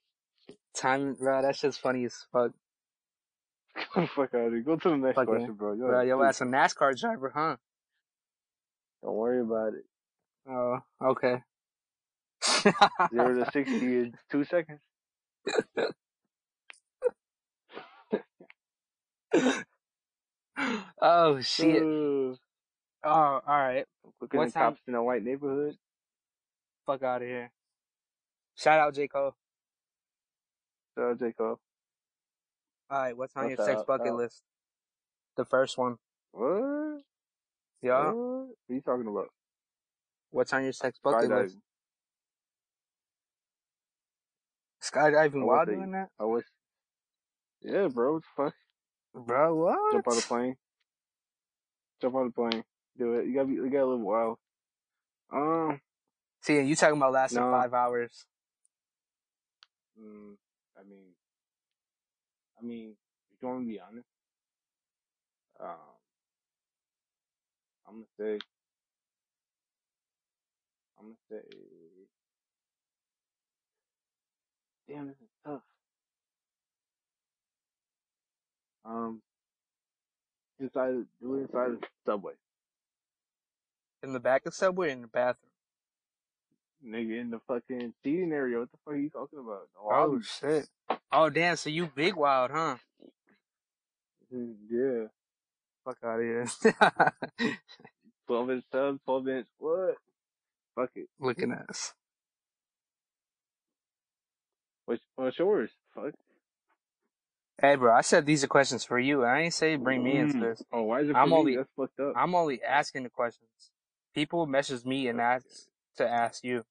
Time, 0.75 1.13
bro. 1.15 1.41
That 1.41 1.55
shit's 1.55 1.77
funny 1.77 2.05
as 2.05 2.15
fuck. 2.31 2.51
fuck 3.93 4.33
out 4.33 4.47
of 4.47 4.53
here. 4.53 4.61
Go 4.61 4.75
to 4.75 4.89
the 4.89 4.97
next 4.97 5.15
Fucking- 5.15 5.33
question, 5.33 5.53
bro. 5.53 5.73
Yo, 5.73 5.87
Bro, 5.87 6.01
yo, 6.01 6.23
ass 6.23 6.41
a 6.41 6.45
NASCAR 6.45 6.97
driver, 6.99 7.31
huh? 7.33 7.55
Don't 9.03 9.15
worry 9.15 9.41
about 9.41 9.73
it. 9.73 9.85
Oh, 10.49 10.79
okay. 11.01 11.43
Zero 13.13 13.35
to 13.43 13.49
sixty 13.53 13.85
in 13.99 14.13
two 14.31 14.43
seconds. 14.45 14.79
oh 21.01 21.41
shit. 21.41 21.83
Oh, 23.09 23.41
all 23.47 23.57
right. 23.57 23.85
quicker 24.19 24.37
What 24.37 24.43
than 24.45 24.51
time- 24.51 24.73
cops 24.73 24.81
in 24.87 24.95
a 24.95 25.03
white 25.03 25.23
neighborhood. 25.23 25.77
Fuck 26.85 27.03
out 27.03 27.21
of 27.21 27.27
here. 27.27 27.51
Shout 28.55 28.79
out 28.79 28.93
J 28.93 29.07
Cole. 29.07 29.35
So 30.97 31.13
Jacob. 31.13 31.59
All 32.89 32.99
right, 33.01 33.15
what's 33.15 33.35
on 33.35 33.45
What's 33.45 33.57
your 33.57 33.65
sex 33.67 33.81
bucket 33.85 34.07
up? 34.07 34.17
list? 34.17 34.41
The 35.35 35.45
first 35.45 35.77
one. 35.77 35.97
What? 36.31 37.01
Yeah. 37.81 38.07
What? 38.07 38.15
What 38.15 38.47
are 38.69 38.73
you 38.73 38.81
talking 38.81 39.07
about? 39.07 39.29
What's 40.31 40.51
on 40.53 40.63
your 40.63 40.73
sex 40.73 40.97
bucket 41.03 41.29
Skydiving. 41.29 41.43
list? 41.43 41.57
Skydiving 44.81 45.45
while 45.45 45.65
doing 45.65 45.91
that, 45.91 46.09
I 46.19 46.25
wish. 46.25 46.45
Yeah, 47.61 47.87
bro. 47.87 48.13
What 48.13 48.23
the 48.23 48.43
fuck? 48.43 48.53
bro. 49.25 49.55
What? 49.55 49.91
Jump 49.93 50.07
out 50.07 50.17
of 50.17 50.27
plane. 50.27 50.55
Jump 52.01 52.15
out 52.15 52.25
of 52.27 52.35
plane. 52.35 52.63
Do 52.97 53.13
it. 53.15 53.27
You 53.27 53.33
gotta 53.33 53.47
be. 53.47 53.53
You 53.53 53.69
gotta 53.69 53.85
live 53.85 53.99
wild. 53.99 54.37
Um. 55.31 55.81
See, 56.41 56.59
you 56.61 56.75
talking 56.75 56.97
about 56.97 57.13
lasting 57.13 57.39
No. 57.41 57.51
five 57.51 57.73
hours? 57.73 58.25
mm, 59.99 60.35
I 60.79 60.83
mean. 60.83 61.13
I 62.59 62.65
mean, 62.65 62.95
if 63.31 63.41
you 63.41 63.47
want 63.47 63.61
to 63.61 63.67
be 63.67 63.79
honest, 63.79 64.07
um, 65.59 65.75
I'm 67.87 67.93
gonna 67.95 68.05
say. 68.19 68.39
I'm 70.99 71.05
gonna 71.05 71.15
say. 71.29 71.47
Damn, 74.87 75.07
this 75.07 75.17
is 75.17 75.29
tough. 75.45 75.61
Um. 78.85 79.21
Inside, 80.59 81.05
do 81.21 81.35
it 81.35 81.41
inside 81.41 81.71
the 81.79 81.87
subway. 82.03 82.33
In 84.07 84.13
the 84.13 84.21
back 84.21 84.45
of 84.45 84.53
subway, 84.53 84.91
in 84.91 85.01
the 85.01 85.07
bathroom. 85.07 85.51
Nigga 86.85 87.19
in 87.19 87.29
the 87.29 87.39
fucking 87.45 87.93
seating 88.01 88.31
area. 88.31 88.57
What 88.59 88.71
the 88.71 88.77
fuck 88.85 88.93
are 88.93 88.97
you 88.97 89.09
talking 89.09 89.39
about? 89.39 89.63
The 89.73 89.79
Oh 89.81 90.21
shit. 90.21 90.69
Oh 91.11 91.29
damn. 91.29 91.57
So 91.57 91.69
you 91.69 91.87
big 91.93 92.15
wild, 92.15 92.51
huh? 92.51 92.77
Yeah. 94.31 95.07
Fuck 95.83 95.97
out 96.05 96.19
of 96.19 96.21
here. 96.21 96.47
12 98.27 98.49
inch 98.51 98.63
sub, 98.71 98.99
12 99.03 99.27
inch, 99.27 99.47
what? 99.57 99.95
Fuck 100.75 100.91
it. 100.95 101.09
Looking 101.19 101.51
at 101.51 101.69
us. 101.69 101.93
What's, 104.85 105.01
what's 105.17 105.37
yours? 105.37 105.69
Fuck. 105.93 106.13
Hey, 107.61 107.75
bro. 107.75 107.93
I 107.93 108.01
said 108.01 108.25
these 108.25 108.41
are 108.45 108.47
questions 108.47 108.85
for 108.85 108.99
you. 108.99 109.25
I 109.25 109.41
ain't 109.41 109.53
say 109.53 109.75
bring 109.75 110.01
me 110.01 110.15
into 110.17 110.37
Mm. 110.37 110.41
this. 110.41 110.63
Oh, 110.71 110.83
why 110.83 111.01
is 111.01 111.09
it 111.09 111.11
for 111.13 111.17
I'm 111.19 111.29
me? 111.31 111.35
only- 111.35 111.55
That's 111.57 111.69
fucked 111.75 111.99
up. 111.99 112.13
I'm 112.15 112.35
only 112.35 112.63
asking 112.63 113.03
the 113.03 113.09
questions. 113.09 113.49
People 114.17 114.47
messaged 114.47 114.83
me 114.83 115.07
and 115.09 115.21
ask 115.21 115.45
to 115.97 116.09
ask 116.09 116.43
you. 116.43 116.65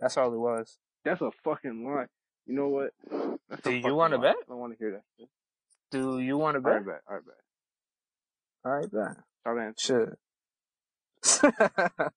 That's 0.00 0.16
all 0.16 0.34
it 0.34 0.36
was. 0.36 0.78
That's 1.04 1.20
a 1.20 1.30
fucking 1.44 1.84
lie. 1.86 2.06
You 2.44 2.56
know 2.56 2.66
what? 2.66 2.90
That's 3.48 3.62
Do 3.62 3.70
you 3.72 3.94
wanna 3.94 4.18
bet? 4.18 4.34
I 4.34 4.48
don't 4.48 4.58
want 4.58 4.72
to 4.72 4.78
hear 4.80 4.90
that 4.90 5.02
shit. 5.16 5.28
Do 5.92 6.18
you 6.18 6.36
want 6.36 6.56
to 6.56 6.60
bet? 6.60 6.72
Alright, 6.72 6.86
bet. 6.86 7.02
Alright, 7.08 7.24
bet. 7.24 7.36
All 8.64 8.72
right, 8.72 8.90
bet. 8.90 9.16
Start 9.42 9.60
answering. 9.60 10.16
Shit. 11.24 12.12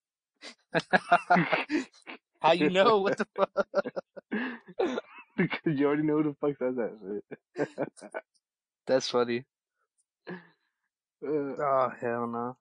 How 2.42 2.54
you 2.54 2.72
know 2.72 3.02
what 3.02 3.20
the 3.20 3.28
fuck? 3.36 3.68
because 5.38 5.60
you 5.80 5.86
already 5.86 6.02
know 6.02 6.24
who 6.24 6.24
the 6.24 6.36
fuck 6.42 6.58
says 6.58 6.76
that 6.76 7.22
shit. 7.56 7.70
That's 8.88 9.10
funny. 9.10 9.46
Uh, 10.28 10.42
Oh 11.24 11.92
hell 12.02 12.26
no. 12.26 12.58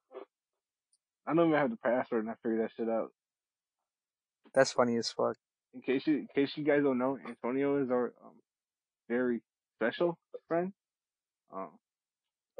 I 1.30 1.34
don't 1.34 1.48
even 1.48 1.60
have 1.60 1.70
the 1.70 1.76
password 1.76 2.24
and 2.24 2.30
I 2.30 2.34
figured 2.42 2.60
that 2.62 2.72
shit 2.76 2.88
out. 2.88 3.12
That's 4.52 4.72
funny 4.72 4.96
as 4.96 5.10
fuck. 5.12 5.36
In 5.74 5.80
case 5.80 6.02
you, 6.06 6.16
in 6.16 6.28
case 6.34 6.50
you 6.56 6.64
guys 6.64 6.82
don't 6.82 6.98
know, 6.98 7.18
Antonio 7.28 7.80
is 7.82 7.90
our 7.90 8.06
um, 8.24 8.32
very 9.08 9.40
special 9.76 10.18
friend. 10.48 10.72
Um, 11.54 11.68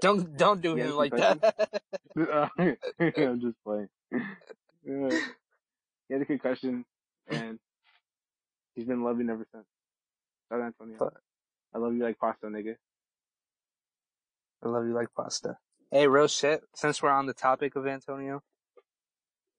Don't 0.01 0.37
don't 0.37 0.61
do 0.63 0.77
him 0.77 0.95
like 0.95 1.13
that. 1.17 1.81
I'm 2.17 3.41
just 3.41 3.57
playing. 3.65 3.89
Yeah. 4.83 5.11
He 6.09 6.15
had 6.15 6.23
a 6.23 6.25
concussion, 6.25 6.87
and 7.29 7.59
he's 8.75 8.87
been 8.87 9.05
loving 9.05 9.29
ever 9.29 9.47
since. 9.53 9.67
Shout 10.51 10.61
out 10.63 10.67
Antonio. 10.69 10.97
Fuck. 10.99 11.21
I 11.75 11.79
love 11.79 11.95
you 11.95 12.03
like 12.03 12.19
pasta, 12.19 12.47
nigga. 12.47 12.77
I 14.65 14.69
love 14.69 14.87
you 14.87 14.95
like 14.95 15.09
pasta. 15.15 15.59
Hey, 15.91 16.07
real 16.07 16.29
shit. 16.29 16.63
Since 16.75 17.03
we're 17.03 17.11
on 17.11 17.27
the 17.27 17.35
topic 17.35 17.77
of 17.77 17.87
Antonio, 17.87 18.43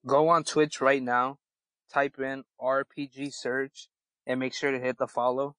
go 0.05 0.29
on 0.29 0.43
Twitch 0.43 0.81
right 0.81 1.01
now, 1.01 1.37
type 1.91 2.19
in 2.19 2.43
RPG 2.61 3.33
search, 3.33 3.89
and 4.25 4.39
make 4.39 4.53
sure 4.53 4.71
to 4.71 4.79
hit 4.79 4.97
the 4.97 5.07
follow. 5.07 5.55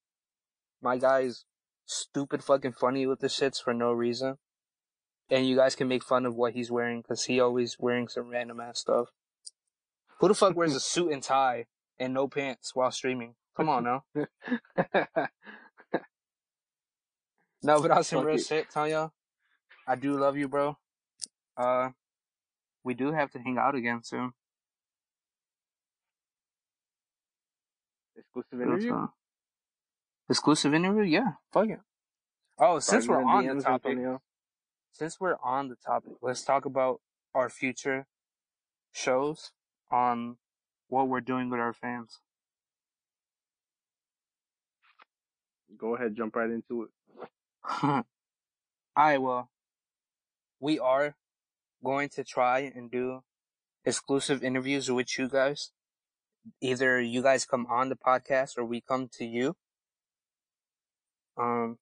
My 0.80 0.98
guy's 0.98 1.44
stupid 1.86 2.42
fucking 2.42 2.72
funny 2.72 3.06
with 3.06 3.20
the 3.20 3.28
shits 3.28 3.62
for 3.62 3.74
no 3.74 3.92
reason. 3.92 4.38
And 5.30 5.46
you 5.46 5.56
guys 5.56 5.74
can 5.74 5.88
make 5.88 6.04
fun 6.04 6.26
of 6.26 6.34
what 6.34 6.52
he's 6.52 6.70
wearing 6.70 7.00
because 7.00 7.24
he 7.24 7.40
always 7.40 7.76
wearing 7.78 8.08
some 8.08 8.28
random 8.28 8.60
ass 8.60 8.80
stuff. 8.80 9.08
Who 10.20 10.28
the 10.28 10.34
fuck 10.34 10.56
wears 10.56 10.74
a 10.74 10.80
suit 10.80 11.12
and 11.12 11.22
tie 11.22 11.66
and 11.98 12.12
no 12.12 12.28
pants 12.28 12.74
while 12.74 12.90
streaming? 12.90 13.34
Come 13.56 13.68
on 13.68 13.84
now. 13.84 14.04
No, 17.62 17.80
but 17.80 17.92
on 17.92 18.04
some 18.04 18.24
real 18.24 18.36
it. 18.36 18.44
shit, 18.44 18.70
Tanya, 18.70 19.12
I 19.86 19.94
do 19.94 20.18
love 20.18 20.36
you, 20.36 20.48
bro. 20.48 20.76
Uh, 21.56 21.90
we 22.84 22.94
do 22.94 23.12
have 23.12 23.30
to 23.32 23.38
hang 23.38 23.58
out 23.58 23.74
again 23.74 24.02
soon. 24.02 24.32
Exclusive 28.16 28.60
interview. 28.60 29.06
Exclusive 30.28 30.74
interview? 30.74 31.02
Yeah, 31.04 31.32
fuck 31.52 31.68
it. 31.68 31.80
Oh, 32.58 32.78
since 32.78 33.08
we're 33.08 33.22
on 33.22 33.44
DMs, 33.44 33.58
the 33.58 33.62
topic, 33.64 33.90
Antonio. 33.90 34.22
since 34.92 35.20
we're 35.20 35.36
on 35.42 35.68
the 35.68 35.76
topic, 35.76 36.12
let's 36.22 36.42
talk 36.42 36.64
about 36.64 37.00
our 37.34 37.48
future 37.48 38.06
shows 38.92 39.52
on 39.90 40.36
what 40.88 41.08
we're 41.08 41.20
doing 41.20 41.50
with 41.50 41.60
our 41.60 41.72
fans. 41.72 42.20
Go 45.76 45.96
ahead, 45.96 46.14
jump 46.14 46.36
right 46.36 46.50
into 46.50 46.84
it. 46.84 46.90
All 47.82 48.04
right, 48.96 49.18
well, 49.18 49.50
We 50.60 50.78
are 50.78 51.16
going 51.84 52.08
to 52.10 52.24
try 52.24 52.60
and 52.74 52.90
do 52.90 53.22
exclusive 53.84 54.42
interviews 54.42 54.90
with 54.90 55.18
you 55.18 55.28
guys. 55.28 55.70
Either 56.60 57.00
you 57.00 57.22
guys 57.22 57.44
come 57.44 57.66
on 57.70 57.88
the 57.88 57.96
podcast 57.96 58.58
or 58.58 58.64
we 58.64 58.80
come 58.80 59.08
to 59.18 59.24
you 59.24 59.56
Um, 61.36 61.78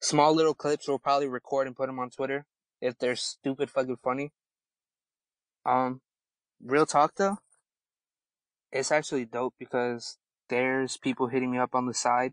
small 0.00 0.34
little 0.34 0.54
clips 0.54 0.88
we'll 0.88 0.98
probably 0.98 1.28
record 1.28 1.66
and 1.66 1.76
put 1.76 1.86
them 1.86 1.98
on 1.98 2.10
Twitter 2.10 2.46
if 2.80 2.98
they're 2.98 3.16
stupid 3.16 3.70
fucking 3.70 3.98
funny. 4.02 4.32
Um, 5.64 6.00
real 6.64 6.86
talk 6.86 7.12
though, 7.16 7.38
it's 8.72 8.92
actually 8.92 9.24
dope 9.24 9.54
because 9.58 10.18
there's 10.48 10.96
people 10.96 11.28
hitting 11.28 11.50
me 11.50 11.58
up 11.58 11.74
on 11.74 11.86
the 11.86 11.94
side. 11.94 12.32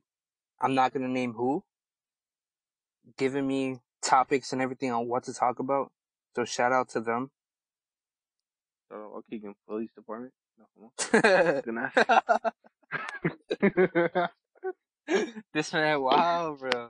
I'm 0.62 0.76
not 0.76 0.94
gonna 0.94 1.08
name 1.08 1.34
who, 1.34 1.64
giving 3.18 3.48
me 3.48 3.80
topics 4.02 4.54
and 4.54 4.62
everything 4.62 4.92
on 4.92 5.08
what 5.08 5.24
to 5.24 5.34
talk 5.34 5.60
about. 5.60 5.92
So 6.36 6.46
shout 6.46 6.72
out 6.72 6.90
to 6.90 7.02
them. 7.02 7.30
So, 8.90 9.24
okay, 9.32 9.42
police 9.68 9.92
department. 9.96 10.34
No, 10.58 10.66
come 11.64 11.78
on. 11.78 11.90
this 15.54 15.74
man, 15.74 16.02
wow, 16.02 16.58
bro. 16.60 16.90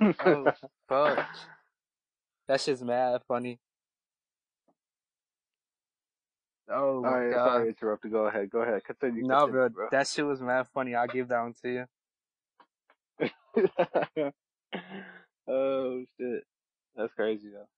Oh, 0.00 0.52
fuck. 0.88 1.26
That 2.48 2.60
shit's 2.60 2.82
mad 2.82 3.22
funny. 3.26 3.58
Oh 6.70 7.02
my 7.02 7.08
right, 7.08 7.34
god. 7.34 7.46
sorry 7.46 7.62
to 7.64 7.68
interrupt. 7.68 8.10
Go 8.10 8.26
ahead. 8.26 8.50
Go 8.50 8.60
ahead. 8.60 8.82
Continue. 8.84 9.26
No, 9.26 9.46
continue, 9.46 9.68
bro, 9.70 9.88
that 9.90 10.08
shit 10.08 10.24
was 10.24 10.40
mad 10.40 10.66
funny. 10.72 10.94
I'll 10.94 11.06
give 11.06 11.28
that 11.28 11.42
one 11.42 11.54
to 11.62 11.68
you. 11.68 11.86
oh 15.48 16.04
shit, 16.18 16.44
that's 16.96 17.12
crazy 17.14 17.50
though. 17.50 17.68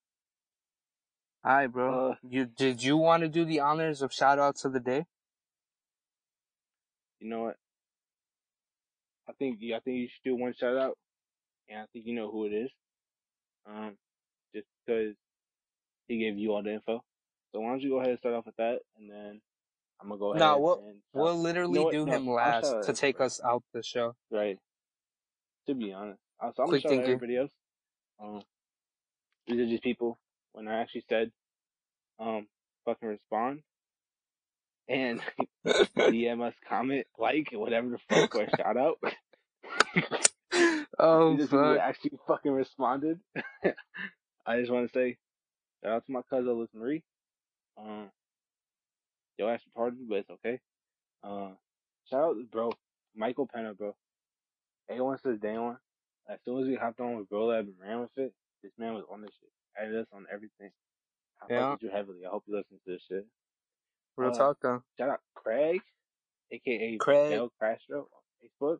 Alright, 1.45 1.71
bro. 1.71 2.11
Uh, 2.11 2.15
you 2.27 2.45
did 2.45 2.81
you 2.81 2.97
want 2.97 3.21
to 3.21 3.29
do 3.29 3.45
the 3.45 3.59
honors 3.59 4.01
of 4.01 4.11
shout 4.11 4.39
outs 4.39 4.65
of 4.65 4.73
the 4.73 4.79
day? 4.79 5.05
you 7.19 7.29
know 7.29 7.41
what? 7.41 7.55
I 9.27 9.33
think 9.33 9.59
I 9.63 9.79
think 9.79 9.97
you 9.97 10.07
should 10.07 10.23
do 10.23 10.35
one 10.35 10.53
shout 10.53 10.77
out, 10.77 10.97
and 11.69 11.79
I 11.79 11.85
think 11.91 12.05
you 12.05 12.15
know 12.15 12.29
who 12.29 12.45
it 12.45 12.53
is. 12.53 12.69
Um, 13.67 13.97
just 14.53 14.67
because 14.85 15.15
he 16.07 16.19
gave 16.19 16.37
you 16.37 16.53
all 16.53 16.61
the 16.61 16.73
info. 16.73 17.03
So 17.51 17.61
why 17.61 17.69
don't 17.69 17.81
you 17.81 17.89
go 17.89 17.97
ahead 17.97 18.11
and 18.11 18.19
start 18.19 18.35
off 18.35 18.45
with 18.45 18.55
that, 18.57 18.79
and 18.97 19.09
then 19.09 19.41
I'm 19.99 20.09
gonna 20.09 20.19
go 20.19 20.31
ahead. 20.31 20.39
No, 20.39 20.59
we'll 20.59 20.93
we'll 21.13 21.39
literally 21.39 21.79
what? 21.79 21.93
do 21.93 22.05
No, 22.05 22.11
him 22.11 22.27
last 22.27 22.65
out 22.65 22.83
to 22.85 22.93
take 22.93 23.19
us 23.19 23.41
out 23.43 23.63
the 23.73 23.81
show. 23.81 24.15
Right. 24.31 24.57
To 25.67 25.73
be 25.73 25.93
honest, 25.93 26.19
so 26.55 26.63
I'm 26.63 26.69
Quick 26.69 26.83
gonna 26.83 26.95
shout 26.95 27.03
out 27.03 27.09
everybody 27.09 27.37
else. 27.37 27.51
Um, 28.21 28.41
these 29.47 29.59
are 29.59 29.67
just 29.67 29.83
people 29.83 30.19
when 30.55 30.67
I 30.67 30.81
actually 30.81 31.03
said, 31.09 31.31
um, 32.19 32.47
fucking 32.85 33.09
respond, 33.09 33.61
and 34.87 35.21
DM 35.67 36.41
us, 36.41 36.53
comment, 36.67 37.05
like, 37.19 37.49
whatever 37.51 37.89
the 37.89 37.99
fuck, 38.09 38.35
or 38.35 38.47
shout 38.57 38.77
out. 38.77 38.97
oh 40.99 41.37
are 41.37 41.47
fuck. 41.47 41.79
actually 41.79 42.11
fucking 42.25 42.51
responded. 42.51 43.19
I 44.45 44.59
just 44.59 44.71
want 44.71 44.87
to 44.87 44.93
say, 44.97 45.17
shout 45.83 45.93
out 45.93 46.05
to 46.05 46.11
my 46.11 46.21
cousin 46.29 46.57
Liz 46.57 46.69
Marie. 46.73 47.03
Um, 47.77 48.09
yo 49.37 49.49
ass 49.49 49.61
retarded, 49.77 50.07
but 50.07 50.19
it's 50.19 50.29
okay. 50.29 50.59
Uh, 51.23 51.49
shout 52.09 52.21
out 52.21 52.33
to 52.35 52.45
bro 52.49 52.71
Michael 53.15 53.49
Penna, 53.53 53.73
bro. 53.73 53.93
A1 54.89 55.21
says 55.21 55.39
day 55.39 55.57
one. 55.57 55.77
As 56.29 56.39
soon 56.45 56.61
as 56.61 56.67
we 56.67 56.75
hopped 56.75 56.99
on 56.99 57.17
with 57.17 57.29
Bro 57.29 57.47
Lab 57.47 57.65
and 57.65 57.75
ran 57.79 57.99
with 58.01 58.17
it, 58.17 58.33
this 58.63 58.71
man 58.79 58.93
was 58.93 59.03
on 59.11 59.21
this 59.21 59.31
shit. 59.39 59.49
Added 59.77 59.95
us 59.95 60.07
on 60.13 60.25
everything. 60.31 60.71
I 61.41 61.45
Yeah. 61.49 61.71
fuck 61.71 61.81
you 61.81 61.89
heavily. 61.89 62.25
I 62.25 62.29
hope 62.29 62.43
you 62.47 62.55
listen 62.55 62.77
to 62.85 62.91
this 62.91 63.03
shit. 63.03 63.27
Real 64.17 64.31
Uh, 64.31 64.33
talk 64.37 64.59
though. 64.61 64.83
Shout 64.97 65.09
out 65.09 65.21
Craig, 65.33 65.81
aka 66.51 66.97
Craig. 66.97 67.31
Del 67.31 67.49
Castro 67.59 68.09
on 68.13 68.21
Facebook. 68.41 68.79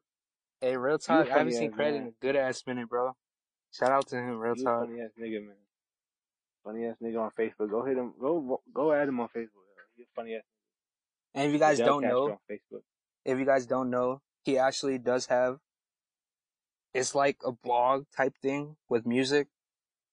Hey, 0.61 0.77
real 0.77 0.97
talk. 0.97 1.27
I 1.27 1.37
haven't 1.37 1.53
seen 1.53 1.71
Craig 1.71 1.93
man. 1.95 2.01
in 2.03 2.07
a 2.09 2.11
good 2.21 2.35
ass 2.37 2.65
minute, 2.65 2.87
bro. 2.87 3.11
Shout 3.71 3.91
out 3.91 4.07
to 4.07 4.15
him, 4.15 4.39
real 4.39 4.55
You 4.57 4.63
talk. 4.63 4.87
funny 4.87 5.01
ass 5.01 5.11
nigga, 5.19 5.45
man. 5.45 5.57
Funny 6.63 6.85
ass 6.85 6.95
nigga 7.01 7.21
on 7.21 7.31
Facebook. 7.31 7.69
Go 7.69 7.83
hit 7.83 7.97
him. 7.97 8.13
Go 8.19 8.61
go 8.73 8.93
add 8.93 9.09
him 9.09 9.19
on 9.19 9.27
Facebook. 9.29 9.49
He's 9.95 10.07
funny 10.15 10.35
ass. 10.35 10.43
And 11.33 11.47
if 11.47 11.53
you 11.53 11.59
guys 11.59 11.77
Del 11.77 11.87
don't 11.87 12.03
Castro 12.03 12.27
know, 12.27 12.39
Facebook. 12.49 12.83
if 13.25 13.37
you 13.37 13.45
guys 13.45 13.65
don't 13.65 13.89
know, 13.89 14.21
he 14.43 14.57
actually 14.57 14.97
does 14.97 15.25
have. 15.25 15.59
It's 16.93 17.13
like 17.13 17.37
a 17.43 17.51
blog 17.51 18.05
type 18.15 18.37
thing 18.41 18.77
with 18.87 19.05
music. 19.05 19.49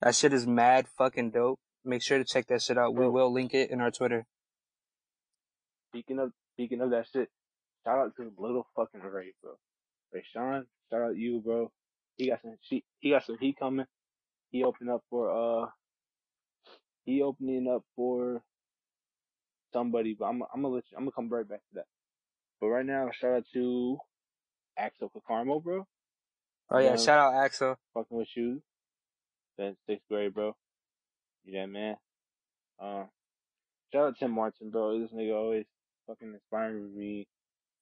That 0.03 0.17
shit 0.17 0.33
is 0.33 0.47
mad 0.49 0.87
fucking 0.99 1.31
dope. 1.31 1.61
Make 1.85 2.03
sure 2.03 2.19
to 2.19 2.25
check 2.25 2.49
that 2.49 2.61
shit 2.61 2.77
out. 2.77 2.95
We 2.95 3.09
will 3.09 3.33
link 3.33 3.55
it 3.55 3.71
in 3.71 3.81
our 3.81 3.91
Twitter. 3.93 4.27
Speaking 5.91 6.19
of 6.19 6.33
speaking 6.55 6.81
of 6.81 6.91
that 6.91 7.07
shit, 7.13 7.29
shout 7.85 7.99
out 7.99 8.17
to 8.17 8.33
little 8.37 8.67
fucking 8.75 9.01
Ray, 9.01 9.33
bro. 9.43 9.53
Rayshawn, 10.15 10.65
shout 10.91 11.03
out 11.03 11.17
you, 11.17 11.41
bro. 11.41 11.71
He 12.17 12.29
got 12.31 12.41
some 12.43 12.57
she, 12.63 12.83
he 12.99 13.11
got 13.11 13.25
some 13.25 13.39
heat 13.39 13.57
coming. 13.59 13.87
He 14.51 14.65
opened 14.65 14.91
up 14.91 15.03
for 15.09 15.31
uh 15.31 15.67
he 17.05 17.23
opening 17.23 17.69
up 17.73 17.85
for 17.95 18.43
somebody, 19.73 20.17
but 20.19 20.27
I'm 20.27 20.43
I'm 20.53 20.63
gonna 20.63 20.75
let 20.75 20.85
you, 20.91 20.97
I'm 20.97 21.05
gonna 21.05 21.13
come 21.13 21.29
right 21.29 21.49
back 21.49 21.61
to 21.61 21.75
that. 21.77 21.87
But 22.61 22.69
right 22.69 22.87
now, 22.87 23.09
shout 23.13 23.33
out 23.33 23.45
to 23.55 23.99
Axel 24.77 25.11
Cacarmo, 25.15 25.63
bro. 25.63 25.87
Oh 26.71 26.79
yeah, 26.79 26.91
Yeah. 26.91 26.97
shout 26.97 27.19
out 27.19 27.35
Axel. 27.35 27.77
Fucking 27.95 28.17
with 28.17 28.29
you. 28.37 28.63
Since 29.63 29.79
sixth 29.87 30.09
grade, 30.09 30.35
bro. 30.35 30.57
You 31.45 31.53
that 31.61 31.69
man. 31.69 31.95
Uh, 32.81 33.05
shout 33.93 34.09
out 34.09 34.19
Tim 34.19 34.33
Martin, 34.33 34.71
bro. 34.71 34.99
This 34.99 35.13
nigga 35.13 35.37
always 35.37 35.67
fucking 36.09 36.33
inspiring 36.35 36.97
me. 36.97 37.29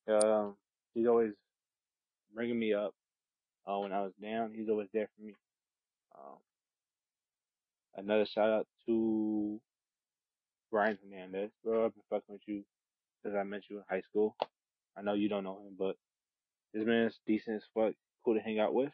Um, 0.06 0.56
he's 0.92 1.06
always 1.06 1.32
bringing 2.34 2.58
me 2.58 2.74
up. 2.74 2.92
Uh, 3.66 3.78
when 3.78 3.94
I 3.94 4.02
was 4.02 4.12
down, 4.20 4.52
he's 4.54 4.68
always 4.68 4.88
there 4.92 5.08
for 5.16 5.24
me. 5.24 5.32
Um, 6.18 6.36
another 7.96 8.26
shout 8.26 8.50
out 8.50 8.66
to 8.84 9.58
Brian 10.70 10.98
Hernandez, 11.02 11.50
bro. 11.64 11.86
I've 11.86 11.94
been 11.94 12.02
fucking 12.10 12.34
with 12.34 12.42
you 12.46 12.62
since 13.22 13.34
I 13.34 13.42
met 13.44 13.62
you 13.70 13.78
in 13.78 13.84
high 13.88 14.02
school. 14.02 14.36
I 14.98 15.00
know 15.00 15.14
you 15.14 15.30
don't 15.30 15.44
know 15.44 15.56
him, 15.66 15.76
but 15.78 15.96
this 16.74 16.86
man's 16.86 17.18
decent 17.26 17.56
as 17.56 17.62
fuck, 17.72 17.94
cool 18.22 18.34
to 18.34 18.40
hang 18.40 18.60
out 18.60 18.74
with. 18.74 18.92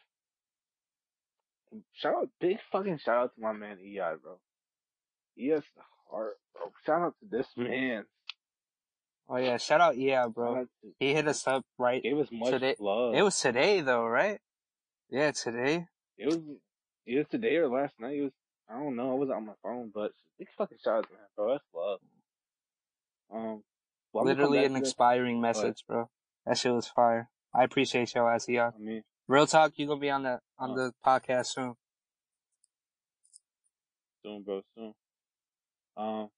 Shout 1.93 2.15
out, 2.15 2.29
big 2.39 2.57
fucking 2.71 2.99
shout 2.99 3.17
out 3.17 3.35
to 3.35 3.41
my 3.41 3.53
man 3.53 3.77
EI, 3.79 4.15
bro. 4.21 4.39
EI's 5.37 5.63
the 5.75 5.81
heart, 6.09 6.37
bro. 6.53 6.71
Shout 6.85 7.01
out 7.01 7.15
to 7.19 7.37
this 7.37 7.47
man. 7.55 8.05
Oh 9.29 9.37
yeah, 9.37 9.57
shout 9.57 9.81
out 9.81 9.95
Shout 9.99 10.33
bro. 10.33 10.65
He 10.99 11.13
hit 11.13 11.27
us 11.27 11.45
up 11.47 11.65
right. 11.77 12.01
gave 12.01 12.17
us 12.17 12.29
much 12.31 12.51
Today- 12.51 12.75
love. 12.79 13.13
It 13.13 13.21
was 13.21 13.39
today 13.39 13.81
though, 13.81 14.05
right? 14.05 14.39
Yeah, 15.09 15.31
today. 15.31 15.87
It 16.17 16.27
was 16.27 16.39
it 17.05 17.17
was 17.17 17.27
today 17.29 17.55
or 17.57 17.67
last 17.67 17.93
night. 17.99 18.17
It 18.17 18.23
was 18.23 18.31
I 18.69 18.79
don't 18.79 18.95
know. 18.95 19.11
I 19.11 19.15
wasn't 19.15 19.37
on 19.37 19.45
my 19.45 19.53
phone, 19.63 19.91
but 19.93 20.11
big 20.39 20.47
fucking 20.57 20.77
shout 20.83 20.99
out 20.99 21.07
to 21.07 21.13
him, 21.13 21.19
bro. 21.35 21.51
That's 21.53 21.63
love. 21.73 21.99
Um, 23.31 23.63
well, 24.13 24.21
I'm 24.21 24.27
gonna 24.27 24.35
come 24.35 24.51
Literally 24.51 24.65
an 24.65 24.75
inspiring 24.75 25.41
message, 25.41 25.83
bro. 25.87 26.09
That 26.45 26.57
shit 26.57 26.73
was 26.73 26.87
fire. 26.87 27.29
I 27.53 27.63
appreciate 27.63 28.13
your 28.15 28.31
ass, 28.31 28.47
yeah. 28.47 28.71
I 28.75 28.79
mean, 28.79 29.03
Real 29.27 29.45
talk, 29.47 29.73
you 29.75 29.87
gonna 29.87 29.99
be 29.99 30.09
on 30.09 30.23
the 30.23 30.39
on 30.57 30.71
Uh. 30.71 30.75
the 30.75 30.93
podcast 31.05 31.47
soon. 31.47 31.75
soon, 34.23 34.43
bro, 34.43 34.61
soon. 34.75 34.93
Um, 35.95 36.29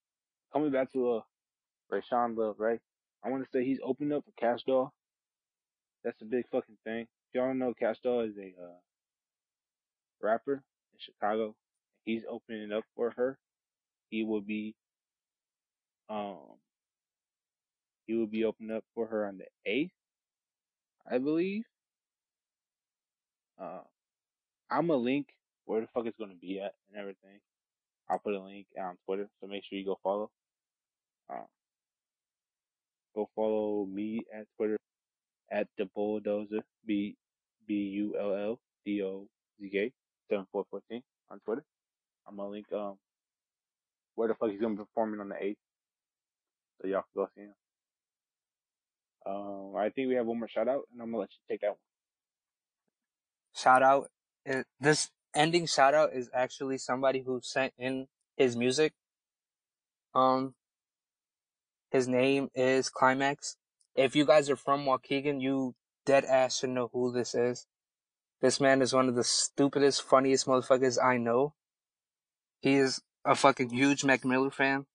coming 0.54 0.72
back 0.72 0.92
to 0.94 1.12
uh, 1.14 1.22
Rayshawn 1.92 2.38
Love, 2.38 2.56
right? 2.60 2.80
I 3.24 3.30
want 3.30 3.44
to 3.44 3.50
say 3.52 3.64
he's 3.66 3.80
opened 3.84 4.14
up 4.14 4.24
for 4.26 4.32
Cash 4.40 4.64
Doll. 4.64 4.94
That's 6.04 6.22
a 6.22 6.26
big 6.26 6.46
fucking 6.52 6.78
thing. 6.84 7.02
If 7.02 7.36
y'all 7.36 7.48
don't 7.48 7.60
know, 7.60 7.74
Cash 7.74 7.98
Doll 8.04 8.22
is 8.22 8.38
a 8.38 8.54
uh, 8.62 8.78
rapper 10.22 10.54
in 10.54 11.00
Chicago. 11.00 11.56
He's 12.06 12.24
opening 12.30 12.72
up 12.72 12.86
for 12.96 13.12
her. 13.12 13.38
He 14.10 14.24
will 14.24 14.42
be, 14.42 14.76
um, 16.10 16.38
he 18.08 18.14
will 18.16 18.28
be 18.28 18.46
opening 18.46 18.76
up 18.76 18.84
for 18.96 19.08
her 19.08 19.28
on 19.28 19.38
the 19.40 19.46
eighth, 19.66 19.92
I 21.10 21.18
believe. 21.18 21.66
Uh, 23.60 23.82
I'm 24.70 24.90
a 24.90 24.96
link 24.96 25.28
where 25.66 25.82
the 25.82 25.88
fuck 25.94 26.06
it's 26.06 26.18
gonna 26.18 26.36
be 26.40 26.60
at 26.60 26.74
and 26.90 27.00
everything. 27.00 27.40
I'll 28.10 28.20
put 28.20 28.34
a 28.34 28.42
link 28.42 28.68
on 28.80 28.98
Twitter, 29.06 29.30
so 29.40 29.48
make 29.48 29.64
sure 29.66 29.78
you 29.78 29.86
go 29.86 30.00
follow. 30.04 30.30
Um, 31.30 31.46
go 33.16 33.30
follow 33.36 33.86
me 33.86 34.22
at 34.34 34.46
Twitter 34.58 34.78
at 35.52 35.68
the 35.78 35.86
bulldozer 35.96 36.64
b 36.86 37.16
b 37.68 37.74
u 37.74 38.16
l 38.20 38.34
l 38.34 38.60
d 38.86 39.04
o 39.04 39.28
z 39.62 39.70
k 39.70 39.92
seven 40.30 40.46
four 40.52 40.66
fourteen 40.70 41.04
on 41.30 41.40
Twitter. 41.42 41.64
I'm 42.28 42.38
gonna 42.38 42.50
link 42.50 42.72
um 42.74 42.98
where 44.16 44.28
the 44.28 44.36
fuck 44.36 44.52
he's 44.52 44.62
gonna 44.62 44.76
be 44.76 44.84
performing 44.84 45.20
on 45.20 45.30
the 45.30 45.44
eighth, 45.44 45.58
so 46.82 46.88
y'all 46.88 47.04
can 47.14 47.24
go 47.24 47.30
see 47.36 47.42
him. 47.42 47.54
Um, 49.26 49.76
I 49.76 49.90
think 49.90 50.08
we 50.10 50.16
have 50.16 50.26
one 50.26 50.40
more 50.40 50.48
shout 50.48 50.68
out, 50.68 50.84
and 50.92 51.02
I'm 51.02 51.10
gonna 51.10 51.20
let 51.20 51.30
you 51.32 51.40
take 51.54 51.62
that 51.62 51.70
one. 51.70 51.89
Shout 53.56 53.84
out. 53.84 54.10
This 54.80 55.10
ending 55.36 55.66
shout 55.66 55.94
out 55.94 56.14
is 56.14 56.30
actually 56.34 56.78
somebody 56.78 57.22
who 57.22 57.40
sent 57.44 57.74
in 57.78 58.08
his 58.38 58.56
music. 58.56 58.94
Um, 60.16 60.56
his 61.92 62.08
name 62.08 62.50
is 62.56 62.90
Climax. 62.90 63.58
If 63.96 64.16
you 64.16 64.26
guys 64.26 64.50
are 64.50 64.56
from 64.56 64.86
Waukegan, 64.86 65.42
you 65.42 65.76
dead 66.06 66.26
ass 66.26 66.60
should 66.60 66.70
know 66.70 66.90
who 66.94 67.12
this 67.12 67.36
is. 67.36 67.68
This 68.42 68.60
man 68.60 68.82
is 68.82 68.94
one 68.94 69.10
of 69.10 69.16
the 69.16 69.24
stupidest, 69.24 70.02
funniest 70.02 70.48
motherfuckers 70.48 70.98
I 71.04 71.18
know. 71.18 71.54
He 72.62 72.76
is 72.76 73.02
a 73.26 73.36
fucking 73.36 73.70
huge 73.70 74.04
Mac 74.04 74.24
Miller 74.24 74.50
fan. 74.50 74.86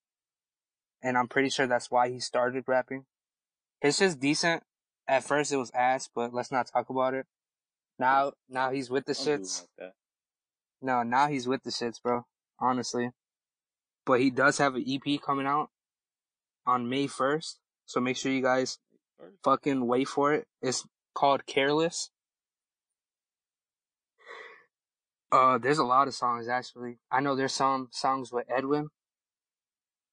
And 1.03 1.19
I'm 1.19 1.29
pretty 1.29 1.51
sure 1.51 1.67
that's 1.67 1.91
why 1.91 2.09
he 2.09 2.19
started 2.21 2.65
rapping. 2.67 3.05
It's 3.83 3.99
just 3.99 4.19
decent. 4.19 4.63
At 5.07 5.25
first 5.25 5.53
it 5.53 5.59
was 5.59 5.71
ass, 5.75 6.09
but 6.13 6.33
let's 6.33 6.51
not 6.51 6.69
talk 6.73 6.89
about 6.89 7.13
it. 7.13 7.27
Now, 7.99 8.33
now 8.49 8.71
he's 8.71 8.91
with 8.91 9.05
the 9.07 9.15
Don't 9.15 9.25
do 9.25 9.31
him 9.33 9.41
shits. 9.43 9.67
like. 9.81 9.93
No, 10.83 11.03
now 11.03 11.29
he's 11.29 11.47
with 11.47 11.63
the 11.63 11.71
shits, 11.71 12.03
bro. 12.03 12.27
Honestly. 12.59 13.11
But 14.07 14.21
he 14.21 14.31
does 14.31 14.59
have 14.59 14.75
an 14.75 14.85
EP 14.87 15.21
coming 15.21 15.47
out 15.47 15.71
on 16.67 16.89
May 16.89 17.07
1st. 17.07 17.57
So 17.87 18.01
make 18.01 18.17
sure 18.17 18.33
you 18.33 18.43
guys 18.43 18.79
fucking 19.43 19.87
wait 19.87 20.09
for 20.09 20.33
it. 20.35 20.47
It's 20.61 20.85
called 21.15 21.47
Careless. 21.47 22.11
Uh, 25.33 25.59
there's 25.59 25.79
a 25.79 25.85
lot 25.85 26.07
of 26.07 26.15
songs 26.15 26.49
actually. 26.49 26.99
I 27.11 27.21
know 27.21 27.35
there's 27.35 27.53
some 27.55 27.89
songs 27.91 28.33
with 28.33 28.47
Edwin, 28.49 28.89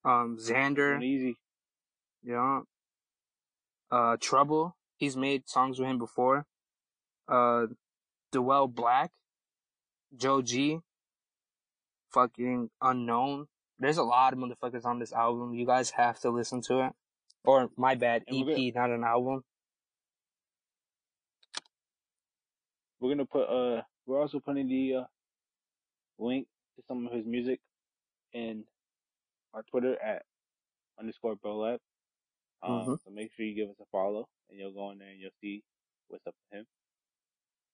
um, 0.03 0.37
Xander, 0.41 1.01
easy. 1.03 1.37
yeah, 2.23 2.61
uh, 3.91 4.17
Trouble. 4.19 4.75
He's 4.95 5.15
made 5.15 5.47
songs 5.47 5.79
with 5.79 5.89
him 5.89 5.99
before. 5.99 6.45
Uh, 7.31 7.67
Dwell 8.31 8.67
Black, 8.67 9.11
Joe 10.15 10.41
G, 10.41 10.79
fucking 12.11 12.69
Unknown. 12.81 13.47
There's 13.79 13.97
a 13.97 14.03
lot 14.03 14.33
of 14.33 14.39
motherfuckers 14.39 14.85
on 14.85 14.99
this 14.99 15.13
album. 15.13 15.53
You 15.53 15.65
guys 15.65 15.89
have 15.91 16.19
to 16.19 16.29
listen 16.29 16.61
to 16.63 16.85
it. 16.87 16.91
Or 17.43 17.69
my 17.77 17.95
bad, 17.95 18.23
And 18.27 18.47
EP, 18.49 18.75
not 18.75 18.91
an 18.91 19.03
album. 19.03 19.43
We're 22.99 23.09
gonna 23.09 23.25
put 23.25 23.45
uh 23.49 23.81
we're 24.05 24.19
also 24.21 24.39
putting 24.39 24.67
the 24.67 24.95
uh 24.95 25.03
link 26.19 26.47
to 26.75 26.83
some 26.87 27.07
of 27.07 27.13
his 27.13 27.25
music 27.25 27.59
in 28.33 28.65
our 29.53 29.63
Twitter 29.63 29.99
at 30.01 30.23
underscore 30.99 31.35
BroLab. 31.35 31.79
Um, 32.61 32.71
Mhm. 32.71 33.03
so 33.03 33.09
make 33.09 33.31
sure 33.33 33.45
you 33.45 33.55
give 33.55 33.69
us 33.69 33.79
a 33.79 33.85
follow 33.91 34.27
and 34.49 34.59
you'll 34.59 34.71
go 34.71 34.91
in 34.91 34.99
there 34.99 35.09
and 35.09 35.19
you'll 35.19 35.31
see 35.41 35.63
what's 36.09 36.25
up 36.27 36.35
with 36.51 36.59
him. 36.59 36.67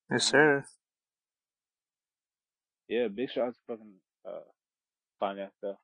Yes, 0.09 0.23
sir. 0.25 0.65
Yeah, 2.87 3.07
big 3.09 3.29
shout 3.29 3.47
out 3.47 3.53
to 3.53 3.59
fucking 3.67 3.93
uh 4.25 4.39
finance 5.19 5.51
stuff. 5.57 5.75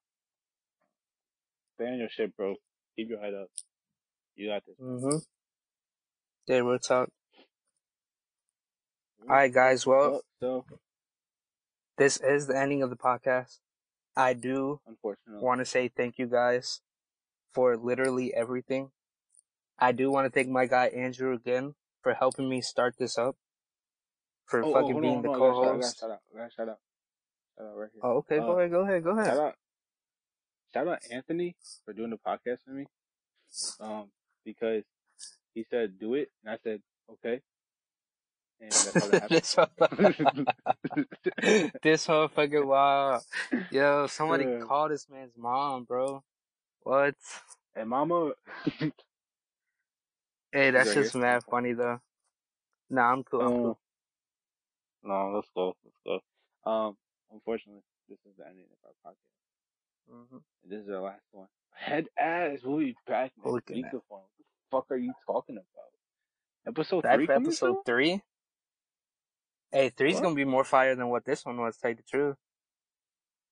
Stay 1.76 1.88
on 1.88 2.00
your 2.00 2.10
shit, 2.10 2.36
bro. 2.38 2.56
Keep 2.96 3.10
your 3.10 3.20
head 3.20 3.34
up. 3.34 3.50
You 4.36 4.50
got 4.50 4.64
this. 4.66 4.76
Mm-hmm. 4.82 5.18
Yeah, 6.48 6.58
real 6.58 6.80
talk. 6.80 7.10
Alright, 9.22 9.54
guys. 9.54 9.86
Well, 9.86 10.22
so 10.40 10.66
this 11.98 12.18
is 12.18 12.48
the 12.48 12.58
ending 12.58 12.84
of 12.84 12.90
the 12.90 12.96
podcast. 12.96 13.60
I 14.16 14.34
do 14.34 14.82
want 15.28 15.60
to 15.60 15.66
say 15.66 15.88
thank 15.88 16.18
you 16.18 16.28
guys 16.28 16.82
for 17.54 17.78
literally 17.78 18.34
everything. 18.34 18.92
I 19.80 19.92
do 19.92 20.12
want 20.12 20.26
to 20.26 20.32
thank 20.32 20.50
my 20.50 20.66
guy 20.66 20.88
Andrew 20.88 21.34
again 21.34 21.76
for 22.02 22.14
helping 22.14 22.50
me 22.50 22.62
start 22.62 22.96
this 23.00 23.18
up. 23.18 23.36
For 24.46 24.64
oh, 24.64 24.70
oh, 24.70 24.74
fucking 24.74 24.92
hold 24.94 25.04
being 25.04 25.18
on, 25.18 25.24
the 25.24 25.30
hold 25.30 25.42
on. 25.42 25.66
I 25.74 25.78
gotta 25.78 25.94
co-host. 25.94 26.00
shout 26.00 26.12
out. 26.12 26.20
Shout 26.56 26.70
out. 26.70 26.80
Shout 27.58 27.68
out 27.68 27.78
right 27.78 27.90
here. 27.94 28.02
Oh, 28.04 28.18
okay, 28.18 28.40
Uh, 28.40 28.46
go 28.46 28.60
ahead, 28.60 28.72
go 28.72 28.82
ahead, 28.82 29.04
go 29.04 29.12
Shout 29.24 29.28
ahead. 29.28 29.38
out, 29.38 29.56
shout 30.74 30.88
out 30.88 31.00
Anthony 31.12 31.56
for 31.86 31.94
doing 31.94 32.10
the 32.12 32.18
podcast 32.18 32.60
for 32.66 32.72
me. 32.72 32.86
Um, 33.80 34.12
because 34.46 34.84
he 35.54 35.66
said 35.70 36.00
do 36.00 36.16
it, 36.16 36.30
and 36.44 36.54
I 36.54 36.58
said 36.64 36.82
okay, 37.12 37.42
and 38.62 38.82
that's 38.84 38.98
how 39.00 39.08
that 39.08 39.22
happened. 39.22 39.44
this 41.84 42.06
whole 42.08 42.28
fucking 42.30 42.68
wow. 42.68 43.22
Yo, 43.72 44.08
somebody 44.08 44.46
Yeah. 44.46 44.60
call 44.60 44.90
this 44.90 45.08
man's 45.10 45.34
mom, 45.38 45.86
bro. 45.86 46.24
What? 46.82 47.16
and 47.76 47.90
Mama, 47.90 48.34
Hey, 50.52 50.72
that's 50.72 50.90
right 50.90 50.96
just 50.96 51.14
here. 51.14 51.22
mad 51.22 51.44
funny 51.50 51.74
though. 51.74 52.00
Nah, 52.90 53.12
I'm 53.14 53.24
cool. 53.24 53.42
I'm 53.42 53.54
um, 53.54 53.54
cool. 53.54 53.80
No, 55.04 55.32
let's 55.36 55.48
go, 55.56 55.76
let's 55.84 55.98
go. 56.06 56.70
Um, 56.70 56.98
unfortunately, 57.32 57.82
this 58.10 58.20
is 58.26 58.36
the 58.38 58.46
ending 58.48 58.66
of 58.72 58.78
our 58.86 59.12
podcast. 59.12 60.30
hmm 60.32 60.38
this 60.70 60.82
is 60.84 60.90
our 60.90 61.02
last 61.02 61.24
one. 61.32 61.48
Head 61.76 62.08
ass, 62.18 62.60
we'll 62.64 62.80
be 62.80 62.96
back 63.08 63.32
next 63.38 63.70
week. 63.70 63.86
What 63.86 63.92
the 63.92 64.02
fuck 64.72 64.86
are 64.92 64.98
you 64.98 65.14
talking 65.26 65.56
about? 65.56 65.68
Episode 66.68 67.02
three 67.04 67.28
episode 67.30 67.78
three. 67.86 68.22
Hey, 69.72 69.90
three's 69.90 70.16
What? 70.16 70.24
gonna 70.24 70.36
be 70.36 70.46
more 70.46 70.64
fire 70.64 70.96
than 70.96 71.10
what 71.10 71.26
this 71.26 71.44
one 71.46 71.58
was. 71.58 71.76
to 71.76 71.82
Tell 71.82 71.90
you 71.92 71.98
the 71.98 72.04
truth. 72.04 72.36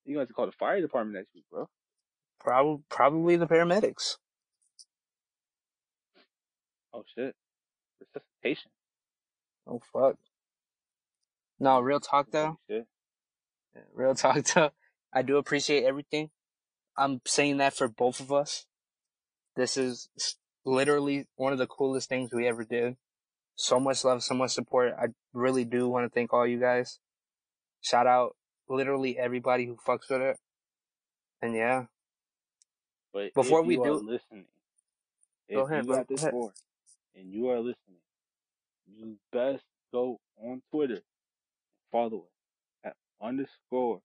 You 0.05 0.17
guys 0.17 0.27
to 0.27 0.33
call 0.33 0.45
the 0.45 0.51
fire 0.53 0.79
department 0.79 1.17
next 1.17 1.33
week, 1.35 1.43
bro. 1.51 1.67
Probably, 2.39 2.83
probably 2.89 3.35
the 3.35 3.47
paramedics. 3.47 4.17
Oh 6.93 7.03
shit, 7.15 7.35
resuscitation. 7.99 8.71
Oh 9.67 9.81
fuck. 9.93 10.15
No, 11.61 11.79
real 11.79 11.99
talk 11.99 12.31
though. 12.31 12.57
Yeah, 12.67 12.81
Real 13.93 14.15
talk 14.15 14.43
though. 14.45 14.71
I 15.13 15.21
do 15.21 15.37
appreciate 15.37 15.83
everything. 15.83 16.31
I'm 16.97 17.21
saying 17.25 17.57
that 17.57 17.75
for 17.75 17.87
both 17.87 18.19
of 18.19 18.31
us. 18.33 18.65
This 19.55 19.77
is 19.77 20.09
literally 20.65 21.27
one 21.35 21.53
of 21.53 21.59
the 21.59 21.67
coolest 21.67 22.09
things 22.09 22.31
we 22.33 22.47
ever 22.47 22.63
did. 22.65 22.97
So 23.55 23.79
much 23.79 24.03
love, 24.03 24.23
so 24.23 24.33
much 24.33 24.51
support. 24.51 24.93
I 24.99 25.07
really 25.33 25.63
do 25.65 25.87
want 25.87 26.05
to 26.05 26.09
thank 26.09 26.33
all 26.33 26.47
you 26.47 26.59
guys. 26.59 26.99
Shout 27.81 28.07
out 28.07 28.35
literally 28.67 29.19
everybody 29.19 29.65
who 29.67 29.75
fucks 29.87 30.09
with 30.09 30.21
it. 30.21 30.37
And 31.43 31.55
yeah, 31.55 31.85
But 33.13 33.33
Before 33.35 33.61
we 33.61 33.75
do- 33.75 33.93
listening, 33.93 34.45
Go 35.53 35.61
ahead, 35.67 35.83
you 35.83 35.87
bro, 35.89 35.97
got 35.97 36.07
go 36.07 36.15
this 36.15 36.23
ahead. 36.23 36.33
and 37.15 37.31
you 37.31 37.49
are 37.49 37.59
listening, 37.59 37.99
you 38.87 39.17
best 39.31 39.63
go 39.91 40.19
on 40.41 40.61
Twitter, 40.71 41.01
follow 41.91 42.19
us 42.19 42.85
at 42.85 42.95
underscore 43.21 44.01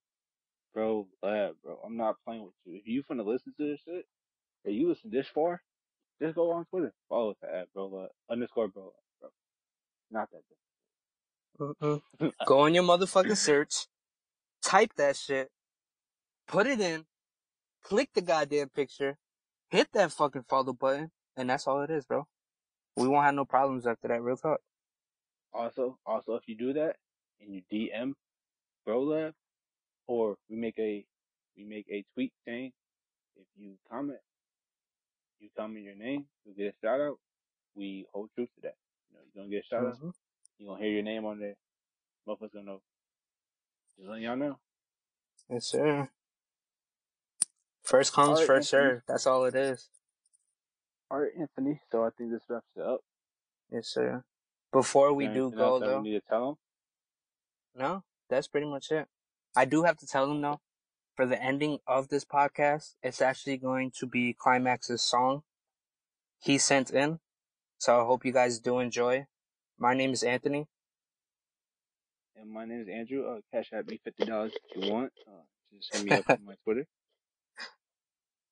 bro 0.73 1.07
lab, 1.23 1.55
bro. 1.63 1.79
I'm 1.85 1.97
not 1.97 2.15
playing 2.25 2.43
with 2.43 2.53
you. 2.65 2.75
If 2.75 2.87
you 2.87 3.03
finna 3.03 3.25
listen 3.25 3.53
to 3.59 3.71
this 3.71 3.81
shit, 3.85 4.05
and 4.65 4.75
you 4.75 4.89
listen 4.89 5.09
this 5.11 5.27
far, 5.27 5.61
just 6.21 6.35
go 6.35 6.51
on 6.51 6.65
Twitter, 6.65 6.93
follow 7.09 7.31
us 7.31 7.37
at 7.43 7.73
bro 7.73 7.87
lab, 7.87 8.09
underscore 8.29 8.67
bro 8.69 8.83
lab, 8.83 8.93
bro. 9.21 9.29
Not 10.11 10.29
that. 10.31 10.43
Go 12.45 12.59
on 12.59 12.75
your 12.75 12.83
motherfucking 12.83 13.37
search, 13.37 13.87
type 14.63 14.91
that 14.97 15.15
shit, 15.15 15.49
put 16.47 16.67
it 16.67 16.79
in, 16.79 17.05
click 17.83 18.09
the 18.13 18.21
goddamn 18.21 18.69
picture, 18.69 19.17
hit 19.71 19.87
that 19.93 20.11
fucking 20.11 20.45
follow 20.47 20.73
button, 20.73 21.11
and 21.35 21.49
that's 21.49 21.67
all 21.67 21.81
it 21.81 21.89
is, 21.89 22.05
bro. 22.05 22.27
We 22.95 23.07
won't 23.07 23.25
have 23.25 23.35
no 23.35 23.45
problems 23.45 23.87
after 23.87 24.07
that, 24.09 24.21
real 24.21 24.37
talk. 24.37 24.59
Also, 25.53 25.97
also, 26.05 26.35
if 26.35 26.47
you 26.47 26.55
do 26.55 26.73
that 26.73 26.97
and 27.41 27.53
you 27.53 27.61
DM 27.71 28.13
Bro 28.85 29.03
Lab, 29.03 29.33
or 30.07 30.37
we 30.49 30.55
make 30.55 30.77
a 30.79 31.05
we 31.55 31.63
make 31.63 31.87
a 31.89 32.03
tweet 32.13 32.33
saying 32.45 32.71
if 33.35 33.45
you 33.57 33.73
comment, 33.89 34.19
you 35.39 35.49
comment 35.57 35.83
your 35.83 35.95
name, 35.95 36.25
you 36.45 36.53
get 36.53 36.73
a 36.73 36.85
shout 36.85 37.01
out. 37.01 37.17
We 37.75 38.05
hold 38.13 38.29
true 38.35 38.45
to 38.45 38.61
that. 38.63 38.75
You 39.09 39.17
know, 39.17 39.23
you're 39.25 39.43
gonna 39.43 39.49
get 39.55 39.63
a 39.63 39.67
shout 39.67 39.85
out. 39.85 39.99
Mhm. 39.99 40.13
You're 40.57 40.69
gonna 40.69 40.83
hear 40.83 40.93
your 40.93 41.03
name 41.03 41.25
on 41.25 41.39
there. 41.39 41.55
Motherfuckers 42.27 42.53
gonna 42.53 42.65
know. 42.65 42.81
Just 43.97 44.09
letting 44.09 44.23
y'all 44.23 44.35
know. 44.35 44.59
Yes, 45.49 45.65
sir. 45.67 46.09
First 47.83 48.13
comes, 48.13 48.29
Alright, 48.31 48.47
first 48.47 48.69
serve. 48.69 49.03
That's 49.07 49.25
all 49.25 49.45
it 49.45 49.55
is. 49.55 49.89
All 51.09 51.21
right, 51.21 51.31
Anthony. 51.39 51.79
So 51.89 52.03
I 52.03 52.09
think 52.09 52.31
this 52.31 52.43
wraps 52.49 52.67
it 52.75 52.81
up. 52.81 53.01
Yes, 53.69 53.87
sir. 53.87 54.25
Before 54.71 55.13
we 55.13 55.27
do 55.27 55.51
go, 55.51 55.79
though, 55.79 56.01
we 56.01 56.09
need 56.09 56.21
to 56.21 56.27
tell 56.27 56.47
them. 56.47 56.57
No, 57.77 58.03
that's 58.29 58.47
pretty 58.47 58.67
much 58.67 58.91
it. 58.91 59.07
I 59.55 59.65
do 59.65 59.83
have 59.83 59.97
to 59.99 60.07
tell 60.07 60.27
them, 60.27 60.41
though, 60.41 60.61
for 61.15 61.25
the 61.25 61.41
ending 61.41 61.79
of 61.87 62.09
this 62.09 62.25
podcast, 62.25 62.95
it's 63.01 63.21
actually 63.21 63.57
going 63.57 63.91
to 63.99 64.05
be 64.07 64.33
Climax's 64.33 65.01
song 65.01 65.43
he 66.39 66.57
sent 66.57 66.91
in. 66.91 67.19
So 67.77 68.01
I 68.01 68.05
hope 68.05 68.25
you 68.25 68.31
guys 68.33 68.59
do 68.59 68.79
enjoy. 68.79 69.27
My 69.77 69.93
name 69.93 70.11
is 70.11 70.23
Anthony. 70.23 70.67
And 72.35 72.51
my 72.51 72.65
name 72.65 72.81
is 72.81 72.87
Andrew. 72.87 73.25
Uh, 73.27 73.39
cash 73.53 73.69
at 73.73 73.87
me 73.87 73.99
fifty 74.03 74.25
dollars 74.25 74.53
if 74.69 74.83
you 74.83 74.91
want. 74.91 75.11
Uh, 75.27 75.41
just 75.73 75.95
hit 75.95 76.05
me 76.05 76.11
up 76.17 76.29
on 76.29 76.39
my 76.45 76.53
Twitter. 76.63 76.85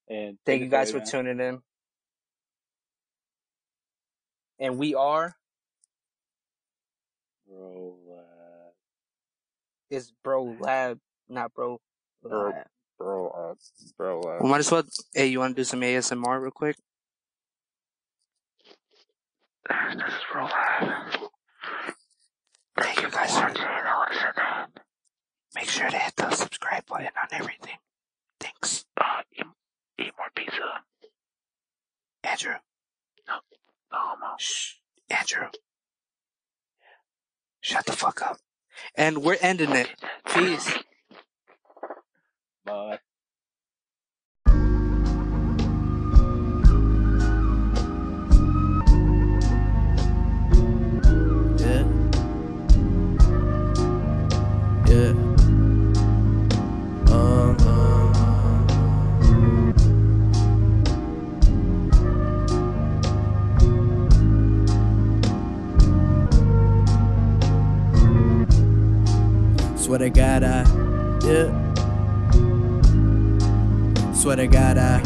And 0.09 0.38
Thank 0.45 0.61
you 0.61 0.69
guys 0.69 0.91
for 0.91 0.97
man. 0.97 1.07
tuning 1.07 1.39
in. 1.39 1.61
And 4.59 4.78
we 4.78 4.95
are, 4.95 5.36
Bro. 7.47 7.97
Is 9.89 10.11
Bro 10.23 10.57
Lab, 10.59 10.99
not 11.29 11.53
Bro 11.53 11.79
Bro. 12.21 12.49
Lab. 12.49 12.67
Bro, 12.97 13.27
uh, 13.27 13.53
bro, 13.97 14.21
uh, 14.21 14.38
We 14.41 14.49
might 14.49 14.59
as 14.59 14.71
well, 14.71 14.83
hey, 15.13 15.27
you 15.27 15.39
want 15.39 15.53
to 15.53 15.59
do 15.59 15.65
some 15.65 15.81
ASMR 15.81 16.41
real 16.41 16.49
quick? 16.51 16.77
this 19.67 20.07
is 20.07 20.21
real 20.33 20.43
live. 20.45 21.25
guys 23.11 23.38
are 23.38 23.49
listening, 23.49 24.83
make 25.55 25.69
sure 25.69 25.89
to 25.89 25.97
hit 25.97 26.15
the 26.15 26.29
subscribe 26.31 26.86
button 26.86 27.07
on 27.07 27.27
everything. 27.31 27.77
Thanks. 28.39 28.86
Uh, 28.99 29.21
eat, 29.33 29.45
eat 29.99 30.11
more 30.17 30.27
pizza. 30.36 30.83
Andrew. 32.23 32.55
No 33.27 33.36
homo. 33.89 34.36
Shh. 34.38 34.73
Andrew. 35.09 35.47
Shut 37.61 37.86
the 37.86 37.93
fuck 37.93 38.21
up. 38.21 38.38
And 38.97 39.19
we're 39.23 39.38
ending 39.41 39.71
it. 39.76 39.89
Peace. 40.34 40.71
Bye. 42.65 42.99
Swear 69.86 69.99
to 69.99 70.09
God, 70.09 70.43
I, 70.43 70.63
yeah. 71.23 71.45
Swear 74.13 74.36
to 74.38 74.47
God, 74.47 74.79
I, 74.79 74.99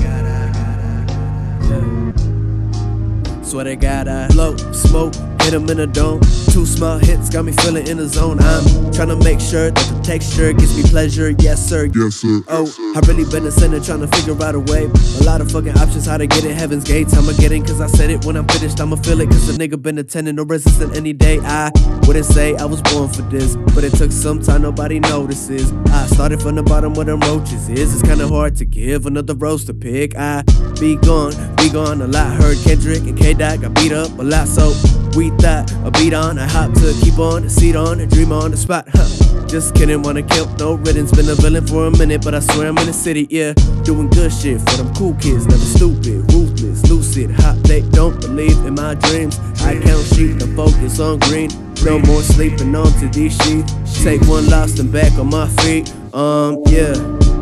yeah. 1.67 3.43
Swear 3.43 3.65
to 3.65 3.75
God, 3.75 4.07
I 4.07 4.29
blow 4.29 4.55
smoke, 4.71 5.13
hit 5.49 5.59
him 5.59 5.69
in 5.69 5.77
the 5.77 5.87
dome. 5.87 6.19
Two 6.51 6.65
small 6.65 6.97
hits 6.99 7.29
got 7.29 7.43
me 7.43 7.51
feeling 7.51 7.87
in 7.87 7.97
the 7.97 8.07
zone. 8.07 8.39
I'm 8.39 8.91
trying 8.91 9.07
to 9.07 9.15
make 9.15 9.39
sure 9.39 9.71
that 9.71 9.85
the 9.95 10.01
texture 10.03 10.53
gives 10.53 10.77
me 10.77 10.83
pleasure. 10.83 11.31
Yes, 11.39 11.67
sir. 11.67 11.85
Yes, 11.85 12.15
sir. 12.15 12.41
Oh, 12.47 12.69
I 12.95 12.99
really 13.07 13.25
been 13.29 13.45
a 13.47 13.51
sinner 13.51 13.79
trying 13.79 14.01
to 14.01 14.07
figure 14.07 14.37
out 14.43 14.53
a 14.53 14.59
way. 14.59 14.85
A 14.85 15.23
lot 15.23 15.41
of 15.41 15.51
fucking 15.51 15.75
options 15.77 16.05
how 16.05 16.17
to 16.17 16.27
get 16.27 16.45
in 16.45 16.51
heaven's 16.51 16.83
gates. 16.83 17.15
I'ma 17.17 17.31
get 17.33 17.51
in 17.51 17.65
cause 17.65 17.81
I 17.81 17.87
said 17.87 18.11
it 18.11 18.25
when 18.25 18.35
I'm 18.35 18.47
finished. 18.47 18.79
I'ma 18.79 18.97
feel 18.97 19.21
it 19.21 19.29
cause 19.29 19.47
the 19.47 19.53
nigga 19.53 19.81
been 19.81 19.97
attending 19.97 20.35
no 20.35 20.43
resistance 20.43 20.95
any 20.95 21.13
day. 21.13 21.39
I 21.39 21.71
wouldn't 22.05 22.25
say 22.25 22.55
I 22.55 22.65
was 22.65 22.81
born 22.83 23.09
for 23.09 23.23
this, 23.23 23.55
but 23.73 23.83
it 23.83 23.93
took 23.93 24.11
some 24.11 24.39
time, 24.39 24.61
nobody 24.61 24.99
notices. 24.99 25.71
I 25.87 26.05
started 26.07 26.41
from 26.41 26.55
the 26.55 26.63
bottom 26.63 26.93
where 26.93 27.05
them 27.05 27.21
roaches 27.21 27.69
is. 27.69 27.93
It's 27.93 28.03
kinda 28.03 28.27
hard 28.27 28.55
to 28.57 28.65
give 28.65 29.07
another 29.07 29.33
rose 29.33 29.65
to 29.65 29.73
pick. 29.73 30.15
I 30.15 30.43
be 30.79 30.95
gone, 30.97 31.33
be 31.55 31.69
gone 31.69 32.01
a 32.01 32.07
lot. 32.07 32.35
Heard 32.39 32.57
Kendrick 32.63 33.01
and 33.01 33.17
K 33.17 33.33
Dot 33.33 33.61
got 33.61 33.73
beat 33.73 33.91
up 33.91 34.11
a 34.19 34.23
lot, 34.23 34.47
so 34.47 34.73
we 35.15 35.29
thought 35.41 35.71
a 35.85 35.91
beat 35.91 36.13
on. 36.13 36.37
I 36.37 36.47
hop 36.47 36.73
to 36.73 36.93
keep 37.01 37.19
on, 37.19 37.43
the 37.43 37.49
seat 37.49 37.75
on, 37.75 37.99
and 37.99 38.09
dream 38.11 38.31
on 38.31 38.51
the 38.51 38.57
spot. 38.57 38.87
Huh. 38.91 39.47
Just 39.47 39.73
kidding, 39.73 40.01
wanna 40.03 40.23
kill, 40.23 40.47
no 40.57 40.75
riddance. 40.75 41.11
Been 41.11 41.27
a 41.29 41.35
villain 41.35 41.65
for 41.65 41.87
a 41.87 41.91
minute, 41.91 42.23
but 42.23 42.35
I 42.35 42.39
swear 42.39 42.67
I'm 42.67 42.77
in 42.77 42.85
the 42.85 42.93
city, 42.93 43.27
yeah. 43.29 43.53
Doing 43.83 44.07
good 44.09 44.31
shit 44.31 44.59
for 44.61 44.77
them 44.77 44.93
cool 44.93 45.15
kids, 45.15 45.47
never 45.47 45.59
stupid, 45.59 46.31
ruthless, 46.31 46.87
lucid, 46.89 47.31
hot. 47.31 47.57
They 47.63 47.81
don't 47.81 48.19
believe 48.21 48.57
in 48.65 48.75
my 48.75 48.93
dreams. 48.95 49.39
I 49.61 49.79
count 49.79 50.05
sheep 50.13 50.39
and 50.41 50.55
focus 50.55 50.99
on 50.99 51.19
green. 51.19 51.49
No 51.83 51.97
more 51.99 52.21
sleeping 52.21 52.75
onto 52.75 53.09
these 53.09 53.35
sheets. 53.43 53.73
Take 54.03 54.21
one 54.27 54.47
lost 54.49 54.79
and 54.79 54.91
back 54.91 55.13
on 55.17 55.29
my 55.29 55.47
feet. 55.63 55.93
Um, 56.13 56.61
yeah, 56.67 56.93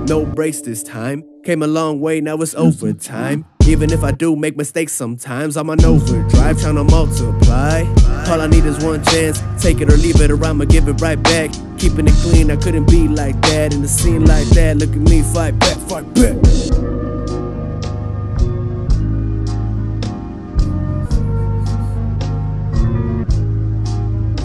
no 0.07 0.25
breaks 0.25 0.61
this 0.61 0.83
time. 0.83 1.23
Came 1.47 1.63
a 1.63 1.67
long 1.67 2.01
way, 2.01 2.19
now 2.19 2.35
it's 2.39 2.53
overtime. 2.55 3.45
Even 3.65 3.93
if 3.93 4.03
I 4.03 4.11
do 4.11 4.35
make 4.35 4.57
mistakes 4.57 4.91
sometimes, 4.91 5.55
I'm 5.55 5.69
on 5.69 5.81
overdrive 5.85 6.59
trying 6.59 6.75
to 6.75 6.83
multiply. 6.83 7.85
All 8.27 8.41
I 8.41 8.47
need 8.47 8.65
is 8.65 8.83
one 8.83 9.01
chance, 9.05 9.41
take 9.57 9.79
it 9.79 9.89
or 9.89 9.95
leave 9.95 10.19
it, 10.19 10.29
or 10.29 10.43
I'ma 10.43 10.65
give 10.65 10.89
it 10.89 10.99
right 10.99 11.15
back. 11.23 11.51
Keeping 11.77 12.05
it 12.05 12.13
clean, 12.15 12.51
I 12.51 12.57
couldn't 12.57 12.89
be 12.89 13.07
like 13.07 13.41
that 13.43 13.73
in 13.73 13.81
a 13.81 13.87
scene 13.87 14.25
like 14.25 14.45
that. 14.47 14.75
Look 14.75 14.89
at 14.89 14.97
me, 14.97 15.21
fight 15.21 15.57
back, 15.57 15.77
fight 15.87 16.13
back. 16.15 16.35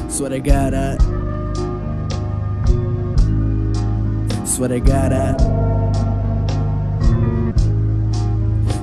Swear 0.08 0.30
to 0.30 0.38
God, 0.38 0.72
I. 0.72 0.98
Swear 4.44 4.68
to 4.68 4.78
God, 4.78 5.12
I. 5.12 5.81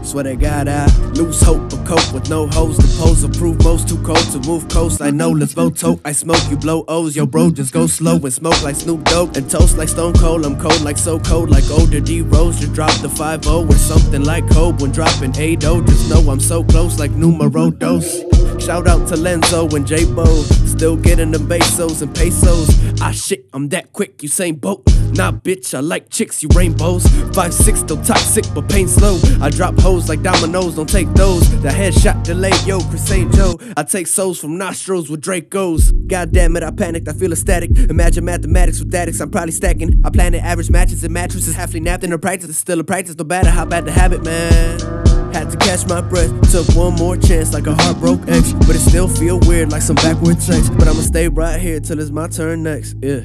Swear 0.10 0.24
to 0.24 0.36
God, 0.36 0.68
I 0.68 0.88
lose 1.12 1.40
hope 1.40 1.72
or 1.72 1.86
cope 1.86 2.12
with 2.12 2.32
no 2.32 2.48
hoes 2.48 2.78
to 2.78 2.88
pose 2.98 3.24
or 3.24 3.30
prove 3.30 3.64
most 3.64 3.88
too 3.88 4.02
cold 4.02 4.18
to 4.32 4.40
move 4.40 4.68
coast. 4.68 5.04
I 5.04 5.12
know, 5.12 5.30
let's 5.30 5.54
vote 5.54 5.78
tote. 5.78 6.02
I 6.04 6.14
smoke, 6.14 6.42
you 6.50 6.58
blow 6.58 6.84
O's. 6.88 7.16
Yo, 7.16 7.28
bro, 7.28 7.52
just 7.52 7.72
go 7.72 7.86
slow 7.86 8.16
and 8.16 8.34
smoke 8.34 8.60
like 8.64 8.76
Snoop 8.76 9.04
Dogg 9.04 9.38
and 9.38 9.48
toast 9.48 9.78
like 9.78 9.88
Stone 9.88 10.14
Cold. 10.14 10.48
I'm 10.48 10.60
cold 10.60 10.82
like 10.82 10.98
so 10.98 11.20
cold, 11.20 11.52
like 11.52 11.70
older 11.70 12.00
D 12.00 12.22
Rose. 12.22 12.60
Just 12.60 12.74
drop 12.74 12.92
the 13.02 13.10
5 13.10 13.44
0 13.44 13.68
or 13.68 13.72
something 13.74 14.24
like 14.24 14.50
Cold 14.50 14.82
when 14.82 14.92
dropping 14.92 15.38
8 15.38 15.62
0. 15.62 15.84
Just 15.84 16.10
know 16.10 16.32
I'm 16.32 16.40
so 16.40 16.64
close 16.64 16.98
like 16.98 17.12
numero 17.12 17.70
dos. 17.70 18.29
Shout 18.62 18.88
out 18.88 19.08
to 19.10 19.16
Lenzo 19.16 19.74
and 19.74 19.86
J 19.86 20.06
Bo. 20.06 20.26
Still 20.66 20.96
getting 20.96 21.32
them 21.32 21.48
pesos 21.48 22.02
and 22.02 22.16
pesos. 22.16 22.70
Ah 23.02 23.12
shit, 23.12 23.50
I'm 23.54 23.70
that 23.70 23.92
quick, 23.92 24.24
you 24.24 24.30
same 24.30 24.56
boat. 24.56 24.84
Nah, 25.14 25.32
bitch, 25.32 25.74
I 25.74 25.80
like 25.82 26.10
chicks, 26.10 26.42
you 26.42 26.50
rainbows. 26.56 27.06
Five 27.34 27.54
six, 27.54 27.80
still 27.80 28.02
toxic, 28.04 28.46
but 28.54 28.70
pain 28.70 28.88
slow. 28.88 29.20
I 29.42 29.50
drop 29.50 29.78
hoes 29.80 30.08
like 30.08 30.22
dominoes, 30.22 30.76
don't 30.76 30.88
take 30.88 31.12
those. 31.14 31.50
The 31.62 31.70
headshot 31.70 32.24
delay, 32.24 32.54
yo, 32.66 32.80
Chris 32.80 33.08
St. 33.08 33.34
Joe. 33.34 33.60
I 33.76 33.84
take 33.84 34.08
souls 34.08 34.40
from 34.40 34.58
nostrils 34.58 35.10
with 35.10 35.22
Dracos. 35.22 35.92
God 36.08 36.32
damn 36.32 36.56
it, 36.56 36.64
I 36.64 36.72
panicked, 36.72 37.08
I 37.08 37.14
feel 37.14 37.32
ecstatic. 37.32 37.72
Imagine 37.90 38.24
mathematics 38.24 38.80
with 38.80 38.94
addicts, 38.94 39.20
I'm 39.20 39.32
probably 39.32 39.52
stacking. 39.52 40.02
I 40.06 40.10
plan 40.10 40.30
planted 40.30 40.46
average 40.46 40.70
matches 40.70 41.04
and 41.04 41.14
mattresses, 41.14 41.56
halfly 41.56 41.82
napped 41.82 42.04
in 42.04 42.14
a 42.14 42.20
practice. 42.20 42.50
It's 42.50 42.60
still 42.60 42.80
a 42.80 42.84
practice, 42.84 43.18
no 43.18 43.24
matter 43.24 43.50
how 43.50 43.66
bad 43.66 43.86
the 43.86 43.92
habit, 43.92 44.24
man. 44.24 45.09
Had 45.34 45.52
to 45.52 45.58
catch 45.58 45.88
my 45.88 46.02
breath, 46.02 46.32
took 46.52 46.68
one 46.76 46.96
more 46.96 47.16
chance 47.18 47.54
like 47.54 47.68
a 47.68 47.76
heartbroken 47.76 48.30
ex. 48.30 48.54
But 48.54 48.76
it 48.76 48.80
still 48.80 49.08
feel 49.08 49.40
weird 49.42 49.72
like 49.72 49.82
some 49.82 49.96
backward 49.96 50.42
sex. 50.42 50.70
But 50.70 50.88
I'ma 50.88 51.02
stay 51.02 51.28
right 51.28 51.60
here 51.60 51.80
till 51.80 52.00
it's 52.00 52.12
my 52.12 52.28
turn 52.28 52.64
next. 52.64 52.96
Yeah. 53.02 53.22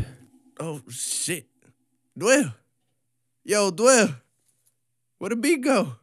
Oh 0.60 0.80
shit. 0.88 1.46
Dwell. 2.16 2.54
Yo, 3.44 3.70
Dwell. 3.70 4.14
Where 5.18 5.30
the 5.30 5.36
beat 5.36 5.62
go? 5.62 5.96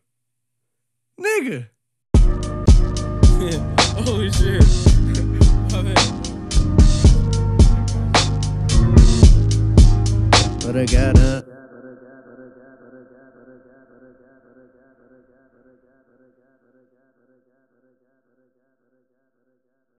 Nigga. 1.19 1.67
Holy 4.05 4.31
shit. 4.31 4.63
But 10.65 10.75
I 10.77 10.85
got 10.85 11.19
up. 11.19 11.50